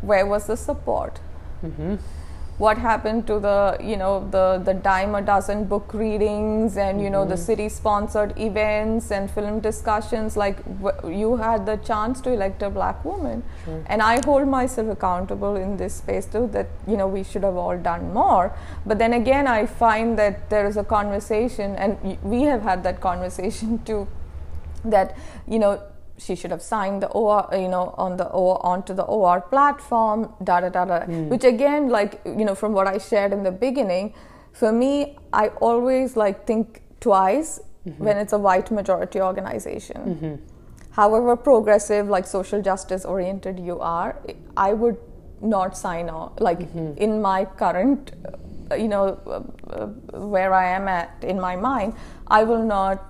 where 0.01 0.25
was 0.25 0.45
the 0.45 0.57
support? 0.57 1.19
What 2.57 2.77
happened 2.77 3.27
to 3.27 3.37
the 3.39 3.77
you 3.81 3.97
know 3.97 4.27
the 4.31 4.61
the 4.63 4.73
dime 4.73 5.13
a 5.13 5.21
dozen 5.21 5.65
book 5.65 5.93
readings 5.93 6.77
and 6.77 7.01
you 7.01 7.09
know 7.09 7.25
the 7.25 7.35
mm-hmm. 7.35 7.43
city 7.43 7.67
sponsored 7.67 8.37
events 8.39 9.11
and 9.11 9.29
film 9.29 9.59
discussions? 9.59 10.37
Like 10.37 10.63
w- 10.81 11.17
you 11.19 11.35
had 11.35 11.65
the 11.65 11.75
chance 11.77 12.21
to 12.21 12.31
elect 12.31 12.61
a 12.63 12.69
black 12.69 13.03
woman, 13.03 13.43
and 13.87 14.01
I 14.01 14.21
hold 14.25 14.47
myself 14.47 14.87
accountable 14.89 15.57
in 15.57 15.75
this 15.75 15.95
space 15.95 16.25
too. 16.25 16.47
That 16.53 16.69
you 16.87 16.95
know 16.95 17.07
we 17.07 17.23
should 17.23 17.43
have 17.43 17.57
all 17.57 17.77
done 17.77 18.13
more. 18.13 18.53
But 18.85 18.99
then 18.99 19.11
again, 19.11 19.47
I 19.47 19.65
find 19.65 20.17
that 20.17 20.49
there 20.49 20.65
is 20.65 20.77
a 20.77 20.83
conversation, 20.83 21.75
and 21.75 21.97
y- 22.01 22.17
we 22.23 22.43
have 22.43 22.61
had 22.61 22.83
that 22.83 23.01
conversation 23.01 23.83
too 23.85 24.07
that 24.85 25.17
you 25.45 25.59
know 25.59 25.81
she 26.17 26.35
should 26.35 26.51
have 26.51 26.61
signed 26.61 27.01
the 27.01 27.07
OR, 27.09 27.47
you 27.53 27.67
know, 27.67 27.93
on 27.97 28.15
the 28.17 28.27
OR 28.29 28.65
onto 28.65 28.93
the 28.93 29.03
OR 29.03 29.41
platform, 29.41 30.33
da 30.43 30.61
da 30.61 30.69
da 30.69 30.85
da. 30.85 30.99
Which 31.29 31.43
again, 31.43 31.89
like 31.89 32.21
you 32.25 32.45
know, 32.45 32.55
from 32.55 32.73
what 32.73 32.87
I 32.87 32.97
shared 32.99 33.33
in 33.33 33.43
the 33.43 33.51
beginning, 33.51 34.13
for 34.53 34.71
me, 34.71 35.17
I 35.33 35.49
always 35.61 36.15
like 36.15 36.45
think 36.47 36.81
twice 37.01 37.59
when 37.97 38.17
it's 38.17 38.33
a 38.33 38.37
white 38.39 38.71
majority 38.71 39.21
organization. 39.21 40.41
However 40.91 41.35
progressive, 41.35 42.07
like 42.07 42.25
social 42.25 42.61
justice 42.61 43.03
oriented 43.05 43.59
you 43.59 43.79
are, 43.81 44.15
I 44.55 44.73
would 44.73 44.97
not 45.41 45.77
sign 45.77 46.09
on. 46.09 46.31
Like 46.39 46.61
in 46.97 47.21
my 47.21 47.43
current, 47.45 48.13
uh, 48.71 48.75
you 48.75 48.87
know, 48.87 49.19
uh, 49.27 49.41
uh, 49.73 49.87
where 50.33 50.53
I 50.53 50.65
am 50.69 50.87
at 50.87 51.11
in 51.21 51.39
my 51.39 51.55
mind, 51.57 51.93
I 52.27 52.43
will 52.43 52.63
not 52.63 53.03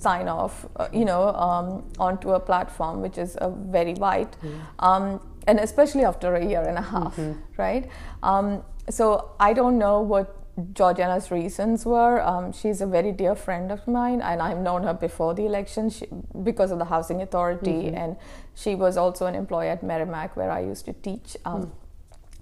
sign 0.00 0.28
off, 0.28 0.66
uh, 0.76 0.88
you 0.92 1.04
know, 1.04 1.28
um, 1.46 1.84
onto 1.98 2.30
a 2.32 2.40
platform 2.40 3.00
which 3.02 3.18
is 3.18 3.36
uh, 3.36 3.50
very 3.50 3.94
white, 3.94 4.36
um, 4.78 5.20
and 5.46 5.58
especially 5.60 6.04
after 6.04 6.34
a 6.36 6.44
year 6.44 6.62
and 6.62 6.78
a 6.78 6.82
half, 6.82 7.18
right? 7.56 7.88
Um, 8.22 8.62
so 8.88 9.30
I 9.38 9.52
don't 9.52 9.78
know 9.78 10.00
what 10.00 10.36
Georgiana's 10.74 11.30
reasons 11.30 11.86
were. 11.86 12.20
Um, 12.20 12.52
she's 12.52 12.80
a 12.80 12.86
very 12.86 13.12
dear 13.12 13.34
friend 13.34 13.70
of 13.72 13.86
mine, 13.86 14.20
and 14.20 14.42
I've 14.42 14.58
known 14.58 14.82
her 14.82 14.94
before 14.94 15.32
the 15.34 15.46
election 15.46 15.90
she, 15.90 16.06
because 16.42 16.70
of 16.70 16.78
the 16.78 16.84
housing 16.86 17.22
authority, 17.22 17.88
and 17.94 18.16
she 18.54 18.74
was 18.74 18.96
also 18.96 19.26
an 19.26 19.34
employee 19.34 19.68
at 19.68 19.82
Merrimack 19.82 20.36
where 20.36 20.50
I 20.50 20.60
used 20.60 20.84
to 20.86 20.92
teach. 20.92 21.36
Um, 21.44 21.72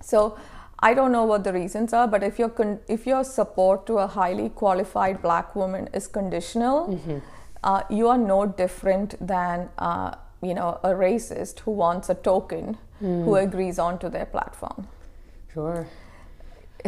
so 0.00 0.36
I 0.80 0.94
don't 0.94 1.12
know 1.12 1.24
what 1.24 1.44
the 1.44 1.52
reasons 1.52 1.92
are, 1.92 2.08
but 2.08 2.22
if 2.22 2.38
your 2.38 2.48
con- 2.50 2.80
if 2.88 3.06
your 3.06 3.24
support 3.24 3.86
to 3.86 3.98
a 3.98 4.06
highly 4.06 4.48
qualified 4.48 5.20
black 5.22 5.54
woman 5.56 5.88
is 5.92 6.06
conditional, 6.08 6.98
uh, 7.62 7.82
you 7.90 8.08
are 8.08 8.18
no 8.18 8.46
different 8.46 9.14
than 9.24 9.68
uh, 9.78 10.14
you 10.42 10.54
know 10.54 10.80
a 10.82 10.90
racist 10.90 11.60
who 11.60 11.72
wants 11.72 12.08
a 12.08 12.14
token 12.14 12.78
who 13.00 13.36
agrees 13.36 13.78
onto 13.78 14.08
their 14.08 14.26
platform. 14.26 14.88
Sure. 15.52 15.86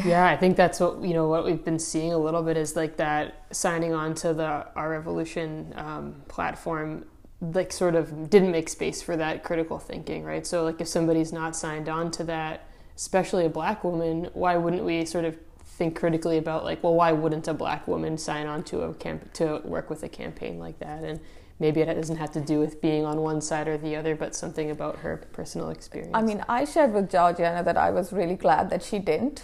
Yeah, 0.05 0.27
I 0.27 0.37
think 0.37 0.57
that's 0.57 0.81
what 0.81 1.03
you 1.03 1.15
know. 1.15 1.29
What 1.29 1.45
we've 1.45 1.65
been 1.65 1.79
seeing 1.79 2.13
a 2.13 2.19
little 2.19 2.43
bit 2.43 2.57
is 2.57 2.77
like 2.77 2.97
that 2.97 3.47
signing 3.51 3.93
on 3.93 4.15
to 4.17 4.33
the 4.33 4.67
Our 4.77 4.91
Revolution 4.91 5.73
um, 5.77 6.23
platform, 6.29 7.05
like 7.41 7.73
sort 7.73 7.97
of 7.97 8.31
didn't 8.31 8.53
make 8.53 8.69
space 8.69 9.03
for 9.03 9.17
that 9.17 9.43
critical 9.43 9.79
thinking, 9.79 10.25
right? 10.25 10.47
So 10.47 10.65
like 10.65 10.81
if 10.81 10.89
somebody's 10.89 11.33
not 11.33 11.57
signed 11.57 11.89
on 11.89 12.11
to 12.13 12.25
that, 12.25 12.69
especially 12.97 13.47
a 13.47 13.49
black 13.51 13.83
woman, 13.83 14.29
why 14.33 14.57
wouldn't 14.57 14.85
we 14.85 15.05
sort 15.05 15.25
of 15.25 15.37
think 15.81 15.99
critically 15.99 16.37
about 16.37 16.63
like, 16.63 16.85
well, 16.85 16.95
why 16.95 17.11
wouldn't 17.11 17.49
a 17.49 17.55
black 17.55 17.89
woman 17.89 18.19
sign 18.19 18.47
on 18.47 18.63
to 18.65 18.83
a 18.83 18.93
camp 18.93 19.33
to 19.33 19.63
work 19.65 19.89
with 19.89 20.03
a 20.03 20.11
campaign 20.11 20.59
like 20.59 20.79
that? 20.81 21.03
And 21.03 21.19
maybe 21.59 21.81
it 21.81 21.87
doesn't 21.87 22.21
have 22.25 22.33
to 22.33 22.43
do 22.53 22.59
with 22.65 22.83
being 22.83 23.07
on 23.07 23.17
one 23.23 23.41
side 23.41 23.67
or 23.67 23.79
the 23.79 23.97
other, 23.97 24.15
but 24.15 24.35
something 24.35 24.71
about 24.71 24.99
her 24.99 25.15
personal 25.33 25.71
experience. 25.71 26.13
I 26.13 26.21
mean, 26.21 26.45
I 26.51 26.67
shared 26.67 26.93
with 26.93 27.11
Georgiana 27.11 27.63
that 27.65 27.79
I 27.79 27.91
was 27.99 28.13
really 28.13 28.35
glad 28.35 28.69
that 28.69 28.83
she 28.83 28.99
didn't. 28.99 29.39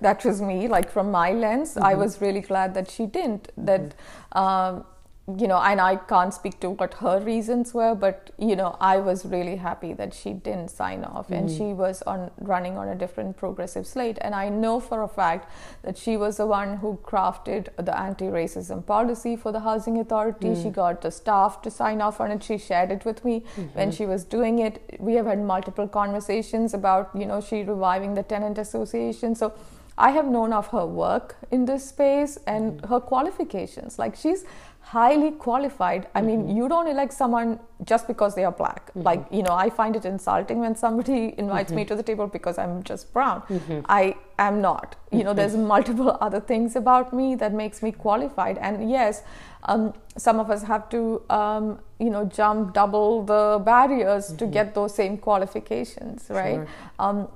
That 0.00 0.24
was 0.24 0.40
me, 0.40 0.66
like 0.66 0.90
from 0.90 1.10
my 1.10 1.30
lens, 1.32 1.76
I 1.76 1.94
was 1.94 2.22
really 2.22 2.40
glad 2.40 2.72
that 2.72 2.90
she 2.90 3.04
didn't. 3.04 3.52
That, 3.58 3.94
um, 4.32 4.84
you 5.26 5.48
know, 5.48 5.56
and 5.58 5.80
I 5.80 5.96
can't 5.96 6.34
speak 6.34 6.60
to 6.60 6.68
what 6.68 6.94
her 6.94 7.18
reasons 7.18 7.72
were, 7.72 7.94
but 7.94 8.30
you 8.38 8.54
know, 8.54 8.76
I 8.78 8.98
was 8.98 9.24
really 9.24 9.56
happy 9.56 9.94
that 9.94 10.12
she 10.12 10.34
didn't 10.34 10.68
sign 10.68 11.02
off, 11.02 11.30
and 11.30 11.48
mm. 11.48 11.56
she 11.56 11.72
was 11.72 12.02
on 12.02 12.30
running 12.38 12.76
on 12.76 12.88
a 12.88 12.94
different 12.94 13.38
progressive 13.38 13.86
slate. 13.86 14.18
And 14.20 14.34
I 14.34 14.50
know 14.50 14.80
for 14.80 15.02
a 15.02 15.08
fact 15.08 15.50
that 15.82 15.96
she 15.96 16.18
was 16.18 16.36
the 16.36 16.46
one 16.46 16.76
who 16.76 16.98
crafted 17.02 17.68
the 17.76 17.98
anti-racism 17.98 18.84
policy 18.84 19.34
for 19.34 19.50
the 19.50 19.60
housing 19.60 19.98
authority. 19.98 20.54
She 20.54 20.68
mm. 20.68 20.74
got 20.74 21.00
the 21.00 21.10
staff 21.10 21.62
to 21.62 21.70
sign 21.70 22.02
off 22.02 22.20
on 22.20 22.30
it. 22.30 22.42
She 22.42 22.58
shared 22.58 22.90
it 22.90 23.06
with 23.06 23.24
me 23.24 23.40
mm-hmm. 23.40 23.78
when 23.78 23.92
she 23.92 24.04
was 24.04 24.24
doing 24.24 24.58
it. 24.58 24.96
We 24.98 25.14
have 25.14 25.24
had 25.24 25.38
multiple 25.38 25.88
conversations 25.88 26.74
about, 26.74 27.10
you 27.14 27.24
know, 27.24 27.40
she 27.40 27.62
reviving 27.62 28.12
the 28.12 28.22
tenant 28.22 28.58
association. 28.58 29.34
So 29.34 29.54
I 29.96 30.10
have 30.10 30.26
known 30.26 30.52
of 30.52 30.66
her 30.68 30.84
work 30.84 31.36
in 31.50 31.66
this 31.66 31.88
space 31.88 32.36
and 32.46 32.72
mm-hmm. 32.72 32.88
her 32.88 33.00
qualifications. 33.00 33.98
Like 33.98 34.16
she's 34.16 34.44
highly 34.94 35.30
qualified. 35.44 36.06
I 36.14 36.20
mean, 36.22 36.40
you 36.56 36.68
don't 36.72 36.88
elect 36.94 37.12
someone 37.12 37.58
just 37.92 38.06
because 38.06 38.34
they 38.36 38.44
are 38.48 38.52
black. 38.52 38.90
Like, 38.94 39.22
you 39.36 39.42
know, 39.46 39.54
I 39.64 39.68
find 39.78 39.96
it 39.96 40.04
insulting 40.04 40.60
when 40.64 40.76
somebody 40.76 41.34
invites 41.44 41.72
me 41.78 41.84
to 41.90 41.96
the 42.00 42.06
table 42.10 42.28
because 42.28 42.58
I'm 42.58 42.82
just 42.90 43.12
brown. 43.12 43.42
I 44.00 44.14
am 44.38 44.60
not. 44.60 44.96
You 45.10 45.24
know, 45.24 45.34
there's 45.40 45.56
multiple 45.56 46.16
other 46.26 46.40
things 46.40 46.76
about 46.76 47.12
me 47.12 47.34
that 47.42 47.52
makes 47.62 47.82
me 47.82 47.90
qualified. 48.06 48.58
And 48.58 48.88
yes, 48.88 49.22
um, 49.64 49.94
some 50.16 50.38
of 50.38 50.50
us 50.50 50.62
have 50.62 50.88
to, 50.90 51.22
um, 51.40 51.78
you 51.98 52.10
know, 52.10 52.24
jump 52.40 52.74
double 52.74 53.24
the 53.24 53.62
barriers 53.64 54.32
to 54.34 54.46
get 54.46 54.74
those 54.74 54.94
same 54.94 55.18
qualifications, 55.18 56.26
right? 56.28 56.54
Sure. 56.54 56.68
Um, 56.98 57.28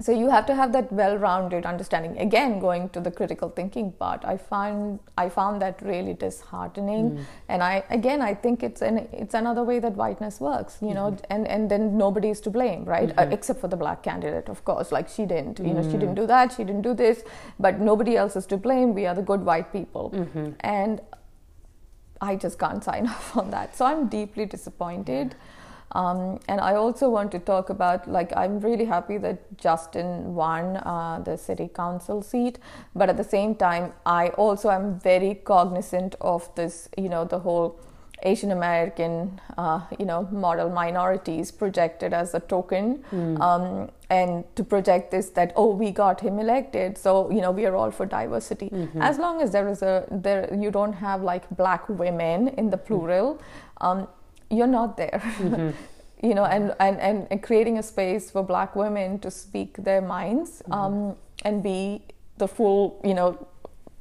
so 0.00 0.10
you 0.10 0.28
have 0.28 0.44
to 0.46 0.54
have 0.56 0.72
that 0.72 0.92
well-rounded 0.92 1.64
understanding. 1.64 2.18
Again 2.18 2.58
going 2.58 2.88
to 2.90 3.00
the 3.00 3.10
critical 3.10 3.48
thinking 3.48 3.92
part 3.92 4.24
i 4.24 4.36
find 4.36 4.98
i 5.16 5.28
found 5.28 5.62
that 5.62 5.80
really 5.82 6.14
disheartening. 6.14 7.12
Mm. 7.12 7.24
And 7.48 7.62
i 7.62 7.84
again 7.90 8.20
i 8.20 8.34
think 8.34 8.62
it's 8.62 8.82
an 8.82 9.08
it's 9.12 9.34
another 9.34 9.62
way 9.62 9.78
that 9.78 9.94
whiteness 9.94 10.40
works 10.40 10.78
you 10.80 10.94
know 10.94 11.10
mm-hmm. 11.12 11.32
and 11.32 11.46
and 11.46 11.70
then 11.70 11.96
nobody 11.96 12.30
is 12.30 12.40
to 12.40 12.50
blame 12.50 12.84
right? 12.84 13.10
Uh, 13.10 13.22
mm-hmm. 13.22 13.32
except 13.32 13.60
for 13.60 13.68
the 13.68 13.76
black 13.76 14.02
candidate 14.02 14.48
of 14.48 14.64
course. 14.64 14.90
Like 14.90 15.08
she 15.08 15.26
didn't 15.26 15.58
you 15.60 15.72
know 15.72 15.82
she 15.82 15.96
mm. 15.96 16.00
didn't 16.00 16.14
do 16.16 16.26
that 16.26 16.52
she 16.52 16.64
didn't 16.64 16.82
do 16.82 16.94
this 16.94 17.22
but 17.58 17.80
nobody 17.80 18.16
else 18.16 18.36
is 18.36 18.46
to 18.46 18.56
blame. 18.56 18.94
We 18.94 19.06
are 19.06 19.14
the 19.14 19.22
good 19.22 19.42
white 19.42 19.72
people. 19.72 20.10
Mm-hmm. 20.10 20.50
And 20.60 21.00
I 22.20 22.36
just 22.36 22.58
can't 22.58 22.82
sign 22.82 23.06
off 23.14 23.36
on 23.36 23.50
that. 23.50 23.76
So 23.76 23.84
I'm 23.84 24.08
deeply 24.08 24.46
disappointed. 24.46 25.34
Um, 25.94 26.40
and 26.48 26.60
I 26.60 26.74
also 26.74 27.08
want 27.08 27.30
to 27.32 27.38
talk 27.38 27.70
about 27.70 28.08
like 28.10 28.32
I'm 28.36 28.60
really 28.60 28.84
happy 28.84 29.16
that 29.18 29.56
Justin 29.58 30.34
won 30.34 30.76
uh, 30.78 31.20
the 31.24 31.36
city 31.36 31.68
council 31.68 32.22
seat, 32.22 32.58
but 32.94 33.08
at 33.08 33.16
the 33.16 33.24
same 33.24 33.54
time 33.54 33.92
I 34.04 34.28
also 34.30 34.70
am 34.70 34.98
very 34.98 35.36
cognizant 35.36 36.16
of 36.20 36.52
this, 36.56 36.88
you 36.98 37.08
know, 37.08 37.24
the 37.24 37.38
whole 37.38 37.78
Asian 38.22 38.52
American, 38.52 39.40
uh, 39.58 39.80
you 39.98 40.06
know, 40.06 40.26
model 40.32 40.70
minorities 40.70 41.50
projected 41.52 42.12
as 42.14 42.32
a 42.34 42.40
token, 42.40 43.04
um, 43.42 43.90
and 44.08 44.44
to 44.56 44.64
project 44.64 45.10
this 45.10 45.28
that 45.30 45.52
oh 45.56 45.74
we 45.74 45.90
got 45.90 46.20
him 46.20 46.38
elected, 46.38 46.96
so 46.96 47.30
you 47.30 47.40
know 47.40 47.50
we 47.50 47.66
are 47.66 47.76
all 47.76 47.90
for 47.90 48.06
diversity. 48.06 48.70
As 49.00 49.18
long 49.18 49.42
as 49.42 49.50
there 49.50 49.68
is 49.68 49.82
a 49.82 50.06
there 50.10 50.48
you 50.54 50.70
don't 50.70 50.94
have 50.94 51.22
like 51.22 51.48
black 51.56 51.88
women 51.88 52.48
in 52.48 52.70
the 52.70 52.78
plural, 52.78 53.40
um, 53.80 54.08
you're 54.56 54.66
not 54.66 54.96
there. 54.96 55.22
you 56.22 56.34
know, 56.34 56.44
and, 56.44 56.74
and, 56.80 56.98
and, 57.00 57.26
and 57.30 57.42
creating 57.42 57.78
a 57.78 57.82
space 57.82 58.30
for 58.30 58.42
black 58.42 58.74
women 58.74 59.18
to 59.18 59.30
speak 59.30 59.76
their 59.76 60.00
minds 60.00 60.62
um, 60.70 61.16
and 61.44 61.62
be 61.62 62.02
the 62.38 62.48
full, 62.48 63.00
you 63.04 63.14
know, 63.14 63.46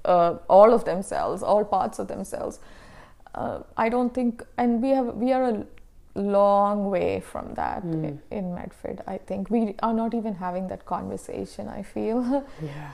uh, 0.05 0.37
all 0.49 0.73
of 0.73 0.85
themselves, 0.85 1.43
all 1.43 1.63
parts 1.63 1.99
of 1.99 2.07
themselves. 2.07 2.59
Uh, 3.35 3.63
I 3.77 3.89
don't 3.89 4.13
think, 4.13 4.43
and 4.57 4.81
we 4.81 4.89
have 4.89 5.15
we 5.15 5.33
are 5.33 5.43
a 5.43 5.65
long 6.15 6.89
way 6.89 7.19
from 7.19 7.55
that 7.55 7.83
in, 7.83 8.21
in 8.29 8.53
Medford. 8.53 9.01
I 9.07 9.17
think 9.17 9.49
we 9.49 9.75
are 9.81 9.93
not 9.93 10.13
even 10.13 10.35
having 10.35 10.67
that 10.67 10.85
conversation. 10.85 11.67
I 11.67 11.83
feel. 11.83 12.45
Yeah. 12.61 12.91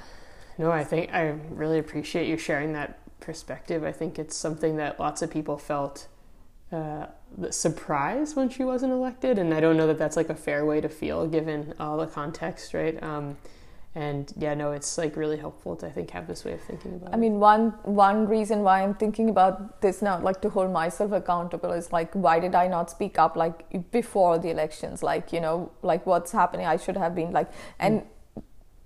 No, 0.57 0.71
I 0.71 0.83
think 0.83 1.13
I 1.13 1.35
really 1.51 1.79
appreciate 1.79 2.27
you 2.27 2.37
sharing 2.37 2.73
that 2.73 2.99
perspective. 3.21 3.85
I 3.85 3.93
think 3.93 4.19
it's 4.19 4.35
something 4.35 4.75
that 4.75 4.99
lots 4.99 5.21
of 5.21 5.31
people 5.31 5.57
felt 5.57 6.07
uh, 6.71 7.05
the 7.37 7.51
surprise 7.51 8.35
when 8.35 8.49
she 8.49 8.63
wasn't 8.63 8.91
elected, 8.93 9.37
and 9.37 9.53
I 9.53 9.59
don't 9.59 9.77
know 9.77 9.87
that 9.87 9.97
that's 9.97 10.17
like 10.17 10.29
a 10.29 10.35
fair 10.35 10.65
way 10.65 10.81
to 10.81 10.89
feel 10.89 11.27
given 11.27 11.73
all 11.79 11.97
the 11.97 12.07
context, 12.07 12.73
right? 12.73 13.01
Um, 13.01 13.37
and 13.95 14.31
yeah, 14.37 14.53
no, 14.53 14.71
it's 14.71 14.97
like 14.97 15.15
really 15.15 15.37
helpful 15.37 15.75
to 15.77 15.87
I 15.87 15.89
think 15.91 16.11
have 16.11 16.27
this 16.27 16.45
way 16.45 16.53
of 16.53 16.61
thinking 16.61 16.93
about 16.95 17.11
I 17.11 17.17
it. 17.17 17.19
mean, 17.19 17.39
one 17.39 17.71
one 17.83 18.27
reason 18.27 18.61
why 18.61 18.83
I'm 18.83 18.93
thinking 18.93 19.29
about 19.29 19.81
this 19.81 20.01
now, 20.01 20.19
like 20.19 20.41
to 20.41 20.49
hold 20.49 20.71
myself 20.71 21.11
accountable, 21.11 21.71
is 21.71 21.91
like 21.91 22.13
why 22.13 22.39
did 22.39 22.53
I 22.53 22.67
not 22.67 22.91
speak 22.91 23.17
up 23.17 23.35
like 23.35 23.91
before 23.91 24.37
the 24.37 24.51
elections? 24.51 25.01
Like 25.01 25.33
you 25.33 25.41
know, 25.41 25.71
like 25.81 26.05
what's 26.05 26.31
happening? 26.31 26.67
I 26.67 26.77
should 26.77 26.97
have 26.97 27.15
been 27.15 27.31
like, 27.31 27.51
and 27.79 28.03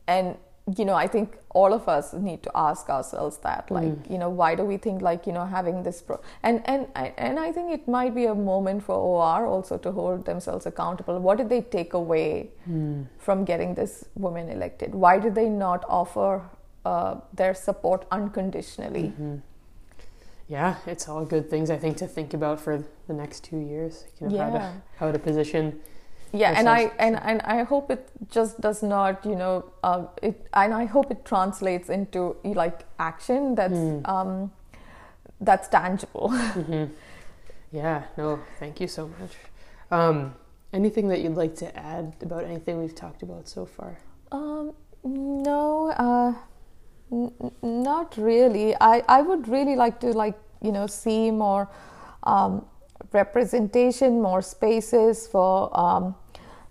and 0.08 0.38
you 0.78 0.86
know, 0.86 0.94
I 0.94 1.08
think 1.08 1.38
all 1.50 1.74
of 1.74 1.90
us 1.90 2.14
need 2.14 2.42
to 2.44 2.52
ask 2.56 2.90
ourselves 2.90 3.38
that, 3.40 3.70
like 3.70 3.90
mm. 3.90 4.12
you 4.12 4.18
know, 4.18 4.30
why 4.30 4.56
do 4.56 4.64
we 4.64 4.78
think 4.78 5.02
like 5.02 5.28
you 5.28 5.34
know 5.34 5.46
having 5.46 5.84
this 5.84 6.02
pro 6.02 6.22
and 6.42 6.62
and 6.66 6.88
I- 6.96 7.14
and 7.18 7.38
I 7.38 7.52
think 7.52 7.72
it 7.72 7.88
might 7.88 8.16
be 8.16 8.26
a 8.26 8.36
moment 8.36 8.84
for 8.84 8.96
OR 8.96 9.46
also 9.46 9.78
to 9.78 9.92
hold 9.92 10.26
themselves 10.26 10.66
accountable. 10.66 11.20
What 11.20 11.38
did 11.38 11.50
they 11.50 11.62
take 11.62 11.94
away 11.94 12.52
hmm. 12.64 13.04
from 13.18 13.44
getting 13.44 13.74
this 13.76 14.06
woman 14.16 14.48
elected? 14.50 14.96
Why 14.96 15.20
did 15.20 15.36
they 15.36 15.50
not 15.50 15.84
offer 15.90 16.42
uh, 16.86 17.16
their 17.34 17.54
support 17.54 18.06
unconditionally? 18.12 19.04
Mm-hmm. 19.04 19.36
yeah, 20.48 20.76
it's 20.86 21.10
all 21.10 21.26
good 21.26 21.50
things 21.50 21.70
I 21.70 21.78
think 21.78 21.98
to 21.98 22.08
think 22.08 22.34
about 22.34 22.60
for 22.60 22.84
the 23.08 23.14
next 23.14 23.44
two 23.44 23.58
years. 23.58 24.06
You 24.20 24.30
know, 24.30 24.38
how 24.38 24.54
Yeah. 24.54 24.60
to 24.60 24.82
how 25.00 25.12
to 25.12 25.20
position. 25.20 25.80
Yeah 26.34 26.54
and 26.58 26.68
i 26.68 26.92
and, 27.00 27.16
and 27.24 27.42
i 27.44 27.64
hope 27.64 27.92
it 27.92 28.10
just 28.30 28.60
does 28.60 28.82
not 28.82 29.24
you 29.26 29.36
know 29.36 29.64
uh, 29.84 30.06
it 30.22 30.48
and 30.54 30.74
i 30.74 30.86
hope 30.86 31.12
it 31.12 31.24
translates 31.26 31.90
into 31.90 32.36
like 32.44 32.86
action 33.00 33.56
that's 33.56 33.80
um 34.06 34.52
that's 35.42 35.68
tangible. 35.68 36.34
Yeah, 37.72 38.04
no, 38.18 38.40
thank 38.60 38.80
you 38.80 38.88
so 38.88 39.08
much. 39.20 39.32
Um, 39.90 40.36
anything 40.72 41.08
that 41.10 41.22
you'd 41.22 41.36
like 41.36 41.56
to 41.56 41.76
add 41.76 42.16
about 42.22 42.44
anything 42.44 42.78
we've 42.78 42.94
talked 42.96 43.24
about 43.24 43.48
so 43.48 43.66
far? 43.66 43.98
um 44.32 44.74
no 45.04 45.90
uh 45.90 46.34
n- 47.12 47.32
n- 47.42 47.52
not 47.62 48.16
really. 48.18 48.76
I 48.80 49.04
i 49.08 49.22
would 49.22 49.48
really 49.48 49.76
like 49.76 50.00
to 50.00 50.08
like 50.14 50.38
you 50.62 50.72
know 50.72 50.88
see 50.88 51.32
more 51.32 51.68
um 52.24 52.66
representation 53.12 54.22
more 54.22 54.42
spaces 54.42 55.28
for 55.28 55.70
um 55.78 56.16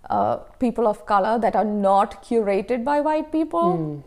uh, 0.09 0.37
people 0.59 0.87
of 0.87 1.05
color 1.05 1.37
that 1.39 1.55
are 1.55 1.65
not 1.65 2.23
curated 2.23 2.83
by 2.83 2.99
white 3.01 3.31
people. 3.31 4.03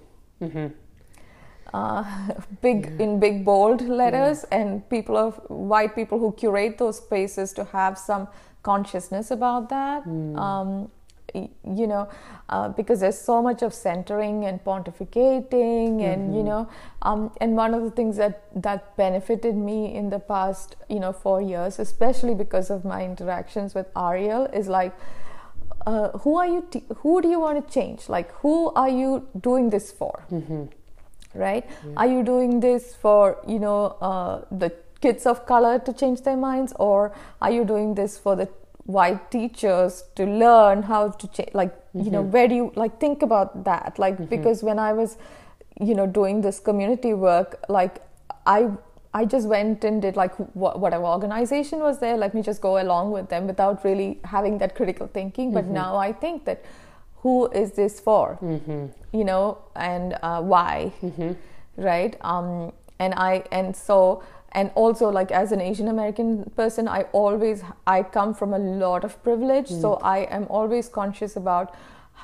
Uh, 1.72 2.05
big 2.62 3.01
in 3.01 3.18
big 3.18 3.44
bold 3.44 3.82
letters 3.82 4.44
and 4.53 4.88
people 4.88 5.16
of 5.16 5.36
white 5.49 5.94
people 5.94 6.18
who 6.18 6.32
curate 6.32 6.78
those 6.78 6.99
spaces 6.99 7.53
to 7.53 7.64
have 7.64 7.99
some 7.99 8.28
consciousness 8.62 9.30
about 9.30 9.68
that. 9.68 10.07
Um, 10.07 10.90
you 11.34 11.86
know 11.86 12.09
uh, 12.49 12.68
because 12.68 13.01
there's 13.01 13.18
so 13.18 13.42
much 13.42 13.62
of 13.62 13.74
centering 13.74 14.44
and 14.44 14.62
pontificating 14.64 16.03
and 16.03 16.34
you 16.34 16.42
know 16.42 16.68
um, 17.03 17.30
and 17.40 17.57
one 17.57 17.74
of 17.74 17.82
the 17.82 17.90
things 17.90 18.16
that 18.16 18.44
that 18.55 18.97
benefited 18.97 19.55
me 19.55 19.94
in 19.94 20.09
the 20.11 20.18
past 20.18 20.76
you 20.88 21.01
know 21.01 21.12
four 21.12 21.42
years 21.42 21.78
especially 21.78 22.34
because 22.34 22.70
of 22.70 22.84
my 22.84 23.05
interactions 23.05 23.74
with 23.74 23.86
ariel 23.97 24.44
is 24.47 24.68
like 24.68 24.94
uh, 25.87 26.11
who 26.18 26.37
are 26.37 26.47
you 26.47 26.66
t- 26.70 26.84
who 26.99 27.20
do 27.22 27.28
you 27.28 27.39
want 27.41 27.66
to 27.66 27.72
change? 27.72 28.09
Like 28.09 28.32
who 28.43 28.72
are 28.74 28.89
you 28.89 29.26
doing 29.41 29.70
this 29.70 29.93
for? 29.93 30.24
Right? 31.34 31.64
Are 31.97 32.07
you 32.07 32.22
doing 32.22 32.61
this 32.61 32.95
for 32.95 33.39
you 33.47 33.59
know 33.59 33.97
uh, 34.01 34.45
the 34.51 34.72
kids 35.01 35.26
of 35.26 35.47
color 35.47 35.78
to 35.78 35.93
change 35.93 36.22
their 36.22 36.37
minds? 36.37 36.72
Or 36.78 37.12
are 37.41 37.51
you 37.51 37.64
doing 37.64 37.95
this 37.95 38.18
for 38.18 38.34
the 38.37 38.49
white 38.84 39.30
teachers 39.30 40.05
to 40.14 40.24
learn 40.24 40.82
how 40.82 41.09
to 41.11 41.28
change 41.28 41.51
like 41.55 41.74
you 41.93 42.11
know 42.11 42.22
where 42.22 42.49
do 42.49 42.55
you 42.55 42.72
like 42.76 43.01
think 43.01 43.22
about 43.22 43.64
that? 43.64 43.99
Like 43.99 44.28
because 44.30 44.62
when 44.62 44.78
i 44.78 44.93
was 44.93 45.16
you 45.80 45.95
know 45.95 46.07
doing 46.07 46.41
this 46.41 46.59
community 46.61 47.12
work 47.12 47.57
like 47.68 47.97
i 48.47 48.70
i 49.19 49.25
just 49.35 49.49
went 49.53 49.85
and 49.91 50.03
did 50.03 50.17
like 50.21 50.35
wh- 50.37 50.79
whatever 50.85 51.05
organization 51.05 51.81
was 51.81 52.01
there. 52.01 52.17
Let 52.23 52.35
me 52.35 52.43
just 52.43 52.61
go 52.61 52.79
along 52.81 53.12
with 53.12 53.29
them 53.35 53.47
without 53.47 53.85
really 53.85 54.09
having 54.25 54.59
that 54.59 54.75
critical 54.81 55.07
thinking. 55.19 55.53
But 55.53 55.64
mm-hmm. 55.64 55.83
now 55.83 55.97
i 55.97 56.12
think 56.25 56.45
that 56.45 56.64
who 57.23 57.35
is 57.62 57.73
this 57.73 58.01
for? 58.09 58.39
Mm-hmm. 58.43 58.87
You 59.19 59.25
know 59.25 59.59
and 59.75 60.19
uh, 60.23 60.41
why? 60.55 60.93
Mm-hmm. 61.03 61.33
Right? 61.91 62.19
Um 62.21 62.73
and 62.99 63.14
i 63.14 63.45
and 63.53 63.77
so 63.77 64.01
and 64.53 64.71
also 64.83 65.09
like 65.14 65.33
as 65.39 65.53
an 65.55 65.61
asian 65.61 65.89
american 65.89 66.29
person 66.59 66.89
i 66.89 67.01
always 67.19 67.62
i 67.95 67.97
come 68.14 68.33
from 68.39 68.55
a 68.55 68.62
lot 68.85 69.05
of 69.05 69.23
privilege. 69.23 69.69
So 69.69 69.91
mm. 69.97 70.01
i 70.17 70.19
am 70.39 70.47
always 70.61 70.89
conscious 70.89 71.37
about 71.37 71.75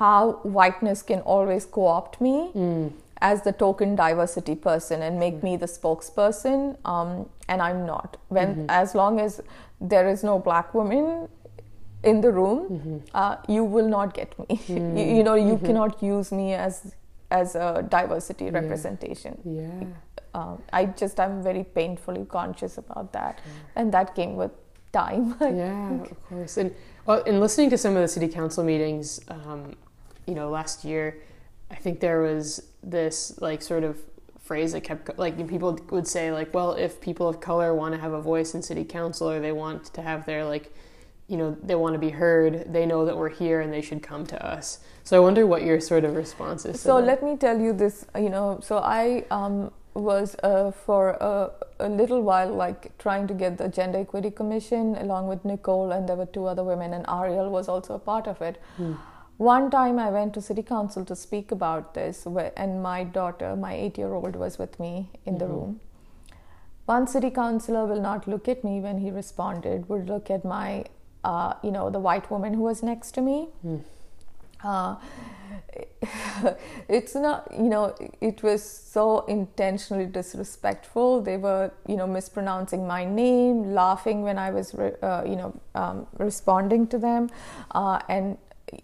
how 0.01 0.19
whiteness 0.57 1.03
can 1.11 1.19
always 1.35 1.65
co-opt 1.77 2.19
me 2.27 2.51
mm. 2.55 2.91
As 3.23 3.41
the 3.41 3.51
token 3.53 3.95
diversity 3.95 4.53
person 4.53 5.01
and 5.01 5.17
make 5.17 5.41
me 5.41 5.55
the 5.57 5.65
spokesperson 5.65 6.77
um, 6.85 7.29
and 7.47 7.61
i'm 7.61 7.85
not. 7.85 8.17
When 8.27 8.65
as 8.69 8.95
long 8.95 9.19
as 9.19 9.41
there 9.79 10.07
is 10.09 10.23
no 10.23 10.39
black 10.39 10.73
woman 10.73 11.29
in 12.03 12.19
the 12.21 12.31
room 12.31 13.01
uh, 13.13 13.37
you 13.47 13.63
will 13.63 13.87
not 13.87 14.13
get 14.13 14.37
me. 14.39 14.59
You, 14.67 15.15
you 15.17 15.23
know 15.23 15.35
you 15.35 15.57
cannot 15.57 16.03
use 16.03 16.31
me 16.31 16.53
as 16.53 16.95
as 17.31 17.55
a 17.55 17.85
diversity 17.89 18.49
representation. 18.51 19.37
Yeah. 19.43 19.87
um, 20.39 20.61
I 20.71 20.85
just 20.85 21.19
I'm 21.19 21.41
very 21.43 21.63
painfully 21.63 22.25
conscious 22.25 22.77
about 22.77 23.11
that, 23.13 23.39
and 23.75 23.91
that 23.93 24.15
came 24.15 24.35
with 24.35 24.51
time. 24.91 25.35
yeah, 25.41 26.01
of 26.01 26.23
course. 26.29 26.57
And 26.57 26.73
well, 27.05 27.23
in 27.23 27.39
listening 27.39 27.69
to 27.71 27.77
some 27.77 27.95
of 27.95 28.01
the 28.01 28.07
city 28.07 28.27
council 28.27 28.63
meetings, 28.63 29.19
um, 29.27 29.75
you 30.27 30.35
know, 30.35 30.49
last 30.49 30.85
year, 30.85 31.17
I 31.73 31.77
think 31.77 31.99
there 31.99 32.21
was 32.21 32.61
this 32.83 33.41
like 33.41 33.61
sort 33.61 33.83
of 33.83 33.97
phrase 34.39 34.73
that 34.73 34.81
kept 34.81 35.17
like 35.17 35.35
people 35.47 35.79
would 35.89 36.07
say 36.07 36.31
like, 36.31 36.53
well, 36.53 36.73
if 36.73 37.01
people 37.01 37.27
of 37.27 37.39
color 37.39 37.73
want 37.73 37.95
to 37.95 37.99
have 37.99 38.13
a 38.13 38.21
voice 38.21 38.53
in 38.53 38.61
city 38.61 38.85
council 38.85 39.29
or 39.29 39.39
they 39.39 39.51
want 39.51 39.85
to 39.93 40.01
have 40.01 40.25
their 40.25 40.45
like, 40.45 40.71
you 41.27 41.37
know, 41.37 41.57
they 41.63 41.75
want 41.75 41.93
to 41.93 41.99
be 41.99 42.11
heard, 42.11 42.71
they 42.71 42.85
know 42.85 43.05
that 43.05 43.17
we're 43.17 43.29
here 43.29 43.59
and 43.61 43.73
they 43.73 43.81
should 43.81 44.03
come 44.03 44.25
to 44.27 44.45
us. 44.45 44.79
So 45.03 45.17
I 45.17 45.19
wonder 45.19 45.47
what 45.47 45.63
your 45.63 45.79
sort 45.79 46.03
of 46.03 46.15
response 46.15 46.65
is. 46.65 46.79
So 46.79 46.99
let 46.99 47.23
me 47.23 47.37
tell 47.37 47.59
you 47.59 47.73
this. 47.73 48.05
You 48.15 48.29
know, 48.29 48.59
so 48.61 48.77
I 48.77 49.25
um, 49.31 49.71
was 49.95 50.35
uh, 50.43 50.71
for 50.71 51.11
a, 51.11 51.51
a, 51.79 51.89
little 51.89 52.21
while 52.21 52.53
like 52.53 52.97
trying 52.97 53.27
to 53.27 53.33
get 53.33 53.57
the 53.57 53.69
Gender 53.69 53.99
Equity 53.99 54.31
Commission 54.31 54.95
along 54.95 55.27
with 55.27 55.43
Nicole, 55.45 55.91
and 55.91 56.07
there 56.07 56.15
were 56.15 56.25
two 56.25 56.45
other 56.45 56.63
women, 56.63 56.93
and 56.93 57.05
Ariel 57.07 57.49
was 57.49 57.67
also 57.67 57.95
a 57.95 57.99
part 57.99 58.27
of 58.27 58.41
it. 58.41 58.61
Hmm. 58.77 58.93
One 59.37 59.71
time 59.71 59.99
I 59.99 60.09
went 60.09 60.33
to 60.35 60.41
City 60.41 60.63
Council 60.63 61.03
to 61.05 61.15
speak 61.15 61.51
about 61.51 61.93
this, 61.93 62.25
and 62.55 62.83
my 62.83 63.03
daughter, 63.03 63.55
my 63.55 63.73
eight 63.73 63.97
year 63.97 64.13
old, 64.13 64.35
was 64.35 64.57
with 64.57 64.79
me 64.79 65.09
in 65.25 65.33
mm-hmm. 65.33 65.39
the 65.39 65.47
room. 65.47 65.79
One 66.85 67.07
city 67.07 67.29
councilor 67.29 67.85
will 67.85 68.01
not 68.01 68.27
look 68.27 68.47
at 68.49 68.63
me 68.63 68.81
when 68.81 68.97
he 68.99 69.09
responded, 69.09 69.87
would 69.87 70.07
look 70.07 70.29
at 70.29 70.43
my, 70.43 70.83
uh, 71.23 71.53
you 71.63 71.71
know, 71.71 71.89
the 71.89 71.99
white 71.99 72.29
woman 72.29 72.53
who 72.53 72.63
was 72.63 72.83
next 72.83 73.13
to 73.13 73.21
me. 73.21 73.47
Mm. 73.65 73.83
Uh, 74.61 74.95
it's 76.89 77.15
not 77.15 77.47
you 77.51 77.69
know 77.69 77.93
it 78.21 78.41
was 78.43 78.63
so 78.63 79.25
intentionally 79.25 80.05
disrespectful 80.05 81.21
they 81.21 81.37
were 81.37 81.71
you 81.87 81.95
know 81.95 82.07
mispronouncing 82.07 82.87
my 82.87 83.03
name 83.03 83.73
laughing 83.73 84.23
when 84.23 84.37
i 84.37 84.49
was 84.49 84.73
re- 84.73 84.95
uh, 85.01 85.23
you 85.25 85.35
know 85.35 85.53
um, 85.75 86.07
responding 86.17 86.87
to 86.87 86.97
them 86.97 87.29
uh, 87.71 87.99
and 88.07 88.37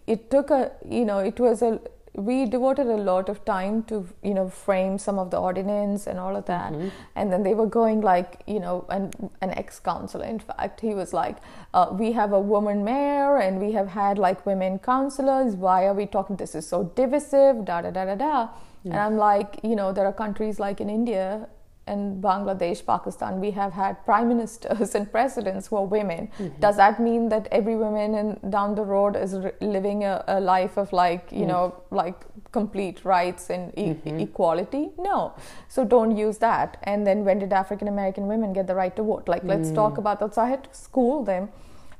it 0.08 0.30
took 0.32 0.52
a 0.52 0.72
you 0.88 1.06
know 1.06 1.20
it 1.20 1.40
was 1.40 1.62
a 1.62 1.80
we 2.16 2.46
devoted 2.46 2.88
a 2.88 2.98
lot 2.98 3.30
of 3.30 3.44
time 3.46 3.84
to 3.84 4.08
you 4.24 4.34
know 4.34 4.50
frame 4.50 4.98
some 4.98 5.20
of 5.20 5.30
the 5.32 5.38
ordinance 5.38 6.08
and 6.08 6.20
all 6.20 6.36
of 6.36 6.46
that. 6.46 6.74
Mm-hmm. 6.74 6.90
and 7.16 7.32
then 7.32 7.44
they 7.44 7.54
were 7.54 7.68
going 7.68 8.02
like 8.02 8.42
you 8.48 8.60
know 8.60 8.86
an, 8.90 9.12
an 9.42 9.52
ex-councillor 9.52 10.26
in 10.26 10.40
fact 10.40 10.82
he 10.82 10.94
was 10.94 11.14
like 11.14 11.38
uh, 11.74 11.88
we 11.92 12.12
have 12.14 12.34
a 12.34 12.40
woman 12.40 12.84
mayor 12.84 13.38
and 13.38 13.60
we 13.60 13.72
have 13.74 13.88
had 13.88 14.18
like 14.18 14.46
women 14.46 14.80
councillors 14.80 15.56
why 15.56 15.86
are 15.86 15.94
we 15.94 16.06
talking? 16.06 16.36
This 16.36 16.56
is 16.56 16.68
so 16.68 16.84
divisive 16.96 17.64
da 17.66 17.82
da 17.82 17.92
da 17.92 18.06
da 18.06 18.16
da. 18.16 18.48
Mm-hmm. 18.48 18.92
and 18.92 19.00
i'm 19.06 19.18
like 19.18 19.60
you 19.62 19.76
know 19.76 19.92
there 19.92 20.06
are 20.06 20.14
countries 20.14 20.60
like 20.60 20.80
in 20.80 20.90
india 20.90 21.48
in 21.90 22.22
Bangladesh, 22.22 22.86
Pakistan, 22.86 23.40
we 23.40 23.52
have 23.52 23.74
had 23.74 24.06
prime 24.06 24.28
ministers 24.34 24.96
and 24.96 25.12
presidents 25.12 25.68
who 25.68 25.78
are 25.78 25.86
women. 25.86 26.30
Mm-hmm. 26.38 26.60
Does 26.60 26.78
that 26.78 27.00
mean 27.00 27.30
that 27.30 27.48
every 27.52 27.76
woman 27.76 28.16
in, 28.16 28.50
down 28.50 28.76
the 28.76 28.84
road 28.84 29.16
is 29.16 29.34
re- 29.38 29.52
living 29.62 30.04
a, 30.04 30.24
a, 30.28 30.40
life 30.40 30.78
of 30.78 30.94
like, 30.94 31.32
you 31.32 31.44
mm. 31.44 31.48
know, 31.48 31.84
like 31.92 32.26
complete 32.52 33.04
rights 33.04 33.50
and 33.50 33.74
e- 33.78 33.90
mm-hmm. 33.90 34.20
equality? 34.20 34.90
No. 34.98 35.34
So 35.68 35.84
don't 35.84 36.16
use 36.16 36.38
that. 36.38 36.78
And 36.84 37.06
then 37.06 37.26
when 37.26 37.40
did 37.40 37.54
African 37.54 37.88
American 37.88 38.28
women 38.28 38.54
get 38.54 38.68
the 38.68 38.76
right 38.76 38.96
to 38.96 39.04
vote? 39.04 39.28
Like, 39.28 39.44
let's 39.44 39.70
mm. 39.70 39.76
talk 39.76 39.98
about 39.98 40.20
that. 40.20 40.36
So 40.36 40.42
I 40.42 40.50
had 40.50 40.64
to 40.66 40.74
school 40.74 41.24
them. 41.24 41.50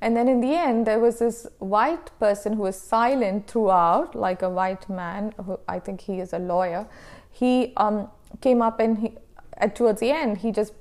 And 0.02 0.16
then 0.16 0.28
in 0.30 0.40
the 0.40 0.56
end, 0.56 0.88
there 0.88 1.00
was 1.00 1.20
this 1.20 1.46
white 1.60 2.18
person 2.20 2.54
who 2.54 2.64
was 2.64 2.80
silent 2.80 3.48
throughout, 3.48 4.16
like 4.16 4.42
a 4.42 4.50
white 4.50 4.90
man, 4.90 5.34
who 5.46 5.60
I 5.68 5.80
think 5.80 6.02
he 6.02 6.22
is 6.22 6.32
a 6.32 6.40
lawyer. 6.40 6.88
He 7.32 7.74
um, 7.76 8.10
came 8.42 8.62
up 8.62 8.80
and 8.80 8.98
he, 8.98 9.12
at 9.60 9.76
towards 9.76 10.00
the 10.00 10.12
end, 10.12 10.40
he 10.40 10.52
just 10.52 10.74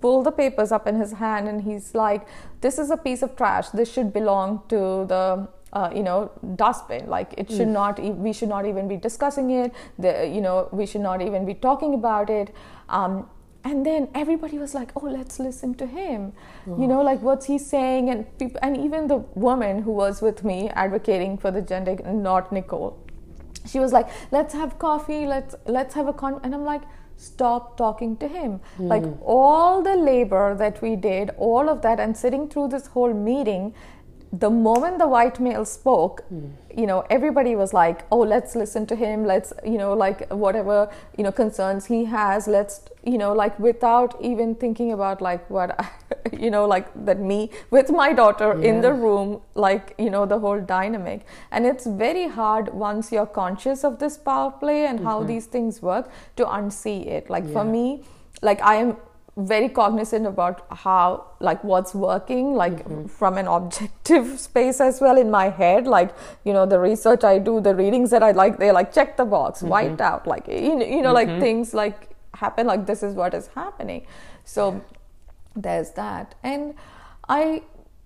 pulled 0.00 0.26
the 0.26 0.32
papers 0.32 0.72
up 0.72 0.86
in 0.86 0.96
his 0.96 1.12
hand 1.12 1.48
and 1.48 1.62
he's 1.62 1.94
like, 1.94 2.26
"This 2.60 2.78
is 2.78 2.90
a 2.90 2.96
piece 2.96 3.22
of 3.22 3.36
trash. 3.36 3.68
This 3.70 3.92
should 3.92 4.12
belong 4.12 4.62
to 4.68 5.06
the." 5.06 5.48
Uh, 5.74 5.90
you 5.96 6.02
know, 6.02 6.30
dustbin. 6.56 7.08
Like 7.08 7.32
it 7.38 7.48
should 7.50 7.68
mm. 7.68 7.78
not. 7.80 7.98
E- 7.98 8.10
we 8.10 8.34
should 8.34 8.50
not 8.50 8.66
even 8.66 8.88
be 8.88 8.98
discussing 8.98 9.52
it. 9.52 9.72
The, 9.98 10.28
you 10.28 10.42
know, 10.42 10.68
we 10.70 10.84
should 10.84 11.00
not 11.00 11.22
even 11.22 11.46
be 11.46 11.54
talking 11.54 11.94
about 11.94 12.28
it. 12.28 12.54
Um, 12.90 13.26
and 13.64 13.86
then 13.86 14.08
everybody 14.14 14.58
was 14.58 14.74
like 14.74 14.90
oh 14.96 15.06
let's 15.06 15.38
listen 15.38 15.74
to 15.74 15.86
him 15.86 16.32
oh. 16.66 16.80
you 16.80 16.86
know 16.86 17.02
like 17.02 17.20
what's 17.22 17.46
he 17.46 17.58
saying 17.58 18.10
and 18.10 18.26
people, 18.38 18.58
and 18.62 18.76
even 18.76 19.06
the 19.06 19.18
woman 19.34 19.82
who 19.82 19.92
was 19.92 20.20
with 20.20 20.44
me 20.44 20.68
advocating 20.70 21.38
for 21.38 21.50
the 21.50 21.62
gender 21.62 21.96
not 22.12 22.52
nicole 22.52 22.98
she 23.66 23.78
was 23.78 23.92
like 23.92 24.08
let's 24.30 24.52
have 24.54 24.78
coffee 24.78 25.26
let's 25.26 25.54
let's 25.66 25.94
have 25.94 26.08
a 26.08 26.12
con 26.12 26.40
and 26.42 26.54
i'm 26.54 26.64
like 26.64 26.82
stop 27.22 27.76
talking 27.76 28.16
to 28.18 28.28
him. 28.28 28.60
Mm. 28.78 28.88
Like 28.88 29.04
all 29.22 29.82
the 29.82 29.96
labor 29.96 30.54
that 30.56 30.82
we 30.82 30.96
did, 30.96 31.30
all 31.36 31.68
of 31.68 31.82
that, 31.82 32.00
and 32.00 32.16
sitting 32.16 32.48
through 32.48 32.68
this 32.68 32.86
whole 32.88 33.14
meeting, 33.14 33.74
the 34.32 34.48
moment 34.48 34.98
the 34.98 35.06
white 35.06 35.38
male 35.40 35.64
spoke, 35.66 36.24
mm. 36.32 36.50
you 36.74 36.86
know, 36.86 37.04
everybody 37.10 37.54
was 37.54 37.74
like, 37.74 38.06
"Oh, 38.10 38.20
let's 38.20 38.56
listen 38.56 38.86
to 38.86 38.96
him. 38.96 39.26
Let's, 39.26 39.52
you 39.62 39.76
know, 39.76 39.92
like 39.92 40.26
whatever 40.32 40.90
you 41.18 41.24
know 41.24 41.32
concerns 41.32 41.84
he 41.84 42.06
has. 42.06 42.48
Let's, 42.48 42.80
you 43.04 43.18
know, 43.18 43.34
like 43.34 43.58
without 43.58 44.16
even 44.22 44.54
thinking 44.54 44.90
about 44.92 45.20
like 45.20 45.50
what, 45.50 45.78
I, 45.78 45.90
you 46.32 46.50
know, 46.50 46.64
like 46.64 46.88
that 47.04 47.20
me 47.20 47.50
with 47.70 47.90
my 47.90 48.14
daughter 48.14 48.56
yeah. 48.58 48.70
in 48.70 48.80
the 48.80 48.94
room, 48.94 49.42
like 49.54 49.94
you 49.98 50.08
know, 50.08 50.24
the 50.24 50.38
whole 50.38 50.60
dynamic. 50.62 51.26
And 51.50 51.66
it's 51.66 51.86
very 51.86 52.26
hard 52.28 52.72
once 52.72 53.12
you're 53.12 53.26
conscious 53.26 53.84
of 53.84 53.98
this 53.98 54.16
power 54.16 54.50
play 54.50 54.86
and 54.86 55.00
mm-hmm. 55.00 55.08
how 55.08 55.22
these 55.24 55.44
things 55.44 55.82
work 55.82 56.10
to 56.36 56.46
unsee 56.46 57.06
it. 57.06 57.28
Like 57.28 57.44
yeah. 57.44 57.52
for 57.52 57.64
me, 57.64 58.04
like 58.40 58.62
I 58.62 58.76
am 58.76 58.96
very 59.36 59.68
cognizant 59.68 60.26
about 60.26 60.66
how 60.70 61.24
like 61.40 61.64
what's 61.64 61.94
working 61.94 62.52
like 62.52 62.84
mm-hmm. 62.84 63.06
from 63.06 63.38
an 63.38 63.46
objective 63.46 64.38
space 64.48 64.78
as 64.78 65.00
well 65.00 65.16
in 65.16 65.30
my 65.30 65.48
head 65.48 65.86
like 65.86 66.14
you 66.44 66.52
know 66.52 66.66
the 66.66 66.78
research 66.78 67.24
i 67.24 67.38
do 67.38 67.58
the 67.60 67.74
readings 67.74 68.10
that 68.10 68.22
i 68.22 68.30
like 68.30 68.58
they 68.58 68.70
like 68.70 68.92
check 68.92 69.16
the 69.16 69.24
box 69.24 69.60
mm-hmm. 69.60 69.68
white 69.68 70.00
out 70.02 70.26
like 70.26 70.46
you 70.48 70.76
know, 70.76 70.84
you 70.84 71.00
know 71.00 71.14
mm-hmm. 71.14 71.30
like 71.30 71.40
things 71.40 71.72
like 71.72 72.10
happen 72.34 72.66
like 72.66 72.84
this 72.86 73.02
is 73.02 73.14
what 73.14 73.32
is 73.32 73.46
happening 73.48 74.06
so 74.44 74.72
yeah. 74.72 74.80
there's 75.56 75.92
that 75.92 76.34
and 76.42 76.74
i 77.28 77.62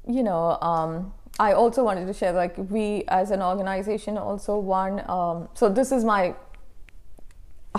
you 0.07 0.22
know 0.22 0.59
um 0.62 1.12
I 1.39 1.53
also 1.53 1.85
wanted 1.85 2.07
to 2.07 2.14
share 2.14 2.33
like 2.33 2.55
we 2.57 3.05
as 3.09 3.31
an 3.31 3.43
organization 3.43 4.16
also 4.16 4.59
won 4.59 5.05
um, 5.09 5.49
so 5.53 5.68
this 5.68 5.93
is 5.93 6.03
my 6.03 6.35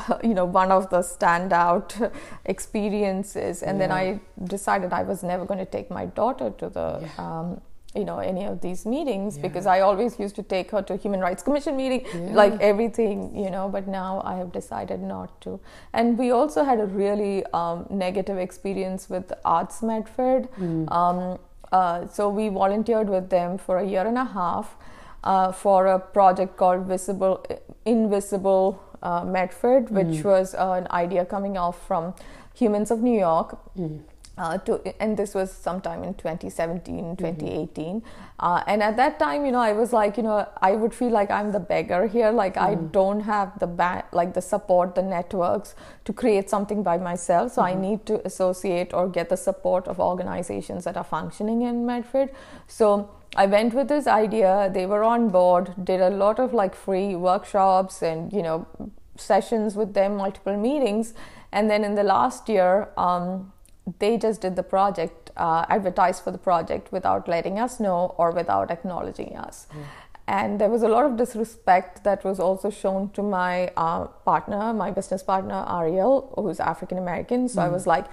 you 0.23 0.33
know 0.33 0.45
one 0.45 0.71
of 0.71 0.89
the 0.89 0.99
standout 0.99 2.11
experiences 2.45 3.63
and 3.63 3.77
yeah. 3.77 3.87
then 3.87 3.91
i 3.91 4.19
decided 4.45 4.93
i 4.93 5.03
was 5.03 5.23
never 5.23 5.45
going 5.45 5.59
to 5.59 5.71
take 5.77 5.89
my 5.89 6.05
daughter 6.05 6.49
to 6.51 6.69
the 6.69 6.99
yeah. 7.01 7.09
um, 7.17 7.61
you 7.95 8.03
know 8.05 8.19
any 8.19 8.43
of 8.45 8.61
these 8.61 8.85
meetings 8.85 9.37
yeah. 9.37 9.41
because 9.41 9.65
i 9.65 9.79
always 9.79 10.19
used 10.19 10.35
to 10.35 10.43
take 10.43 10.71
her 10.71 10.81
to 10.81 10.95
human 10.95 11.19
rights 11.19 11.41
commission 11.41 11.75
meeting 11.75 12.33
like 12.33 12.53
everything 12.59 13.35
you 13.35 13.49
know 13.49 13.67
but 13.69 13.87
now 13.87 14.21
i 14.25 14.35
have 14.35 14.51
decided 14.51 14.99
not 15.01 15.39
to 15.41 15.59
and 15.93 16.17
we 16.17 16.31
also 16.31 16.63
had 16.63 16.79
a 16.79 16.85
really 16.85 17.45
um, 17.53 17.85
negative 17.89 18.37
experience 18.37 19.09
with 19.09 19.31
arts 19.45 19.81
medford 19.81 20.47
mm. 20.57 20.91
um, 20.91 21.39
uh, 21.71 22.07
so 22.07 22.29
we 22.29 22.49
volunteered 22.49 23.09
with 23.09 23.29
them 23.29 23.57
for 23.57 23.79
a 23.79 23.85
year 23.85 24.05
and 24.05 24.17
a 24.17 24.25
half 24.25 24.75
uh, 25.23 25.51
for 25.51 25.87
a 25.87 25.99
project 25.99 26.55
called 26.57 26.85
visible 26.85 27.45
invisible 27.85 28.81
uh, 29.03 29.23
Medford, 29.23 29.89
which 29.89 30.21
mm. 30.21 30.23
was 30.23 30.55
uh, 30.55 30.71
an 30.71 30.87
idea 30.91 31.25
coming 31.25 31.57
off 31.57 31.85
from 31.87 32.13
Humans 32.55 32.91
of 32.91 33.01
New 33.01 33.17
York. 33.17 33.57
Mm. 33.77 34.01
Uh, 34.37 34.55
to, 34.59 34.79
and 35.01 35.17
this 35.17 35.33
was 35.33 35.51
sometime 35.51 36.03
in 36.03 36.13
2017 36.13 37.15
2018 37.15 38.01
mm-hmm. 38.01 38.07
uh, 38.39 38.61
and 38.67 38.83
at 38.83 38.95
that 38.95 39.17
time 39.17 39.47
you 39.47 39.51
know 39.51 39.57
i 39.59 39.71
was 39.71 39.91
like 39.91 40.15
you 40.15 40.21
know 40.21 40.47
i 40.61 40.73
would 40.73 40.93
feel 40.93 41.09
like 41.09 41.31
i'm 41.31 41.51
the 41.51 41.59
beggar 41.59 42.05
here 42.05 42.29
like 42.29 42.53
mm. 42.53 42.61
i 42.61 42.75
don't 42.75 43.21
have 43.21 43.57
the 43.57 43.65
ba- 43.65 44.05
like 44.11 44.35
the 44.35 44.41
support 44.41 44.93
the 44.93 45.01
networks 45.01 45.73
to 46.05 46.13
create 46.13 46.51
something 46.51 46.83
by 46.83 46.99
myself 46.99 47.53
so 47.53 47.63
mm-hmm. 47.63 47.79
i 47.79 47.81
need 47.81 48.05
to 48.05 48.23
associate 48.27 48.93
or 48.93 49.09
get 49.09 49.27
the 49.29 49.35
support 49.35 49.87
of 49.87 49.99
organizations 49.99 50.83
that 50.83 50.95
are 50.95 51.03
functioning 51.03 51.63
in 51.63 51.83
medford 51.83 52.29
so 52.67 53.09
I 53.37 53.45
went 53.45 53.73
with 53.73 53.87
this 53.87 54.07
idea. 54.07 54.69
They 54.73 54.87
were 54.87 55.03
on 55.03 55.29
board, 55.29 55.73
did 55.83 56.01
a 56.01 56.09
lot 56.09 56.39
of 56.39 56.53
like 56.53 56.75
free 56.75 57.15
workshops 57.15 58.01
and, 58.01 58.33
you 58.33 58.41
know, 58.41 58.65
sessions 59.15 59.75
with 59.75 59.93
them, 59.93 60.17
multiple 60.17 60.57
meetings. 60.57 61.13
And 61.51 61.69
then 61.69 61.83
in 61.83 61.93
the 61.95 62.03
last 62.03 62.49
year, 62.49 62.89
um, 62.97 63.53
they 63.99 64.17
just 64.17 64.41
did 64.41 64.55
the 64.55 64.63
project, 64.63 65.31
uh, 65.37 65.65
advertised 65.69 66.23
for 66.23 66.31
the 66.31 66.37
project 66.39 66.91
without 66.91 67.27
letting 67.27 67.59
us 67.59 67.79
know 67.79 68.15
or 68.17 68.31
without 68.31 68.71
acknowledging 68.71 69.37
us. 69.37 69.67
Mm. 69.71 69.83
And 70.29 70.59
there 70.59 70.69
was 70.69 70.81
a 70.81 70.89
lot 70.89 71.05
of 71.05 71.15
disrespect 71.15 72.03
that 72.03 72.25
was 72.25 72.39
also 72.39 72.69
shown 72.69 73.11
to 73.11 73.23
my 73.23 73.71
uh, 73.77 74.05
partner, 74.25 74.73
my 74.73 74.91
business 74.91 75.23
partner, 75.23 75.63
Ariel, 75.69 76.33
who's 76.35 76.59
African 76.59 76.97
American. 76.97 77.47
So 77.47 77.61
mm. 77.61 77.65
I 77.65 77.69
was 77.69 77.87
like, 77.87 78.07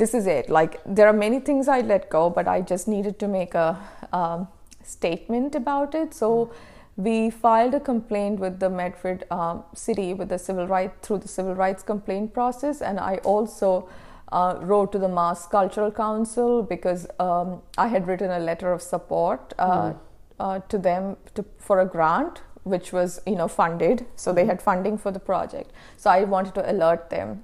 this 0.00 0.14
is 0.14 0.26
it. 0.26 0.48
Like, 0.48 0.80
there 0.84 1.06
are 1.06 1.12
many 1.12 1.38
things 1.38 1.68
I 1.68 1.80
let 1.80 2.10
go, 2.10 2.28
but 2.30 2.48
I 2.48 2.60
just 2.62 2.88
needed 2.88 3.18
to 3.20 3.28
make 3.28 3.54
a 3.54 3.78
um, 4.12 4.48
statement 4.82 5.54
about 5.54 5.94
it. 5.94 6.14
So 6.14 6.52
we 6.96 7.30
filed 7.30 7.74
a 7.74 7.80
complaint 7.80 8.40
with 8.40 8.58
the 8.60 8.70
Medford 8.70 9.24
um, 9.30 9.62
city 9.74 10.12
with 10.14 10.28
the 10.28 10.38
civil 10.38 10.66
right 10.66 10.92
through 11.02 11.18
the 11.18 11.28
civil 11.28 11.54
rights 11.54 11.82
complaint 11.82 12.34
process, 12.34 12.82
and 12.82 12.98
I 12.98 13.16
also 13.18 13.88
uh, 14.32 14.58
wrote 14.60 14.92
to 14.92 14.98
the 14.98 15.08
Mass 15.08 15.46
Cultural 15.46 15.90
Council 15.90 16.62
because 16.62 17.06
um, 17.18 17.62
I 17.78 17.88
had 17.88 18.06
written 18.06 18.30
a 18.30 18.38
letter 18.38 18.72
of 18.72 18.82
support 18.82 19.54
uh, 19.58 19.70
mm. 19.70 19.98
uh, 20.38 20.58
to 20.68 20.78
them 20.78 21.16
to, 21.34 21.44
for 21.58 21.80
a 21.80 21.86
grant 21.86 22.42
which 22.62 22.92
was 22.92 23.20
you 23.26 23.34
know 23.34 23.48
funded 23.48 24.04
so 24.16 24.32
they 24.34 24.44
had 24.44 24.60
funding 24.60 24.98
for 24.98 25.10
the 25.10 25.18
project 25.18 25.70
so 25.96 26.10
i 26.10 26.22
wanted 26.24 26.54
to 26.54 26.70
alert 26.70 27.08
them 27.08 27.42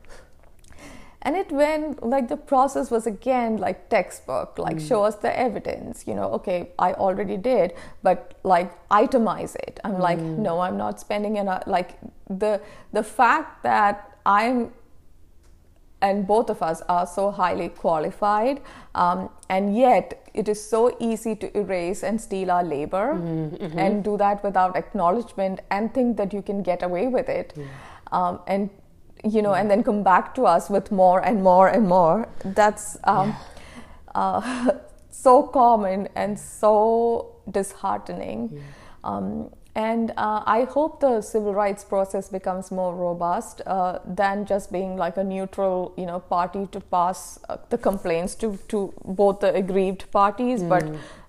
and 1.23 1.37
it 1.37 1.51
went 1.51 2.05
like 2.07 2.29
the 2.29 2.37
process 2.37 2.91
was 2.91 3.07
again 3.07 3.57
like 3.57 3.89
textbook 3.89 4.59
like 4.59 4.77
mm. 4.77 4.89
show 4.89 5.03
us 5.03 5.17
the 5.17 5.39
evidence 5.39 6.05
you 6.07 6.15
know 6.15 6.31
okay 6.31 6.71
i 6.79 6.93
already 6.93 7.37
did 7.37 7.73
but 8.03 8.39
like 8.43 8.71
itemize 8.91 9.55
it 9.57 9.81
i'm 9.85 9.95
mm. 9.95 10.01
like 10.01 10.19
no 10.19 10.61
i'm 10.61 10.77
not 10.77 11.01
spending 11.01 11.37
enough 11.37 11.63
like 11.67 11.99
the 12.29 12.61
the 12.93 13.03
fact 13.03 13.63
that 13.63 14.19
i'm 14.25 14.71
and 16.03 16.27
both 16.27 16.51
of 16.51 16.63
us 16.63 16.83
are 16.89 17.07
so 17.07 17.31
highly 17.31 17.69
qualified 17.69 18.61
um, 18.95 19.31
and 19.49 19.77
yet 19.77 20.29
it 20.35 20.49
is 20.49 20.63
so 20.63 20.95
easy 21.01 21.35
to 21.35 21.57
erase 21.59 22.03
and 22.03 22.21
steal 22.21 22.51
our 22.51 22.63
labor 22.63 23.15
mm-hmm. 23.15 23.79
and 23.79 24.05
do 24.05 24.17
that 24.19 24.43
without 24.45 24.77
acknowledgement 24.77 25.61
and 25.71 25.95
think 25.95 26.17
that 26.17 26.35
you 26.35 26.43
can 26.43 26.63
get 26.63 26.83
away 26.83 27.07
with 27.07 27.29
it 27.29 27.55
yeah. 27.57 27.65
um, 28.13 28.41
and 28.47 28.69
you 29.25 29.43
know, 29.43 29.55
and 29.55 29.71
then 29.71 29.83
come 29.83 30.03
back 30.03 30.35
to 30.35 30.43
us 30.47 30.71
with 30.71 30.91
more 30.91 31.21
and 31.25 31.43
more 31.43 31.69
and 31.69 31.89
more. 31.89 32.29
That's 32.45 32.97
um, 33.05 33.29
yeah. 33.29 34.21
uh, 34.21 34.79
so 35.11 35.43
common 35.45 36.09
and 36.15 36.39
so 36.39 37.37
disheartening. 37.51 38.51
Yeah. 38.53 38.61
Um, 39.05 39.51
and 39.75 40.13
uh, 40.17 40.43
I 40.47 40.65
hope 40.65 41.01
the 41.01 41.21
civil 41.21 41.55
rights 41.55 41.85
process 41.85 42.31
becomes 42.31 42.71
more 42.71 42.95
robust 42.95 43.61
uh, 43.67 43.99
than 44.07 44.47
just 44.47 44.73
being 44.73 44.97
like 44.97 45.19
a 45.19 45.25
neutral, 45.25 45.93
you 45.99 46.07
know, 46.07 46.19
party 46.19 46.67
to 46.73 46.81
pass 46.81 47.39
uh, 47.51 47.59
the 47.69 47.77
complaints 47.77 48.35
to, 48.37 48.59
to 48.69 48.95
both 49.05 49.41
the 49.41 49.55
aggrieved 49.55 50.11
parties, 50.11 50.63
mm. 50.63 50.71
but 50.71 50.85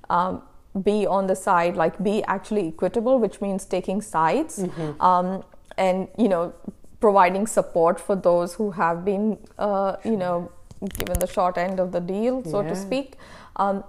um, 0.09 0.41
be 0.81 1.05
on 1.05 1.27
the 1.27 1.35
side, 1.35 1.75
like 1.75 2.01
be 2.01 2.23
actually 2.23 2.69
equitable, 2.69 3.19
which 3.19 3.41
means 3.41 3.65
taking 3.65 4.01
sides. 4.01 4.59
Mm-hmm. 4.59 5.01
Um, 5.01 5.43
and 5.77 6.07
you 6.17 6.27
know 6.27 6.53
providing 6.99 7.47
support 7.47 7.99
for 7.99 8.15
those 8.15 8.55
who 8.55 8.71
have 8.71 9.05
been, 9.05 9.37
uh, 9.57 9.97
you 10.03 10.17
know, 10.17 10.51
given 10.97 11.19
the 11.19 11.27
short 11.27 11.57
end 11.57 11.79
of 11.79 11.91
the 11.91 11.99
deal, 11.99 12.43
so 12.43 12.61
yeah. 12.61 12.69
to 12.69 12.75
speak. 12.75 13.15
Um, 13.55 13.83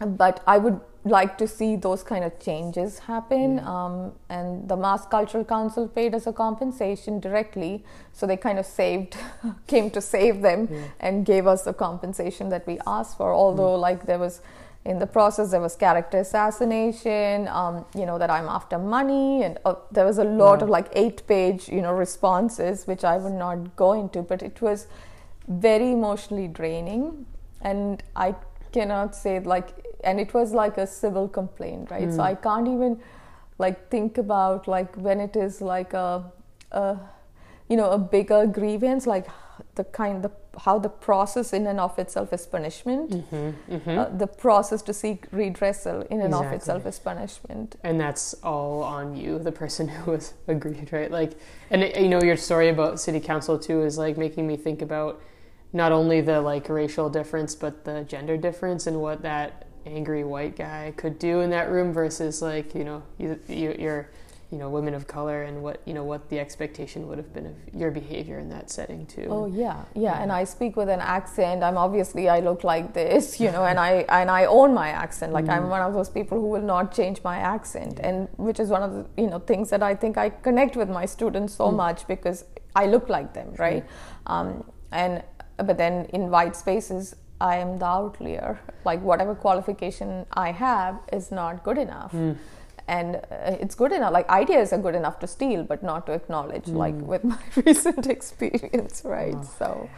but 0.00 0.42
I 0.46 0.58
would 0.58 0.80
like 1.04 1.36
to 1.38 1.46
see 1.46 1.76
those 1.76 2.02
kind 2.02 2.24
of 2.24 2.38
changes 2.40 2.98
happen. 3.00 3.56
Yeah. 3.56 3.84
Um, 3.84 4.12
and 4.28 4.68
the 4.68 4.76
Mass 4.76 5.06
Cultural 5.06 5.44
Council 5.44 5.86
paid 5.86 6.14
us 6.14 6.26
a 6.26 6.32
compensation 6.32 7.20
directly, 7.20 7.84
so 8.12 8.26
they 8.26 8.36
kind 8.36 8.58
of 8.58 8.66
saved, 8.66 9.16
came 9.66 9.90
to 9.90 10.00
save 10.00 10.42
them, 10.42 10.68
yeah. 10.70 10.84
and 11.00 11.26
gave 11.26 11.46
us 11.46 11.62
the 11.62 11.74
compensation 11.74 12.48
that 12.48 12.66
we 12.66 12.78
asked 12.86 13.16
for. 13.18 13.32
Although, 13.32 13.76
mm. 13.76 13.80
like 13.80 14.06
there 14.06 14.18
was 14.18 14.40
in 14.84 14.98
the 14.98 15.06
process 15.06 15.50
there 15.50 15.60
was 15.60 15.76
character 15.76 16.18
assassination 16.18 17.48
um, 17.48 17.84
you 17.94 18.04
know 18.04 18.18
that 18.18 18.30
i'm 18.30 18.48
after 18.48 18.78
money 18.78 19.42
and 19.42 19.58
uh, 19.64 19.74
there 19.90 20.04
was 20.04 20.18
a 20.18 20.24
lot 20.24 20.58
wow. 20.58 20.64
of 20.64 20.68
like 20.68 20.88
eight 20.92 21.26
page 21.26 21.68
you 21.68 21.80
know 21.80 21.92
responses 21.92 22.86
which 22.86 23.04
i 23.04 23.16
would 23.16 23.32
not 23.32 23.76
go 23.76 23.92
into 23.92 24.22
but 24.22 24.42
it 24.42 24.60
was 24.60 24.86
very 25.48 25.92
emotionally 25.92 26.48
draining 26.48 27.24
and 27.62 28.02
i 28.14 28.34
cannot 28.72 29.14
say 29.14 29.40
like 29.40 29.68
and 30.02 30.20
it 30.20 30.34
was 30.34 30.52
like 30.52 30.76
a 30.76 30.86
civil 30.86 31.28
complaint 31.28 31.90
right 31.90 32.08
mm. 32.08 32.16
so 32.16 32.20
i 32.22 32.34
can't 32.34 32.68
even 32.68 33.00
like 33.58 33.88
think 33.88 34.18
about 34.18 34.68
like 34.68 34.94
when 34.96 35.20
it 35.20 35.36
is 35.36 35.60
like 35.60 35.92
a, 35.94 36.30
a 36.72 36.98
you 37.68 37.76
know 37.76 37.90
a 37.92 37.98
bigger 37.98 38.46
grievance 38.46 39.06
like 39.06 39.26
the 39.76 39.84
kind 39.84 40.22
the 40.22 40.30
how 40.58 40.78
the 40.78 40.88
process 40.88 41.52
in 41.52 41.66
and 41.66 41.80
of 41.80 41.98
itself 41.98 42.32
is 42.32 42.46
punishment. 42.46 43.10
Mm-hmm, 43.10 43.74
mm-hmm. 43.74 43.98
Uh, 43.98 44.04
the 44.16 44.26
process 44.26 44.82
to 44.82 44.94
seek 44.94 45.30
redressal 45.30 46.06
in 46.08 46.20
and 46.20 46.28
exactly. 46.28 46.46
of 46.46 46.52
itself 46.52 46.86
is 46.86 46.98
punishment. 46.98 47.76
And 47.82 48.00
that's 48.00 48.34
all 48.42 48.82
on 48.82 49.16
you, 49.16 49.38
the 49.38 49.52
person 49.52 49.88
who 49.96 50.12
was 50.12 50.34
aggrieved, 50.48 50.92
right? 50.92 51.10
Like, 51.10 51.32
and 51.70 51.82
it, 51.82 52.00
you 52.00 52.08
know, 52.08 52.22
your 52.22 52.36
story 52.36 52.68
about 52.68 53.00
city 53.00 53.20
council 53.20 53.58
too 53.58 53.82
is 53.82 53.98
like 53.98 54.16
making 54.16 54.46
me 54.46 54.56
think 54.56 54.82
about 54.82 55.20
not 55.72 55.92
only 55.92 56.20
the 56.20 56.40
like 56.40 56.68
racial 56.68 57.10
difference, 57.10 57.54
but 57.54 57.84
the 57.84 58.04
gender 58.04 58.36
difference 58.36 58.86
and 58.86 59.00
what 59.00 59.22
that 59.22 59.66
angry 59.86 60.24
white 60.24 60.56
guy 60.56 60.92
could 60.96 61.18
do 61.18 61.40
in 61.40 61.50
that 61.50 61.70
room 61.70 61.92
versus 61.92 62.40
like 62.40 62.74
you 62.74 62.84
know 62.84 63.02
you, 63.18 63.38
you, 63.48 63.76
you're 63.78 64.08
you 64.54 64.60
know 64.60 64.70
women 64.70 64.94
of 64.94 65.08
color 65.08 65.42
and 65.42 65.60
what 65.64 65.80
you 65.84 65.92
know 65.92 66.04
what 66.04 66.28
the 66.30 66.38
expectation 66.38 67.08
would 67.08 67.18
have 67.18 67.32
been 67.34 67.46
of 67.46 67.56
your 67.80 67.90
behavior 67.90 68.38
in 68.38 68.48
that 68.50 68.70
setting 68.70 69.04
too. 69.04 69.26
Oh 69.28 69.46
yeah. 69.46 69.78
Yeah 69.96 70.22
and 70.22 70.30
i 70.30 70.44
speak 70.44 70.76
with 70.76 70.88
an 70.96 71.00
accent. 71.00 71.64
I'm 71.64 71.76
obviously 71.76 72.28
i 72.28 72.38
look 72.38 72.62
like 72.62 72.94
this 72.94 73.40
you 73.40 73.50
know 73.50 73.64
and 73.70 73.80
i 73.80 73.90
and 74.20 74.30
i 74.30 74.44
own 74.44 74.72
my 74.72 74.90
accent. 74.90 75.32
Like 75.32 75.46
mm. 75.46 75.54
i'm 75.54 75.68
one 75.68 75.82
of 75.88 75.92
those 75.98 76.08
people 76.18 76.38
who 76.40 76.46
will 76.54 76.68
not 76.74 76.94
change 76.94 77.18
my 77.24 77.38
accent 77.54 77.98
and 77.98 78.28
which 78.36 78.60
is 78.60 78.68
one 78.76 78.84
of 78.84 78.92
the 78.96 79.04
you 79.22 79.28
know 79.28 79.40
things 79.40 79.70
that 79.70 79.82
i 79.82 79.92
think 79.92 80.16
i 80.24 80.30
connect 80.30 80.76
with 80.76 80.88
my 81.00 81.04
students 81.16 81.56
so 81.60 81.66
mm. 81.68 81.76
much 81.84 82.06
because 82.14 82.44
i 82.76 82.86
look 82.86 83.08
like 83.08 83.34
them 83.34 83.52
right? 83.66 83.84
Um, 84.26 84.48
and 84.92 85.22
but 85.68 85.76
then 85.84 85.94
in 86.18 86.30
white 86.30 86.54
spaces 86.54 87.16
i 87.40 87.56
am 87.56 87.78
the 87.80 87.90
outlier. 88.00 88.60
Like 88.84 89.00
whatever 89.02 89.34
qualification 89.34 90.26
i 90.46 90.50
have 90.66 91.00
is 91.12 91.32
not 91.40 91.64
good 91.64 91.78
enough. 91.88 92.12
Mm 92.12 92.36
and 92.88 93.16
uh, 93.16 93.56
it's 93.60 93.74
good 93.74 93.92
enough 93.92 94.12
like 94.12 94.28
ideas 94.28 94.72
are 94.72 94.78
good 94.78 94.94
enough 94.94 95.18
to 95.18 95.26
steal 95.26 95.62
but 95.62 95.82
not 95.82 96.06
to 96.06 96.12
acknowledge 96.12 96.64
mm. 96.64 96.76
like 96.76 96.94
with 96.94 97.24
my 97.34 97.38
recent 97.64 98.06
experience 98.06 99.02
right 99.04 99.36
oh. 99.36 99.54
so 99.58 99.90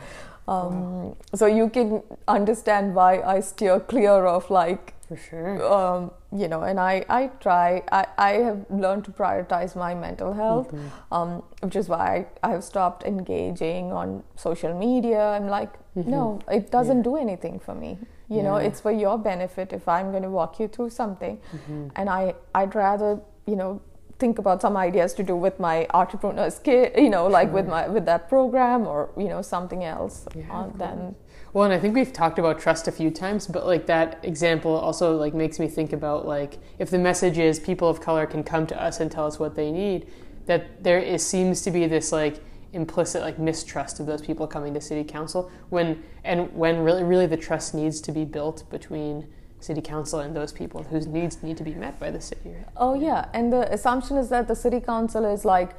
um, 0.48 1.04
wow. 1.04 1.16
so 1.34 1.46
you 1.46 1.68
can 1.68 2.02
understand 2.28 2.94
why 2.94 3.20
i 3.22 3.40
steer 3.40 3.80
clear 3.80 4.24
of 4.24 4.48
like 4.50 4.94
for 5.08 5.16
sure 5.16 5.72
um, 5.72 6.10
you 6.32 6.48
know 6.48 6.62
and 6.62 6.78
i 6.78 7.04
i 7.08 7.26
try 7.40 7.82
i 7.90 8.06
i 8.18 8.32
have 8.32 8.64
learned 8.70 9.04
to 9.04 9.10
prioritize 9.10 9.76
my 9.76 9.94
mental 9.94 10.32
health 10.32 10.68
mm-hmm. 10.68 11.14
um, 11.14 11.42
which 11.60 11.76
is 11.76 11.88
why 11.88 12.26
I, 12.42 12.48
I 12.48 12.50
have 12.52 12.64
stopped 12.64 13.04
engaging 13.04 13.92
on 13.92 14.22
social 14.36 14.76
media 14.78 15.20
i'm 15.30 15.48
like 15.48 15.72
mm-hmm. 15.96 16.10
no 16.10 16.40
it 16.50 16.70
doesn't 16.70 16.98
yeah. 16.98 17.02
do 17.10 17.16
anything 17.16 17.58
for 17.58 17.74
me 17.74 17.98
you 18.28 18.38
yeah. 18.38 18.42
know 18.42 18.56
it's 18.56 18.80
for 18.80 18.92
your 18.92 19.18
benefit 19.18 19.72
if 19.72 19.86
i'm 19.88 20.10
going 20.10 20.22
to 20.22 20.30
walk 20.30 20.58
you 20.58 20.68
through 20.68 20.90
something 20.90 21.38
mm-hmm. 21.52 21.88
and 21.96 22.08
i 22.08 22.34
i'd 22.54 22.74
rather 22.74 23.20
you 23.46 23.56
know 23.56 23.80
think 24.18 24.38
about 24.38 24.62
some 24.62 24.76
ideas 24.76 25.12
to 25.12 25.22
do 25.22 25.36
with 25.36 25.60
my 25.60 25.86
entrepreneur 25.92 26.50
skill 26.50 26.90
you 26.96 27.10
know 27.10 27.26
like 27.26 27.48
sure. 27.48 27.54
with 27.54 27.66
my 27.66 27.86
with 27.88 28.06
that 28.06 28.28
program 28.28 28.86
or 28.86 29.10
you 29.16 29.28
know 29.28 29.42
something 29.42 29.84
else 29.84 30.26
yeah, 30.34 30.50
uh, 30.52 30.68
then 30.76 31.14
well 31.52 31.64
and 31.64 31.74
i 31.74 31.78
think 31.78 31.94
we've 31.94 32.12
talked 32.12 32.38
about 32.38 32.58
trust 32.58 32.88
a 32.88 32.92
few 32.92 33.10
times 33.10 33.46
but 33.46 33.66
like 33.66 33.86
that 33.86 34.18
example 34.22 34.74
also 34.74 35.16
like 35.16 35.34
makes 35.34 35.58
me 35.58 35.68
think 35.68 35.92
about 35.92 36.26
like 36.26 36.58
if 36.78 36.90
the 36.90 36.98
message 36.98 37.38
is 37.38 37.60
people 37.60 37.88
of 37.88 38.00
color 38.00 38.26
can 38.26 38.42
come 38.42 38.66
to 38.66 38.82
us 38.82 39.00
and 39.00 39.12
tell 39.12 39.26
us 39.26 39.38
what 39.38 39.54
they 39.54 39.70
need 39.70 40.06
that 40.46 40.82
there 40.82 40.98
is 40.98 41.24
seems 41.24 41.60
to 41.60 41.70
be 41.70 41.86
this 41.86 42.10
like 42.10 42.40
implicit 42.72 43.22
like 43.22 43.38
mistrust 43.38 44.00
of 44.00 44.06
those 44.06 44.22
people 44.22 44.46
coming 44.46 44.74
to 44.74 44.80
city 44.80 45.04
council 45.04 45.50
when 45.70 46.02
and 46.24 46.52
when 46.54 46.80
really 46.80 47.04
really 47.04 47.26
the 47.26 47.36
trust 47.36 47.74
needs 47.74 48.00
to 48.00 48.12
be 48.12 48.24
built 48.24 48.68
between 48.70 49.26
city 49.60 49.80
council 49.80 50.20
and 50.20 50.36
those 50.36 50.52
people 50.52 50.82
whose 50.84 51.06
needs 51.06 51.42
need 51.42 51.56
to 51.56 51.64
be 51.64 51.74
met 51.74 51.98
by 51.98 52.10
the 52.10 52.20
city 52.20 52.50
right? 52.50 52.66
oh 52.76 52.94
yeah 52.94 53.28
and 53.32 53.52
the 53.52 53.72
assumption 53.72 54.16
is 54.16 54.28
that 54.28 54.48
the 54.48 54.54
city 54.54 54.80
council 54.80 55.24
is 55.24 55.44
like 55.44 55.70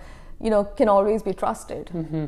you 0.41 0.49
know 0.49 0.63
can 0.63 0.89
always 0.89 1.21
be 1.23 1.33
trusted 1.33 1.87
mm-hmm. 1.93 2.25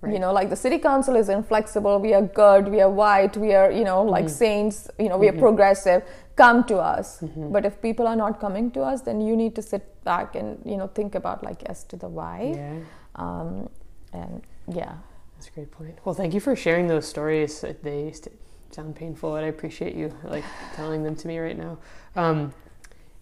right. 0.00 0.12
you 0.12 0.18
know 0.18 0.32
like 0.32 0.50
the 0.50 0.56
city 0.56 0.78
council 0.78 1.14
is 1.16 1.28
inflexible 1.28 1.98
we 1.98 2.12
are 2.12 2.22
good 2.22 2.68
we 2.68 2.80
are 2.80 2.90
white 2.90 3.36
we 3.36 3.54
are 3.54 3.70
you 3.70 3.84
know 3.84 4.02
like 4.02 4.24
mm-hmm. 4.24 4.34
saints 4.34 4.90
you 4.98 5.08
know 5.08 5.16
we 5.16 5.26
mm-hmm. 5.26 5.36
are 5.36 5.40
progressive 5.40 6.02
come 6.36 6.64
to 6.64 6.76
us 6.76 7.20
mm-hmm. 7.20 7.52
but 7.52 7.64
if 7.64 7.80
people 7.80 8.06
are 8.06 8.16
not 8.16 8.40
coming 8.40 8.70
to 8.70 8.80
us 8.80 9.02
then 9.02 9.20
you 9.20 9.36
need 9.36 9.54
to 9.54 9.62
sit 9.62 9.84
back 10.04 10.34
and 10.34 10.58
you 10.64 10.76
know 10.76 10.86
think 10.88 11.14
about 11.14 11.42
like 11.42 11.62
as 11.64 11.84
to 11.84 11.96
the 11.96 12.08
why 12.08 12.52
yeah. 12.54 12.78
um, 13.16 13.68
and 14.12 14.42
yeah. 14.66 14.94
That's 15.36 15.48
a 15.48 15.50
great 15.52 15.70
point. 15.70 15.98
Well 16.04 16.14
thank 16.14 16.34
you 16.34 16.40
for 16.40 16.56
sharing 16.56 16.88
those 16.88 17.06
stories. 17.06 17.64
They 17.82 18.12
sound 18.70 18.94
painful 18.94 19.34
and 19.36 19.46
i 19.46 19.48
appreciate 19.48 19.94
you 19.94 20.14
like 20.24 20.44
telling 20.74 21.02
them 21.02 21.16
to 21.16 21.28
me 21.28 21.38
right 21.38 21.56
now. 21.56 21.78
Um, 22.16 22.52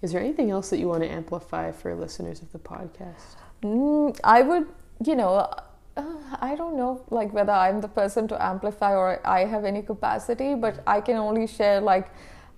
is 0.02 0.12
there 0.12 0.20
anything 0.20 0.50
else 0.50 0.70
that 0.70 0.78
you 0.78 0.88
want 0.88 1.02
to 1.02 1.08
amplify 1.08 1.72
for 1.72 1.94
listeners 1.94 2.42
of 2.42 2.52
the 2.52 2.58
podcast? 2.58 3.36
Mm, 3.62 4.18
i 4.24 4.42
would 4.42 4.66
you 5.04 5.14
know 5.14 5.48
uh, 5.96 6.02
I 6.40 6.54
don't 6.56 6.76
know 6.76 7.02
like 7.10 7.32
whether 7.32 7.52
I'm 7.52 7.80
the 7.80 7.88
person 7.88 8.28
to 8.28 8.42
amplify 8.42 8.94
or 8.94 9.26
I 9.26 9.44
have 9.46 9.64
any 9.64 9.82
capacity, 9.82 10.54
but 10.54 10.82
I 10.86 11.00
can 11.00 11.16
only 11.16 11.46
share 11.46 11.80
like 11.80 12.10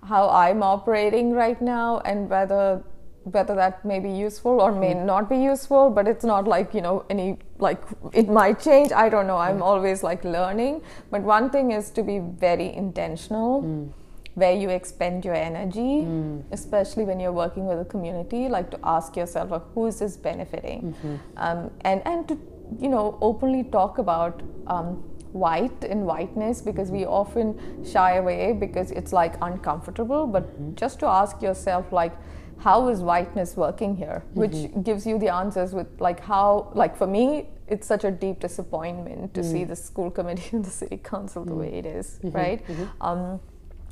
how 0.03 0.29
I'm 0.29 0.61
operating 0.63 1.31
right 1.31 1.61
now 1.61 1.99
and 1.99 2.29
whether 2.29 2.83
whether 3.31 3.55
that 3.55 3.83
may 3.83 3.99
be 3.99 4.11
useful 4.11 4.61
or 4.61 4.71
may 4.71 4.93
hmm. 4.93 5.05
not 5.05 5.29
be 5.29 5.37
useful 5.37 5.89
but 5.89 6.07
it's 6.07 6.23
not 6.23 6.47
like 6.47 6.73
you 6.73 6.81
know 6.81 7.05
any 7.09 7.37
like 7.59 7.81
it 8.13 8.29
might 8.29 8.59
change 8.59 8.91
i 8.91 9.07
don't 9.09 9.27
know 9.27 9.37
i'm 9.37 9.57
hmm. 9.57 9.69
always 9.71 10.03
like 10.03 10.23
learning 10.23 10.81
but 11.11 11.21
one 11.21 11.49
thing 11.49 11.71
is 11.71 11.89
to 11.89 12.03
be 12.03 12.19
very 12.19 12.73
intentional 12.73 13.63
mm. 13.63 13.89
where 14.35 14.53
you 14.53 14.69
expend 14.69 15.25
your 15.25 15.35
energy 15.35 16.03
mm. 16.03 16.43
especially 16.51 17.03
when 17.03 17.19
you're 17.19 17.37
working 17.39 17.65
with 17.65 17.79
a 17.79 17.85
community 17.85 18.47
like 18.47 18.69
to 18.71 18.79
ask 18.83 19.15
yourself 19.15 19.51
like, 19.51 19.63
who 19.73 19.87
is 19.87 19.99
this 19.99 20.15
benefiting 20.15 20.93
mm-hmm. 20.93 21.15
um, 21.37 21.69
and 21.81 22.01
and 22.05 22.27
to 22.27 22.37
you 22.79 22.89
know 22.89 23.17
openly 23.21 23.63
talk 23.63 23.97
about 23.97 24.41
um, 24.67 25.03
white 25.31 25.83
and 25.83 26.05
whiteness 26.05 26.61
because 26.61 26.89
we 26.89 27.05
often 27.05 27.57
shy 27.85 28.15
away 28.15 28.53
because 28.53 28.91
it's 28.91 29.13
like 29.13 29.35
uncomfortable 29.41 30.25
but 30.25 30.43
mm-hmm. 30.43 30.73
just 30.75 30.99
to 30.99 31.05
ask 31.05 31.41
yourself 31.41 31.91
like 31.91 32.13
how 32.59 32.89
is 32.89 32.99
whiteness 32.99 33.55
working 33.55 33.95
here? 33.95 34.23
Mm-hmm. 34.29 34.39
Which 34.39 34.83
gives 34.83 35.05
you 35.05 35.17
the 35.17 35.29
answers 35.29 35.73
with 35.73 35.87
like 35.99 36.19
how 36.19 36.71
like 36.73 36.97
for 36.97 37.07
me 37.07 37.49
it's 37.67 37.87
such 37.87 38.03
a 38.03 38.11
deep 38.11 38.39
disappointment 38.39 39.33
to 39.35 39.43
see 39.43 39.63
mm. 39.63 39.67
the 39.67 39.75
school 39.75 40.09
committee 40.09 40.49
and 40.51 40.65
the 40.65 40.69
city 40.69 40.97
council 40.97 41.45
the 41.45 41.51
mm. 41.51 41.59
way 41.59 41.73
it 41.73 41.85
is, 41.85 42.19
mm-hmm. 42.23 42.35
right? 42.35 42.67
Mm-hmm. 42.67 43.01
Um, 43.01 43.39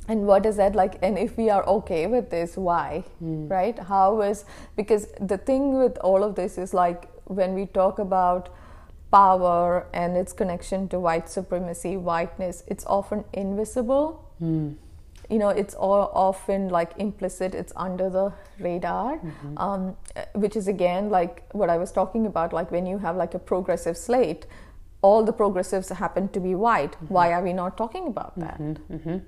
and 0.08 0.26
what 0.26 0.46
is 0.46 0.56
that 0.56 0.74
like? 0.74 0.98
And 1.02 1.18
if 1.18 1.36
we 1.36 1.50
are 1.50 1.64
okay 1.66 2.06
with 2.06 2.30
this 2.30 2.56
why? 2.56 3.04
Mm. 3.22 3.50
Right? 3.50 3.78
How 3.78 4.22
is 4.22 4.44
because 4.76 5.06
the 5.20 5.38
thing 5.38 5.78
with 5.78 5.98
all 5.98 6.24
of 6.24 6.34
this 6.34 6.58
is 6.58 6.74
like 6.74 7.08
when 7.24 7.54
we 7.54 7.66
talk 7.66 7.98
about 7.98 8.48
power 9.10 9.86
and 9.94 10.16
its 10.16 10.32
connection 10.32 10.88
to 10.88 10.98
white 11.00 11.28
supremacy 11.30 11.96
whiteness 11.96 12.62
it's 12.66 12.84
often 12.86 13.24
invisible 13.32 14.30
you 15.30 15.38
know 15.38 15.50
it's 15.50 15.74
all 15.74 16.10
often 16.14 16.68
like 16.68 16.92
implicit 16.96 17.54
it's 17.54 17.72
under 17.76 18.08
the 18.08 18.32
radar 18.60 19.18
mm-hmm. 19.18 19.58
um, 19.58 19.96
uh, 20.16 20.24
which 20.34 20.56
is 20.56 20.68
again 20.68 21.10
like 21.10 21.44
what 21.52 21.68
i 21.68 21.76
was 21.76 21.92
talking 21.92 22.24
about 22.24 22.52
like 22.52 22.70
when 22.70 22.86
you 22.86 22.96
have 22.98 23.14
like 23.14 23.34
a 23.34 23.38
progressive 23.38 23.96
slate 23.96 24.46
all 25.02 25.24
the 25.24 25.32
progressives 25.32 25.88
happen 25.90 26.28
to 26.30 26.40
be 26.40 26.54
white. 26.54 26.92
Mm-hmm. 26.92 27.14
Why 27.14 27.32
are 27.32 27.42
we 27.42 27.52
not 27.52 27.76
talking 27.76 28.06
about 28.06 28.38
that? 28.38 28.58
Mm-hmm. 28.58 29.18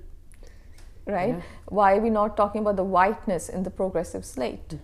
Right? 1.05 1.41
Why 1.65 1.95
are 1.95 1.99
we 1.99 2.09
not 2.09 2.37
talking 2.37 2.61
about 2.61 2.75
the 2.75 2.83
whiteness 2.83 3.49
in 3.49 3.63
the 3.63 3.69
progressive 3.69 4.23
slate? 4.23 4.75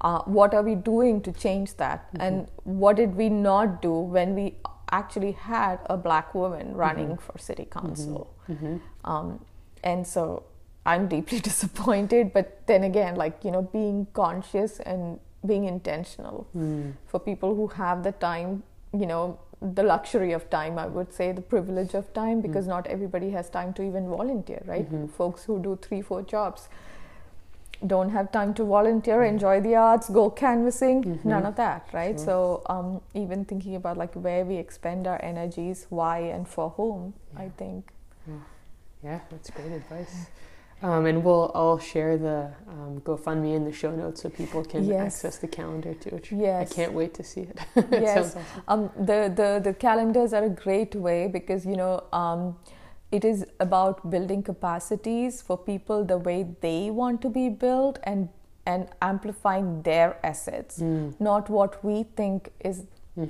Uh, 0.00 0.20
what 0.22 0.52
are 0.54 0.62
we 0.62 0.74
doing 0.74 1.20
to 1.22 1.32
change 1.32 1.76
that? 1.76 2.08
And 2.18 2.48
what 2.64 2.96
did 2.96 3.14
we 3.14 3.28
not 3.28 3.80
do 3.80 3.92
when 3.92 4.34
we 4.34 4.56
actually 4.90 5.32
had 5.32 5.78
a 5.86 5.96
black 5.96 6.34
woman 6.34 6.74
running 6.74 7.16
for 7.16 7.38
city 7.38 7.66
council? 7.70 8.34
Um, 9.04 9.44
and 9.84 10.06
so 10.06 10.42
i'm 10.86 11.08
deeply 11.08 11.40
disappointed 11.50 12.32
but 12.32 12.60
then 12.66 12.84
again 12.84 13.14
like 13.16 13.44
you 13.44 13.50
know 13.50 13.62
being 13.62 14.06
conscious 14.12 14.80
and 14.80 15.18
being 15.46 15.64
intentional. 15.64 16.46
Hmm. 16.52 16.90
For 17.06 17.18
people 17.18 17.54
who 17.54 17.68
have 17.68 18.02
the 18.02 18.12
time 18.12 18.62
you 18.92 19.06
know 19.06 19.38
the 19.62 19.82
luxury 19.82 20.32
of 20.32 20.48
time 20.50 20.78
i 20.78 20.86
would 20.86 21.12
say 21.12 21.32
the 21.32 21.42
privilege 21.42 21.94
of 21.94 22.12
time 22.14 22.36
hmm. 22.36 22.46
because 22.46 22.66
not 22.66 22.86
everybody 22.86 23.30
has 23.30 23.50
time 23.50 23.72
to 23.74 23.82
even 23.82 24.08
volunteer 24.08 24.62
right? 24.66 24.86
Mm-hmm. 24.86 25.06
Folks 25.06 25.44
who 25.44 25.58
do 25.62 25.78
three 25.80 26.02
four 26.02 26.22
jobs 26.22 26.68
don't 27.86 28.10
have 28.10 28.30
time 28.32 28.52
to 28.54 28.64
volunteer 28.64 29.20
hmm. 29.20 29.34
enjoy 29.34 29.60
the 29.60 29.74
arts 29.74 30.08
go 30.08 30.28
canvassing 30.28 31.02
mm-hmm. 31.04 31.28
none 31.28 31.46
of 31.46 31.56
that 31.56 31.88
right? 31.92 32.18
So 32.18 32.62
um, 32.66 33.00
even 33.14 33.44
thinking 33.44 33.76
about 33.76 33.96
like 33.96 34.14
where 34.14 34.44
we 34.44 34.56
expend 34.56 35.06
our 35.06 35.22
energies 35.22 35.86
why 35.88 36.18
and 36.18 36.48
for 36.48 36.70
whom 36.70 37.14
i 37.36 37.48
think 37.56 37.92
Yeah, 39.02 39.20
that's 39.30 39.48
great 39.48 39.72
advice. 39.72 40.26
Um, 40.82 41.04
and 41.06 41.22
we'll 41.22 41.50
I'll 41.54 41.78
share 41.78 42.16
the 42.16 42.50
um, 42.68 43.00
GoFundMe 43.02 43.54
in 43.54 43.64
the 43.64 43.72
show 43.72 43.90
notes 43.94 44.22
so 44.22 44.30
people 44.30 44.64
can 44.64 44.84
Yes. 44.84 45.00
access 45.16 45.36
the 45.38 45.48
calendar 45.48 45.92
too. 45.94 46.10
Which 46.10 46.32
Yes. 46.32 46.72
I 46.72 46.74
can't 46.74 46.92
wait 46.94 47.12
to 47.14 47.22
see 47.22 47.42
it. 47.42 47.58
it 47.76 47.86
yes 48.08 48.34
awesome. 48.36 48.42
um, 48.68 48.90
the, 48.96 49.18
the 49.40 49.60
the 49.62 49.74
calendars 49.74 50.32
are 50.32 50.44
a 50.44 50.48
great 50.64 50.94
way 50.94 51.26
because 51.28 51.66
you 51.66 51.76
know 51.76 52.02
um, 52.12 52.56
it 53.12 53.24
is 53.24 53.44
about 53.58 54.08
building 54.10 54.42
capacities 54.42 55.42
for 55.42 55.58
people 55.58 56.04
the 56.04 56.16
way 56.16 56.46
they 56.62 56.90
want 56.90 57.20
to 57.22 57.28
be 57.28 57.48
built 57.50 57.98
and 58.04 58.28
and 58.66 58.88
amplifying 59.02 59.82
their 59.82 60.16
assets 60.22 60.78
Mm. 60.80 61.14
not 61.28 61.50
what 61.50 61.82
we 61.84 62.04
think 62.22 62.50
is 62.70 62.82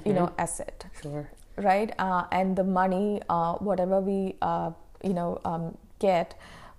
you 0.04 0.12
know 0.12 0.30
asset 0.38 0.86
Sure. 1.02 1.28
right? 1.56 1.92
Uh, 1.98 2.24
and 2.30 2.54
the 2.56 2.64
money, 2.64 3.20
uh, 3.28 3.54
whatever 3.54 4.00
we 4.00 4.36
uh, 4.40 4.70
you 5.02 5.14
know 5.14 5.40
um, 5.44 5.76
get, 5.98 6.34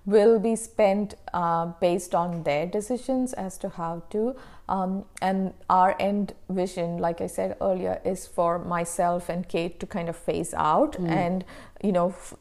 will 0.06 0.40
be 0.40 0.56
spent 0.56 1.16
uh, 1.34 1.68
based 1.80 2.16
on 2.16 2.44
their 2.44 2.66
decisions 2.66 3.34
as 3.34 3.58
to 3.60 3.70
how 3.70 4.04
to. 4.10 4.36
Um, 4.68 5.06
and 5.22 5.54
our 5.70 5.96
end 6.00 6.34
vision, 6.50 6.98
like 6.98 7.22
I 7.22 7.28
said 7.28 7.58
earlier, 7.62 8.02
is 8.04 8.26
for 8.26 8.58
myself 8.58 9.30
and 9.30 9.48
Kate 9.48 9.80
to 9.80 9.86
kind 9.86 10.10
of 10.10 10.16
phase 10.16 10.54
out, 10.54 10.98
and 11.00 11.46
you 11.84 11.92
know. 11.92 12.10
F- 12.10 12.34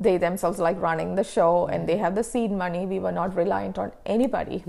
they 0.00 0.16
themselves 0.16 0.58
like 0.58 0.80
running 0.80 1.14
the 1.14 1.22
show 1.22 1.66
and 1.66 1.88
they 1.88 1.98
have 1.98 2.14
the 2.14 2.24
seed 2.24 2.50
money 2.50 2.86
we 2.86 2.98
were 2.98 3.12
not 3.12 3.36
reliant 3.36 3.78
on 3.78 3.92
anybody 4.06 4.64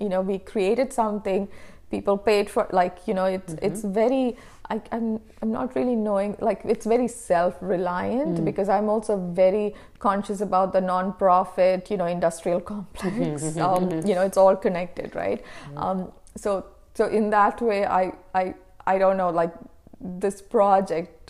you 0.00 0.08
know 0.08 0.20
we 0.20 0.38
created 0.38 0.92
something 0.92 1.48
people 1.94 2.16
paid 2.18 2.50
for 2.54 2.66
like 2.80 2.96
you 3.08 3.14
know 3.14 3.26
it's 3.36 3.54
it's 3.68 3.82
very 4.00 4.36
I, 4.70 4.80
I'm 4.92 5.20
I'm 5.42 5.52
not 5.52 5.74
really 5.76 5.94
knowing 5.94 6.36
like 6.40 6.60
it's 6.64 6.86
very 6.86 7.08
self 7.08 7.54
reliant 7.60 8.38
mm. 8.38 8.44
because 8.44 8.68
I'm 8.76 8.88
also 8.88 9.16
very 9.44 9.74
conscious 9.98 10.40
about 10.40 10.72
the 10.72 10.80
non-profit 10.80 11.90
you 11.90 11.98
know 12.00 12.06
industrial 12.06 12.60
complex. 12.72 13.42
Mm-hmm. 13.42 13.60
Um, 13.60 13.88
mm-hmm. 13.88 14.08
you 14.08 14.14
know 14.14 14.22
it's 14.22 14.36
all 14.36 14.56
connected 14.56 15.14
right? 15.14 15.44
Mm. 15.72 15.82
Um, 15.82 16.12
so 16.36 16.66
so 16.94 17.06
in 17.06 17.30
that 17.30 17.60
way 17.60 17.84
I 17.86 18.12
I 18.34 18.54
I 18.86 18.98
don't 18.98 19.16
know 19.16 19.30
like 19.30 19.54
this 20.00 20.42
project 20.42 21.23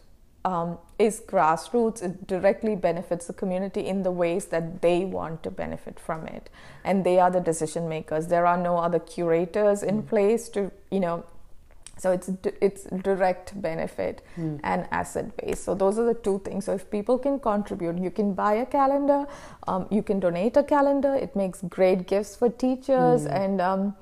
um, 0.45 0.78
is 0.99 1.20
grassroots. 1.20 2.03
It 2.03 2.26
directly 2.26 2.76
benefits 2.76 3.26
the 3.26 3.32
community 3.32 3.86
in 3.86 4.03
the 4.03 4.11
ways 4.11 4.47
that 4.47 4.82
they 4.82 5.05
want 5.05 5.42
to 5.42 5.51
benefit 5.51 5.99
from 5.99 6.26
it, 6.26 6.51
and 6.84 7.05
they 7.05 7.18
are 7.18 7.30
the 7.30 7.40
decision 7.40 7.88
makers. 7.88 8.28
There 8.28 8.47
are 8.47 8.59
no 8.59 8.76
other 8.78 8.99
curators 8.99 9.82
in 9.82 10.03
place 10.03 10.49
to, 10.51 10.70
you 10.90 11.01
know. 11.01 11.24
So 11.97 12.11
it's 12.11 12.28
it's 12.61 12.84
direct 12.84 13.61
benefit 13.62 14.20
and 14.64 14.86
asset 14.90 15.36
base. 15.36 15.61
So 15.61 15.74
those 15.76 15.97
are 15.97 16.05
the 16.05 16.14
two 16.14 16.40
things. 16.45 16.64
So 16.64 16.74
if 16.74 16.90
people 16.90 17.18
can 17.18 17.38
contribute, 17.38 17.99
you 17.99 18.11
can 18.11 18.34
buy 18.34 18.55
a 18.55 18.66
calendar, 18.66 19.26
um, 19.68 19.86
you 19.90 20.03
can 20.03 20.18
donate 20.18 20.57
a 20.57 20.64
calendar. 20.64 21.14
It 21.14 21.36
makes 21.36 21.62
great 21.62 22.07
gifts 22.09 22.36
for 22.36 22.51
teachers 22.51 23.26
and. 23.26 23.61
Um, 23.61 23.95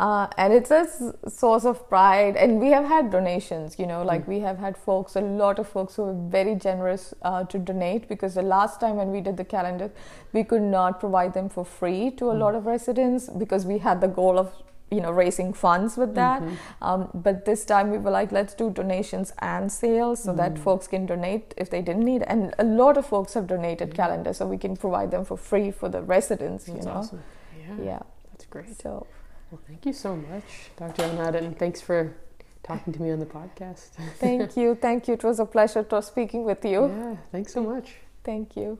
uh, 0.00 0.26
and 0.38 0.52
it's 0.52 0.70
a 0.70 0.78
s- 0.80 1.12
source 1.28 1.64
of 1.64 1.88
pride. 1.88 2.36
And 2.36 2.58
we 2.60 2.70
have 2.70 2.84
had 2.86 3.10
donations 3.10 3.78
you 3.78 3.86
know 3.86 4.02
like 4.02 4.26
we 4.26 4.40
have 4.40 4.58
had 4.58 4.76
folks 4.76 5.16
a 5.16 5.20
lot 5.20 5.58
of 5.58 5.68
folks 5.68 5.96
who 5.96 6.04
were 6.04 6.30
very 6.30 6.54
generous 6.54 7.14
uh, 7.22 7.44
to 7.44 7.58
donate 7.58 8.08
because 8.08 8.34
the 8.34 8.42
last 8.42 8.80
time 8.80 8.96
when 8.96 9.10
we 9.10 9.20
did 9.20 9.36
the 9.36 9.44
calendar 9.44 9.90
we 10.32 10.44
could 10.44 10.62
not 10.62 10.98
provide 11.00 11.34
them 11.34 11.48
for 11.48 11.64
free 11.64 12.10
to 12.12 12.30
a 12.30 12.36
lot 12.44 12.54
of 12.54 12.66
residents 12.66 13.28
because 13.28 13.66
we 13.66 13.78
had 13.78 14.00
the 14.00 14.08
goal 14.08 14.38
of 14.38 14.52
you 14.90 15.00
know 15.00 15.10
raising 15.10 15.52
funds 15.54 15.96
with 15.96 16.14
that. 16.14 16.42
Um, 16.82 17.08
but 17.14 17.44
this 17.46 17.64
time 17.64 17.90
we 17.90 17.98
were 17.98 18.10
like 18.10 18.30
let's 18.32 18.52
do 18.54 18.70
donations 18.70 19.32
and 19.38 19.70
sales 19.72 20.22
so 20.22 20.34
that 20.34 20.58
folks 20.58 20.86
can 20.86 21.06
donate 21.06 21.54
if 21.56 21.70
they 21.70 21.80
didn't 21.80 22.04
need. 22.04 22.22
And 22.22 22.54
a 22.58 22.64
lot 22.64 22.98
of 22.98 23.06
folks 23.06 23.32
have 23.34 23.46
donated 23.46 23.94
calendars 23.94 24.36
so 24.38 24.46
we 24.46 24.58
can 24.58 24.76
provide 24.76 25.10
them 25.10 25.24
for 25.24 25.36
free 25.38 25.70
for 25.70 25.88
the 25.88 26.02
residents 26.02 26.64
That's 26.66 26.78
you 26.78 26.84
know? 26.84 26.98
awesome. 26.98 27.22
Yeah, 27.58 27.84
yeah. 27.84 28.02
That's 28.32 28.44
great. 28.46 28.80
so 28.82 29.06
Well, 29.52 29.60
thank 29.66 29.84
you 29.84 29.92
so 29.92 30.16
much, 30.16 30.70
Dr. 30.78 31.02
Anand, 31.02 31.34
and 31.34 31.58
thanks 31.58 31.78
for 31.78 32.16
talking 32.62 32.90
to 32.94 33.02
me 33.02 33.10
on 33.10 33.18
the 33.18 33.26
podcast. 33.26 33.90
Thank 34.18 34.56
you. 34.56 34.74
Thank 34.74 35.08
you. 35.08 35.12
It 35.12 35.24
was 35.24 35.40
a 35.40 35.44
pleasure 35.44 35.82
to 35.82 36.00
speaking 36.00 36.44
with 36.44 36.64
you. 36.64 36.86
Yeah, 36.86 37.16
thanks 37.32 37.52
so 37.52 37.62
much. 37.62 37.96
Thank 38.24 38.56
you. 38.56 38.78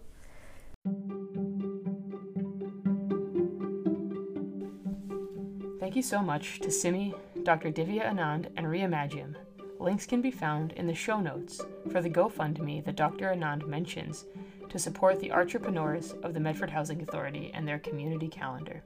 Thank 5.79 5.95
you 5.95 6.03
so 6.03 6.23
much 6.23 6.61
to 6.61 6.70
Simi, 6.70 7.12
Dr. 7.43 7.70
Divya 7.70 8.11
Anand, 8.11 8.49
and 8.57 8.66
Reimagym. 8.66 9.35
Links 9.79 10.07
can 10.07 10.23
be 10.23 10.31
found 10.31 10.73
in 10.73 10.87
the 10.87 10.95
show 10.95 11.20
notes 11.20 11.61
for 11.91 12.01
the 12.01 12.09
GoFundMe 12.09 12.83
that 12.87 12.97
Dr. 12.97 13.27
Anand 13.29 13.66
mentions 13.66 14.25
to 14.70 14.79
support 14.79 15.20
the 15.20 15.33
entrepreneurs 15.33 16.14
of 16.23 16.33
the 16.33 16.41
Medford 16.41 16.70
Housing 16.70 17.03
Authority 17.03 17.51
and 17.53 17.68
their 17.68 17.79
community 17.79 18.29
calendar. 18.29 18.83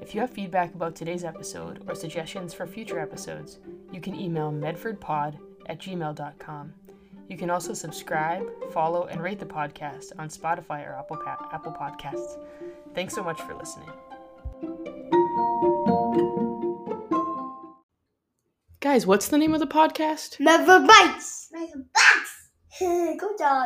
If 0.00 0.14
you 0.14 0.20
have 0.20 0.30
feedback 0.30 0.74
about 0.74 0.94
today's 0.96 1.24
episode 1.24 1.82
or 1.88 1.94
suggestions 1.94 2.54
for 2.54 2.66
future 2.66 2.98
episodes, 2.98 3.58
you 3.92 4.00
can 4.00 4.14
email 4.18 4.50
medfordpod 4.50 5.38
at 5.66 5.78
gmail.com. 5.80 6.72
You 7.28 7.36
can 7.36 7.50
also 7.50 7.74
subscribe, 7.74 8.44
follow, 8.72 9.04
and 9.06 9.22
rate 9.22 9.38
the 9.38 9.46
podcast 9.46 10.12
on 10.18 10.28
Spotify 10.28 10.86
or 10.88 10.94
Apple, 10.94 11.16
pa- 11.16 11.48
Apple 11.52 11.72
Podcasts. 11.72 12.38
Thanks 12.94 13.14
so 13.14 13.22
much 13.22 13.40
for 13.42 13.54
listening. 13.54 13.88
Guys, 18.80 19.06
what's 19.06 19.28
the 19.28 19.38
name 19.38 19.54
of 19.54 19.60
the 19.60 19.66
podcast? 19.66 20.40
Never 20.40 20.80
bites. 20.80 21.48
Never 21.52 21.86
bites. 21.94 22.50
Good 23.20 23.38
job. 23.38 23.58